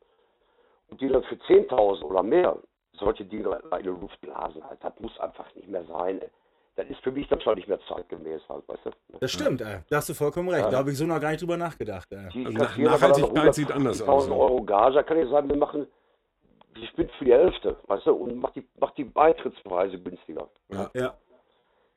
Und 0.90 1.02
die 1.02 1.08
dann 1.08 1.24
für 1.24 1.36
10.000 1.36 2.04
oder 2.04 2.24
mehr 2.24 2.58
solche 2.94 3.26
Dinge 3.26 3.60
in 3.72 3.84
die 3.84 3.88
Luft 3.90 4.20
blasen 4.22 4.64
halt. 4.64 4.84
Das 4.84 4.94
muss 5.00 5.20
einfach 5.20 5.54
nicht 5.56 5.68
mehr 5.68 5.84
sein. 5.86 6.22
Ey. 6.22 6.30
Das 6.80 6.90
ist 6.90 7.02
für 7.04 7.12
mich 7.12 7.28
dann 7.28 7.42
schon 7.42 7.56
nicht 7.56 7.68
mehr 7.68 7.80
zeitgemäß 7.90 8.42
halt, 8.48 8.66
weißt 8.70 8.86
du? 8.86 8.92
Das 9.20 9.30
stimmt, 9.32 9.60
ey. 9.60 9.80
da 9.90 9.98
hast 9.98 10.08
du 10.08 10.14
vollkommen 10.14 10.48
recht. 10.48 10.64
Ja. 10.64 10.72
Da 10.72 10.78
habe 10.78 10.92
ich 10.92 10.98
so 10.98 11.06
noch 11.06 11.20
gar 11.20 11.32
nicht 11.32 11.42
drüber 11.42 11.58
nachgedacht. 11.58 12.08
Ey. 12.10 12.30
Die 12.34 12.46
Also 12.46 12.58
dann 12.58 12.84
Nachhaltigkeit 12.84 13.54
sieht 13.54 13.70
anders 13.70 14.02
aus, 14.02 14.30
150.000 14.30 14.30
ja. 14.30 14.36
Euro 14.38 14.64
Gage, 14.64 14.94
da 14.96 15.04
kann 15.04 15.18
ich 15.18 15.30
sagen, 15.30 15.50
wir 15.50 15.58
machen, 15.58 15.88
wir 16.76 16.88
spielen 16.88 17.10
für 17.18 17.26
die 17.26 17.34
Hälfte, 17.34 17.76
weißt 17.88 18.06
du, 18.06 18.14
und 18.14 18.38
macht 18.38 18.56
die, 18.56 18.66
macht 18.80 18.98
die 18.98 19.04
Beitrittspreise 19.04 20.00
günstiger. 20.00 20.48
Ja. 20.70 20.90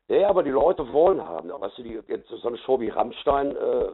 Ja, 0.08 0.16
ja, 0.16 0.28
aber 0.28 0.42
die 0.42 0.50
Leute 0.50 0.92
wollen 0.92 1.22
haben. 1.24 1.48
Weißt 1.48 1.78
du, 1.78 1.84
die, 1.84 2.00
jetzt 2.08 2.28
so 2.28 2.48
eine 2.48 2.58
Show 2.58 2.80
wie 2.80 2.88
Rammstein 2.88 3.54
äh, 3.54 3.84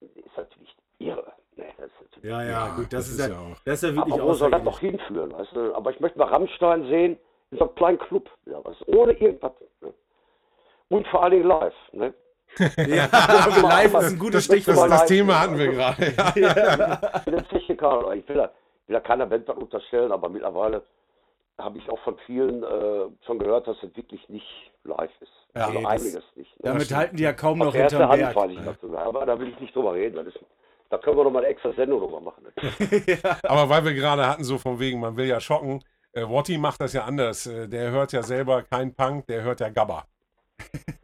ist 0.00 0.36
natürlich 0.36 0.76
irre. 0.98 1.32
Nee, 1.56 1.64
natürlich 1.76 2.22
Ja, 2.22 2.44
ja, 2.44 2.68
gut, 2.76 2.84
das, 2.92 3.06
das 3.06 3.08
ist, 3.08 3.18
ist 3.18 3.28
ja, 3.28 3.34
ja 3.34 3.40
auch- 3.40 3.58
das 3.64 3.82
ist 3.82 3.88
ja 3.90 3.96
wirklich 3.96 4.14
aber 4.14 4.28
wo 4.28 4.32
soll 4.34 4.50
das 4.52 4.62
noch 4.62 4.78
hinführen, 4.78 5.32
weißt 5.32 5.56
du? 5.56 5.74
Aber 5.74 5.90
ich 5.90 5.98
möchte 5.98 6.18
mal 6.20 6.28
Rammstein 6.28 6.84
sehen 6.84 7.18
in 7.50 7.58
so 7.58 7.64
einem 7.64 7.74
kleinen 7.74 7.98
Club, 7.98 8.30
ja, 8.46 8.64
weißt 8.64 8.82
du, 8.86 8.98
ohne 8.98 9.12
irgendwas. 9.12 9.52
Und 10.88 11.06
vor 11.08 11.22
allen 11.24 11.32
Dingen 11.32 11.46
live. 11.48 11.74
Ne? 11.92 12.14
Ja, 12.88 13.08
live 13.62 13.94
ist 13.94 14.12
ein 14.12 14.18
gutes 14.18 14.46
Das, 14.46 14.56
das, 14.56 14.62
Stichwort. 14.64 14.90
das 14.90 15.00
live. 15.00 15.08
Thema 15.08 15.40
hatten 15.40 15.58
wir 15.58 15.72
gerade. 15.72 16.12
Ja. 16.36 17.00
Ich 17.18 17.24
bin 17.24 17.34
ein 17.34 17.48
Techniker, 17.48 18.14
ich 18.14 18.26
will 18.28 18.36
da, 18.36 18.50
will 18.86 18.94
da 18.94 19.00
keiner 19.00 19.26
Band 19.26 19.48
unterstellen, 19.50 20.12
aber 20.12 20.28
mittlerweile 20.28 20.82
habe 21.58 21.78
ich 21.78 21.88
auch 21.90 21.98
von 22.00 22.16
vielen 22.26 22.62
äh, 22.62 23.06
schon 23.26 23.38
gehört, 23.38 23.66
dass 23.66 23.76
es 23.82 23.94
wirklich 23.96 24.26
nicht 24.28 24.46
live 24.84 25.10
ist. 25.20 25.30
Ja, 25.54 25.66
also 25.66 25.78
nee, 25.78 25.82
das- 25.84 25.92
einiges 25.92 26.24
nicht. 26.36 26.50
Ne? 26.62 26.70
Damit 26.70 26.94
halten 26.94 27.16
die 27.16 27.22
ja 27.24 27.32
kaum 27.32 27.58
noch 27.58 27.74
hinterm 27.74 28.08
Hand 28.10 28.20
Berg. 28.34 28.50
ich 28.50 28.64
das 28.64 28.80
sogar, 28.80 29.06
aber 29.06 29.26
da 29.26 29.38
will 29.38 29.48
ich 29.48 29.60
nicht 29.60 29.74
drüber 29.74 29.94
reden. 29.94 30.16
Das 30.16 30.26
ist, 30.26 30.38
da 30.90 30.98
können 30.98 31.16
wir 31.16 31.24
noch 31.24 31.30
mal 31.30 31.40
eine 31.40 31.48
extra 31.48 31.72
Sendung 31.72 32.00
drüber 32.00 32.20
machen. 32.20 32.44
Ne? 32.44 33.18
Aber 33.42 33.68
weil 33.68 33.84
wir 33.84 33.94
gerade 33.94 34.26
hatten, 34.26 34.44
so 34.44 34.56
von 34.58 34.78
wegen, 34.78 35.00
man 35.00 35.16
will 35.16 35.26
ja 35.26 35.40
schocken. 35.40 35.82
Äh, 36.12 36.22
Watty 36.22 36.56
macht 36.58 36.80
das 36.80 36.92
ja 36.92 37.04
anders. 37.04 37.46
Äh, 37.46 37.68
der 37.68 37.90
hört 37.90 38.12
ja 38.12 38.22
selber 38.22 38.62
kein 38.62 38.94
Punk, 38.94 39.26
der 39.26 39.42
hört 39.42 39.60
ja 39.60 39.68
Gabba. 39.68 40.04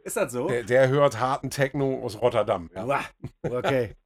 Ist 0.03 0.17
das 0.17 0.31
so? 0.31 0.47
Der, 0.47 0.63
der 0.63 0.89
hört 0.89 1.19
harten 1.19 1.49
Techno 1.49 2.01
aus 2.03 2.21
Rotterdam. 2.21 2.69
Ja. 2.75 2.85
Uah, 2.85 3.03
Okay. 3.49 3.95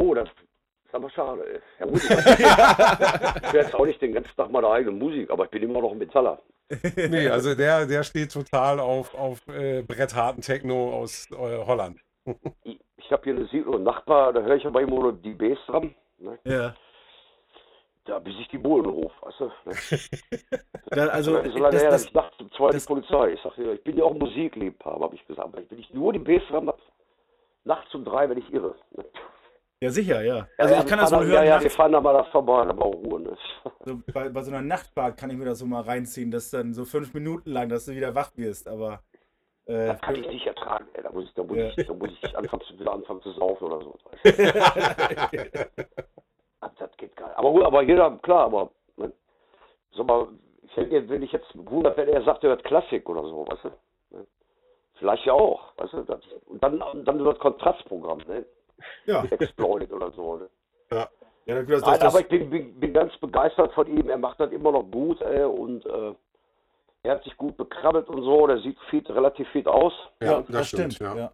Oh, 0.00 0.14
das 0.14 0.28
ist 0.28 0.94
aber 0.94 1.10
schade. 1.10 1.60
Ja, 1.80 1.86
gut, 1.86 1.96
ich 1.96 2.08
höre 3.52 3.62
jetzt 3.62 3.74
auch 3.74 3.84
nicht 3.84 4.00
den 4.00 4.12
ganzen 4.12 4.30
Tag 4.36 4.48
meine 4.52 4.68
eigene 4.68 4.92
Musik, 4.92 5.28
aber 5.28 5.46
ich 5.46 5.50
bin 5.50 5.64
immer 5.64 5.80
noch 5.80 5.90
ein 5.90 5.98
Metaller. 5.98 6.40
Nee, 6.96 7.28
also 7.28 7.56
der, 7.56 7.84
der 7.86 8.04
steht 8.04 8.32
total 8.32 8.78
auf, 8.78 9.12
auf 9.14 9.40
äh, 9.48 9.82
brettharten 9.82 10.40
Techno 10.42 10.92
aus 10.92 11.28
äh, 11.32 11.34
Holland. 11.34 11.98
Ich, 12.62 12.78
ich 12.96 13.10
habe 13.10 13.24
hier 13.24 13.34
eine 13.34 13.46
Siedlung, 13.48 13.74
einen 13.76 13.84
Nachbar, 13.84 14.32
da 14.32 14.40
höre 14.42 14.54
ich 14.54 14.66
aber 14.66 14.82
immer 14.82 15.00
nur 15.00 15.12
die 15.14 15.32
Bass 15.34 15.58
dran. 15.66 15.94
Ne? 16.18 16.38
Ja. 16.44 16.76
Da 18.08 18.18
bis 18.20 18.34
ich 18.40 18.48
die 18.48 18.56
Bullen 18.58 18.86
ruf, 18.86 19.12
weißt 19.20 19.40
du? 19.40 19.50
Da, 20.90 21.08
also, 21.08 21.36
Das 21.36 21.46
ist 21.48 21.54
lange 21.58 21.72
das, 21.72 21.82
her, 21.82 21.90
dass 21.90 22.00
das, 22.02 22.06
ich 22.06 22.14
nachts 22.14 22.40
um 22.40 22.50
zwei 22.52 22.68
die 22.68 22.72
das- 22.76 22.86
Polizei. 22.86 23.32
Ich 23.34 23.40
sag, 23.42 23.58
ja, 23.58 23.72
ich 23.72 23.84
bin 23.84 23.98
ja 23.98 24.04
auch 24.04 24.14
Musikliebhaber, 24.14 25.04
habe 25.04 25.14
ich 25.14 25.26
gesagt. 25.26 25.46
Aber 25.46 25.58
wenn 25.68 25.78
ich 25.78 25.92
nur 25.92 26.14
die 26.14 26.18
Bass 26.18 26.42
dran 26.48 26.66
habe, 26.68 26.78
nachts 27.64 27.94
um 27.94 28.04
drei, 28.06 28.28
wenn 28.30 28.38
ich 28.38 28.50
irre. 28.50 28.74
Ja, 29.82 29.90
sicher, 29.90 30.22
ja. 30.22 30.48
Also, 30.56 30.74
ja, 30.74 30.80
ich 30.80 30.86
kann 30.86 30.98
das 30.98 31.12
wohl 31.12 31.18
dann- 31.20 31.28
Ja, 31.28 31.34
hören. 31.40 31.46
ja, 31.46 31.60
wir 31.62 31.70
fahren 31.70 31.92
da 31.92 32.00
mal 32.00 32.14
das 32.14 32.28
vorbei, 32.28 32.62
aber 32.62 32.86
auch 32.86 32.94
Ruhe. 32.94 33.20
Ne? 33.20 33.36
so, 33.84 34.00
bei, 34.14 34.30
bei 34.30 34.42
so 34.42 34.50
einer 34.50 34.62
Nachtbar 34.62 35.12
kann 35.12 35.28
ich 35.30 35.36
mir 35.36 35.44
das 35.44 35.58
so 35.58 35.66
mal 35.66 35.82
reinziehen, 35.82 36.30
dass 36.30 36.50
dann 36.50 36.72
so 36.72 36.86
fünf 36.86 37.12
Minuten 37.12 37.50
lang, 37.50 37.68
dass 37.68 37.84
du 37.84 37.92
wieder 37.92 38.14
wach 38.14 38.30
wirst. 38.36 38.66
Aber 38.68 39.02
äh, 39.66 39.88
Das 39.88 40.00
kann 40.00 40.14
ich 40.16 40.26
nicht 40.26 40.46
ertragen, 40.46 40.86
ey. 40.94 41.02
Da 41.02 41.10
muss 41.12 41.24
ich, 41.24 41.34
da 41.34 41.42
muss 41.44 41.56
Ja. 41.58 41.68
ich, 41.76 41.86
da 41.86 41.92
muss 41.92 42.08
ich 42.22 42.36
anfangen, 42.36 42.62
zu, 42.62 42.78
wieder 42.80 42.92
anfangen 42.94 43.20
zu 43.20 43.30
saufen 43.32 43.64
oder 43.64 43.80
so. 43.84 43.94
das, 46.60 46.74
das 46.78 46.96
geht 46.96 47.14
gar 47.16 47.28
nicht. 47.28 47.38
Aber 47.68 47.82
jeder, 47.82 48.10
klar, 48.22 48.46
aber 48.46 48.70
ne? 48.96 49.12
sag 49.94 50.06
mal, 50.06 50.28
ich 50.62 50.74
hätte, 50.74 51.06
wenn 51.10 51.22
ich 51.22 51.32
jetzt 51.32 51.50
wundert, 51.54 51.98
wenn 51.98 52.08
er 52.08 52.22
sagt, 52.22 52.42
er 52.42 52.48
hört 52.50 52.64
Klassik 52.64 53.06
oder 53.10 53.22
so, 53.24 53.46
weißt 53.46 53.64
du? 53.64 54.16
Ne? 54.16 54.26
Vielleicht 54.94 55.26
ja 55.26 55.34
auch, 55.34 55.76
weißt 55.76 55.92
du? 55.92 56.02
Das, 56.04 56.20
und 56.46 56.64
dann, 56.64 56.82
dann 57.04 57.22
das 57.22 57.38
Kontrastprogramm, 57.38 58.20
ne? 58.26 58.46
ja, 59.04 59.22
Exploited 59.24 59.92
oder 59.92 60.10
so. 60.12 60.36
Ne? 60.36 60.48
ja, 60.90 61.10
das, 61.44 61.66
das, 61.66 61.82
Nein, 61.82 62.00
das, 62.00 62.14
aber 62.14 62.20
ich 62.20 62.28
bin, 62.28 62.48
bin, 62.48 62.80
bin 62.80 62.94
ganz 62.94 63.14
begeistert 63.18 63.74
von 63.74 63.86
ihm. 63.86 64.08
Er 64.08 64.16
macht 64.16 64.40
das 64.40 64.50
immer 64.50 64.72
noch 64.72 64.84
gut, 64.84 65.20
ey, 65.20 65.44
und 65.44 65.84
äh, 65.84 66.14
er 67.02 67.16
hat 67.16 67.24
sich 67.24 67.36
gut 67.36 67.58
bekrabbelt 67.58 68.08
und 68.08 68.22
so. 68.22 68.46
Der 68.46 68.60
sieht 68.60 68.78
fit, 68.88 69.10
relativ 69.10 69.46
fit 69.50 69.68
aus. 69.68 69.92
ja, 70.22 70.42
das, 70.48 70.68
stimmt. 70.68 70.98
ja. 71.00 71.14
Ja. 71.14 71.32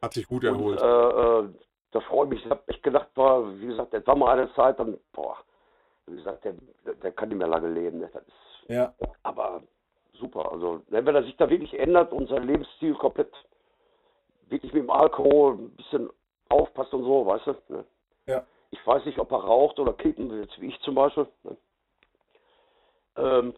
Hat 0.00 0.14
sich 0.14 0.28
gut 0.28 0.44
Und, 0.44 0.54
erholt. 0.54 0.80
äh, 0.80 0.84
äh, 0.84 1.48
da 1.90 2.00
freue 2.02 2.26
ich 2.26 2.30
mich. 2.30 2.44
Ich 2.44 2.50
habe 2.50 2.62
echt 2.68 2.84
gedacht, 2.84 3.08
war, 3.16 3.58
wie 3.60 3.66
gesagt, 3.66 3.92
das 3.92 4.06
war 4.06 4.14
mal 4.14 4.38
eine 4.38 4.52
Zeit, 4.54 4.78
dann, 4.78 4.96
boah, 5.12 5.38
wie 6.06 6.16
gesagt, 6.16 6.44
der, 6.44 6.54
der 7.02 7.12
kann 7.12 7.28
nicht 7.28 7.38
mehr 7.38 7.48
lange 7.48 7.68
leben. 7.68 7.98
Ne? 7.98 8.06
Ist, 8.06 8.68
Ja. 8.70 8.94
aber 9.22 9.62
super. 10.14 10.52
Also, 10.52 10.82
wenn 10.88 11.06
er 11.06 11.22
sich 11.22 11.36
da 11.36 11.48
wirklich 11.50 11.78
ändert 11.78 12.12
und 12.12 12.28
sein 12.28 12.46
Lebensstil 12.46 12.94
komplett 12.94 13.32
wirklich 14.48 14.72
mit 14.72 14.82
dem 14.84 14.90
Alkohol 14.90 15.54
ein 15.54 15.70
bisschen 15.76 16.10
aufpasst 16.48 16.94
und 16.94 17.04
so, 17.04 17.26
weißt 17.26 17.46
du? 17.46 17.54
Ne? 17.68 17.84
Ja. 18.26 18.46
Ich 18.70 18.84
weiß 18.86 19.04
nicht, 19.04 19.18
ob 19.18 19.30
er 19.32 19.38
raucht 19.38 19.78
oder 19.78 19.92
kippen 19.92 20.30
will, 20.30 20.48
wie 20.58 20.68
ich 20.68 20.80
zum 20.80 20.94
Beispiel. 20.94 21.26
Ne? 21.44 21.56
Ähm, 23.16 23.54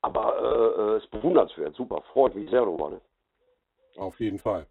aber 0.00 0.36
äh, 0.38 0.80
äh, 0.80 0.96
ist 0.98 1.10
bewundernswert, 1.10 1.74
super, 1.76 2.02
freut 2.12 2.34
mich 2.34 2.50
sehr 2.50 2.60
darüber. 2.62 2.90
Ne? 2.90 3.00
Auf 3.96 4.18
jeden 4.20 4.38
Fall. 4.38 4.66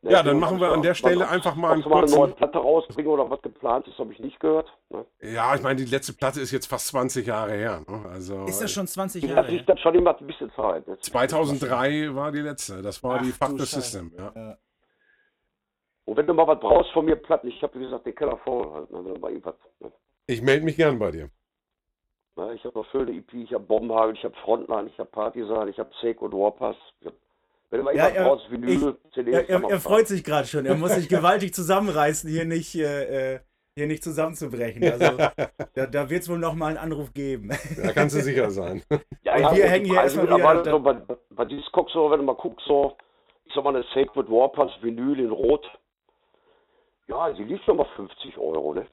Ne, 0.00 0.12
Ja, 0.12 0.18
dann 0.22 0.34
bin 0.34 0.40
machen 0.40 0.60
wir 0.60 0.70
an 0.70 0.82
der 0.82 0.94
Stelle 0.94 1.24
ob- 1.24 1.30
einfach 1.32 1.56
mal 1.56 1.72
einen 1.72 1.82
sie 1.82 1.88
mal 1.88 1.96
eine 1.96 2.02
kurzen- 2.06 2.18
neue 2.20 2.28
Platte 2.32 2.58
rausbringen 2.58 3.10
oder 3.10 3.28
was 3.28 3.42
geplant 3.42 3.88
ist, 3.88 3.98
habe 3.98 4.12
ich 4.12 4.20
nicht 4.20 4.38
gehört. 4.38 4.72
Ne? 4.90 5.04
Ja, 5.20 5.54
ich 5.56 5.62
meine, 5.62 5.74
die 5.76 5.86
letzte 5.86 6.12
Platte 6.12 6.40
ist 6.40 6.52
jetzt 6.52 6.66
fast 6.66 6.86
20 6.88 7.26
Jahre 7.26 7.52
her. 7.52 7.82
Ne? 7.88 8.08
Also, 8.08 8.44
Ist 8.44 8.62
das 8.62 8.70
schon 8.70 8.86
20 8.86 9.22
Das 9.22 9.30
Jahre? 9.32 9.52
ist 9.56 9.68
dann 9.68 9.78
schon 9.78 9.94
immer 9.96 10.16
ein 10.16 10.26
bisschen 10.26 10.52
Zeit. 10.52 10.86
ne? 10.86 10.96
2003 11.00 12.14
war 12.14 12.30
die 12.30 12.40
letzte. 12.40 12.80
Das 12.80 13.02
war 13.02 13.16
Ach, 13.16 13.22
die 13.22 13.32
Fuck 13.32 13.58
the. 13.58 13.64
System. 13.64 14.12
Ja. 14.16 14.32
Ja. 14.36 14.56
Und 16.04 16.16
wenn 16.16 16.26
du 16.26 16.32
mal 16.32 16.46
was 16.46 16.60
brauchst 16.60 16.90
von 16.92 17.04
mir, 17.04 17.16
Platten, 17.16 17.48
ich 17.48 17.60
habe 17.62 17.78
wie 17.78 17.84
gesagt 17.84 18.06
den 18.06 18.14
Keller 18.14 18.38
voll. 18.38 18.70
Halt, 18.72 18.90
ne? 18.92 19.04
wenn 19.04 19.22
irgendwas, 19.22 19.54
ne? 19.80 19.92
Ich 20.26 20.40
melde 20.42 20.64
mich 20.64 20.76
gern 20.76 20.98
bei 20.98 21.10
dir. 21.10 21.28
Ne, 22.36 22.54
Ich 22.54 22.64
habe 22.64 22.78
noch 22.78 22.88
schöne 22.92 23.10
EP, 23.12 23.34
ich 23.34 23.52
habe 23.52 23.64
Bombenhagel, 23.64 24.14
ich 24.14 24.24
habe 24.24 24.34
Frontline, 24.44 24.88
ich 24.88 24.98
habe 24.98 25.10
Partisan, 25.10 25.68
ich 25.68 25.78
habe 25.78 25.90
Sake 26.00 26.20
und 26.20 26.32
Warpass. 26.32 26.76
Ich 27.00 27.06
hab, 27.08 27.14
wenn 27.70 27.78
du 27.80 27.84
mal 27.84 27.94
Ja, 27.96 28.06
irgendwas 28.08 28.16
er- 28.16 28.28
brauchst, 28.28 28.50
Vinyl, 28.50 28.96
CDs, 29.14 29.34
Er, 29.34 29.48
er, 29.50 29.58
man 29.58 29.70
er 29.70 29.80
freut 29.80 30.06
sich 30.06 30.24
gerade 30.24 30.46
schon. 30.46 30.66
Er 30.66 30.76
muss 30.76 30.94
sich 30.94 31.08
gewaltig 31.08 31.54
zusammenreißen, 31.54 32.28
hier 32.30 32.44
nicht, 32.44 32.74
äh, 32.74 33.34
äh, 33.34 33.40
hier 33.76 33.86
nicht 33.86 34.02
zusammenzubrechen. 34.02 34.82
Also 34.84 35.16
da, 35.74 35.86
da 35.86 36.10
wird 36.10 36.22
es 36.22 36.28
wohl 36.28 36.38
noch 36.38 36.54
mal 36.54 36.68
einen 36.68 36.78
Anruf 36.78 37.12
geben. 37.14 37.50
Da 37.82 37.92
kannst 37.92 38.16
du 38.16 38.20
sicher 38.20 38.50
sein. 38.50 38.82
Ja, 39.22 39.36
ja, 39.38 39.54
wir 39.54 39.68
hängen 39.68 39.84
hier 39.84 40.00
erstmal 40.00 40.26
wieder 40.26 40.64
so 40.64 40.80
bei, 40.80 40.94
bei 41.30 41.44
Discogs 41.44 41.92
so, 41.92 42.10
wenn 42.10 42.20
du 42.20 42.24
mal 42.24 42.34
guckst, 42.34 42.66
so, 42.66 42.96
ich 43.44 43.52
sag 43.54 43.62
mal, 43.62 43.74
eine 43.76 43.84
Sacred 43.92 44.30
Warpass 44.30 44.70
Vinyl 44.80 45.20
in 45.20 45.30
Rot. 45.30 45.66
Ja, 47.08 47.30
die 47.32 47.44
liegt 47.44 47.62
schon 47.64 47.76
mal 47.76 47.86
50 47.96 48.38
Euro, 48.38 48.72
ne? 48.72 48.86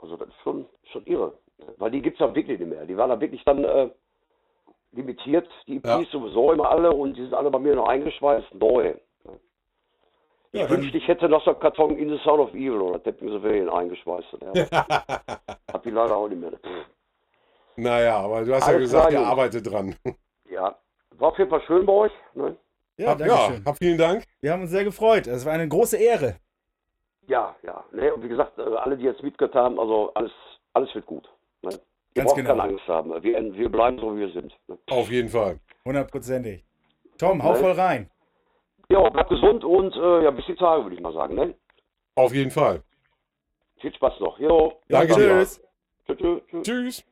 Also 0.00 0.16
das 0.16 0.28
ist 0.28 0.34
schon, 0.42 0.66
schon 0.92 1.04
irre. 1.06 1.38
Weil 1.76 1.92
die 1.92 2.02
gibt's 2.02 2.18
ja 2.20 2.34
wirklich 2.34 2.58
nicht 2.58 2.68
mehr. 2.68 2.86
Die 2.86 2.96
waren 2.96 3.10
da 3.10 3.20
wirklich 3.20 3.44
dann 3.44 3.62
äh, 3.64 3.88
limitiert, 4.92 5.48
die 5.66 5.76
EPs 5.76 5.86
Ja. 5.88 6.04
sowieso 6.10 6.52
immer 6.52 6.70
alle 6.70 6.90
und 6.92 7.14
die 7.16 7.22
sind 7.22 7.34
alle 7.34 7.50
bei 7.50 7.58
mir 7.58 7.74
noch 7.74 7.88
eingeschweißt, 7.88 8.54
neu. 8.54 8.94
Ja, 10.52 10.64
Ich 10.64 10.70
wünschte, 10.70 10.96
ich 10.96 11.06
hätte 11.06 11.28
noch 11.28 11.44
so 11.44 11.50
einen 11.50 11.60
Karton 11.60 11.98
In 11.98 12.08
the 12.08 12.18
Sound 12.24 12.40
of 12.40 12.54
Evil 12.54 12.80
oder 12.80 13.02
Tapping 13.02 13.28
the 13.28 13.42
Veil 13.42 13.68
eingeschweißt. 13.68 14.28
Ja. 14.54 14.86
Hab 15.72 15.82
die 15.82 15.90
leider 15.90 16.16
auch 16.16 16.28
nicht 16.28 16.40
mehr. 16.40 16.52
Naja, 17.76 18.18
aber 18.18 18.44
du 18.44 18.54
hast 18.54 18.66
ja 18.66 18.74
Alles 18.74 18.90
gesagt, 18.90 19.10
klar, 19.10 19.22
ihr 19.22 19.26
arbeitet 19.28 19.70
dran. 19.70 19.94
Ja, 20.50 20.74
war 21.18 21.28
auf 21.28 21.38
jeden 21.38 21.50
Fall 21.50 21.60
schön 21.66 21.84
bei 21.84 21.92
euch. 21.92 22.12
Ne? 22.34 22.56
Ja, 22.96 23.14
danke 23.14 23.26
ja, 23.34 23.50
schön. 23.52 23.64
hab 23.64 23.76
vielen 23.76 23.98
Dank. 23.98 24.24
Wir 24.40 24.52
haben 24.52 24.62
uns 24.62 24.70
sehr 24.70 24.84
gefreut. 24.84 25.26
Es 25.26 25.44
war 25.44 25.52
eine 25.52 25.68
große 25.68 25.96
Ehre. 25.98 26.36
Ja, 27.28 27.54
ja. 27.62 27.84
Ne, 27.92 28.12
und 28.14 28.22
wie 28.24 28.28
gesagt, 28.28 28.58
äh, 28.58 28.62
alle, 28.62 28.96
die 28.96 29.04
jetzt 29.04 29.22
mitgehört 29.22 29.54
haben, 29.54 29.78
also 29.78 30.10
alles, 30.14 30.32
alles 30.72 30.92
wird 30.94 31.04
gut. 31.06 31.28
Ne? 31.62 31.78
Ihr 32.18 32.24
Ganz 32.24 32.30
braucht 32.30 32.36
genau. 32.36 32.50
keine 32.56 32.62
Angst 32.64 32.88
haben. 32.88 33.22
Wir, 33.22 33.54
wir 33.54 33.68
bleiben 33.68 33.98
so, 34.00 34.14
wie 34.16 34.20
wir 34.20 34.30
sind. 34.32 34.52
Auf 34.90 35.08
jeden 35.10 35.28
Fall. 35.28 35.60
Hundertprozentig. 35.84 36.64
Tom, 37.16 37.42
hau 37.42 37.52
Ne? 37.52 37.58
voll 37.58 37.72
rein. 37.72 38.10
Ja, 38.90 39.08
bleibt 39.08 39.30
gesund 39.30 39.64
und 39.64 39.94
äh, 39.94 40.24
ja, 40.24 40.30
bis 40.30 40.46
die 40.46 40.54
Tage, 40.56 40.82
würde 40.82 40.96
ich 40.96 41.00
mal 41.02 41.12
sagen. 41.12 41.34
Ne? 41.36 41.54
Auf 42.16 42.34
jeden 42.34 42.50
Fall. 42.50 42.82
Viel 43.80 43.94
Spaß 43.94 44.18
noch. 44.20 44.38
Jo, 44.40 44.72
Danke 44.88 45.14
Tschüss. 45.14 45.60
dir. 46.06 46.16
tschüss. 46.16 46.42
tschüss. 46.50 46.62
Tschüss. 46.62 47.04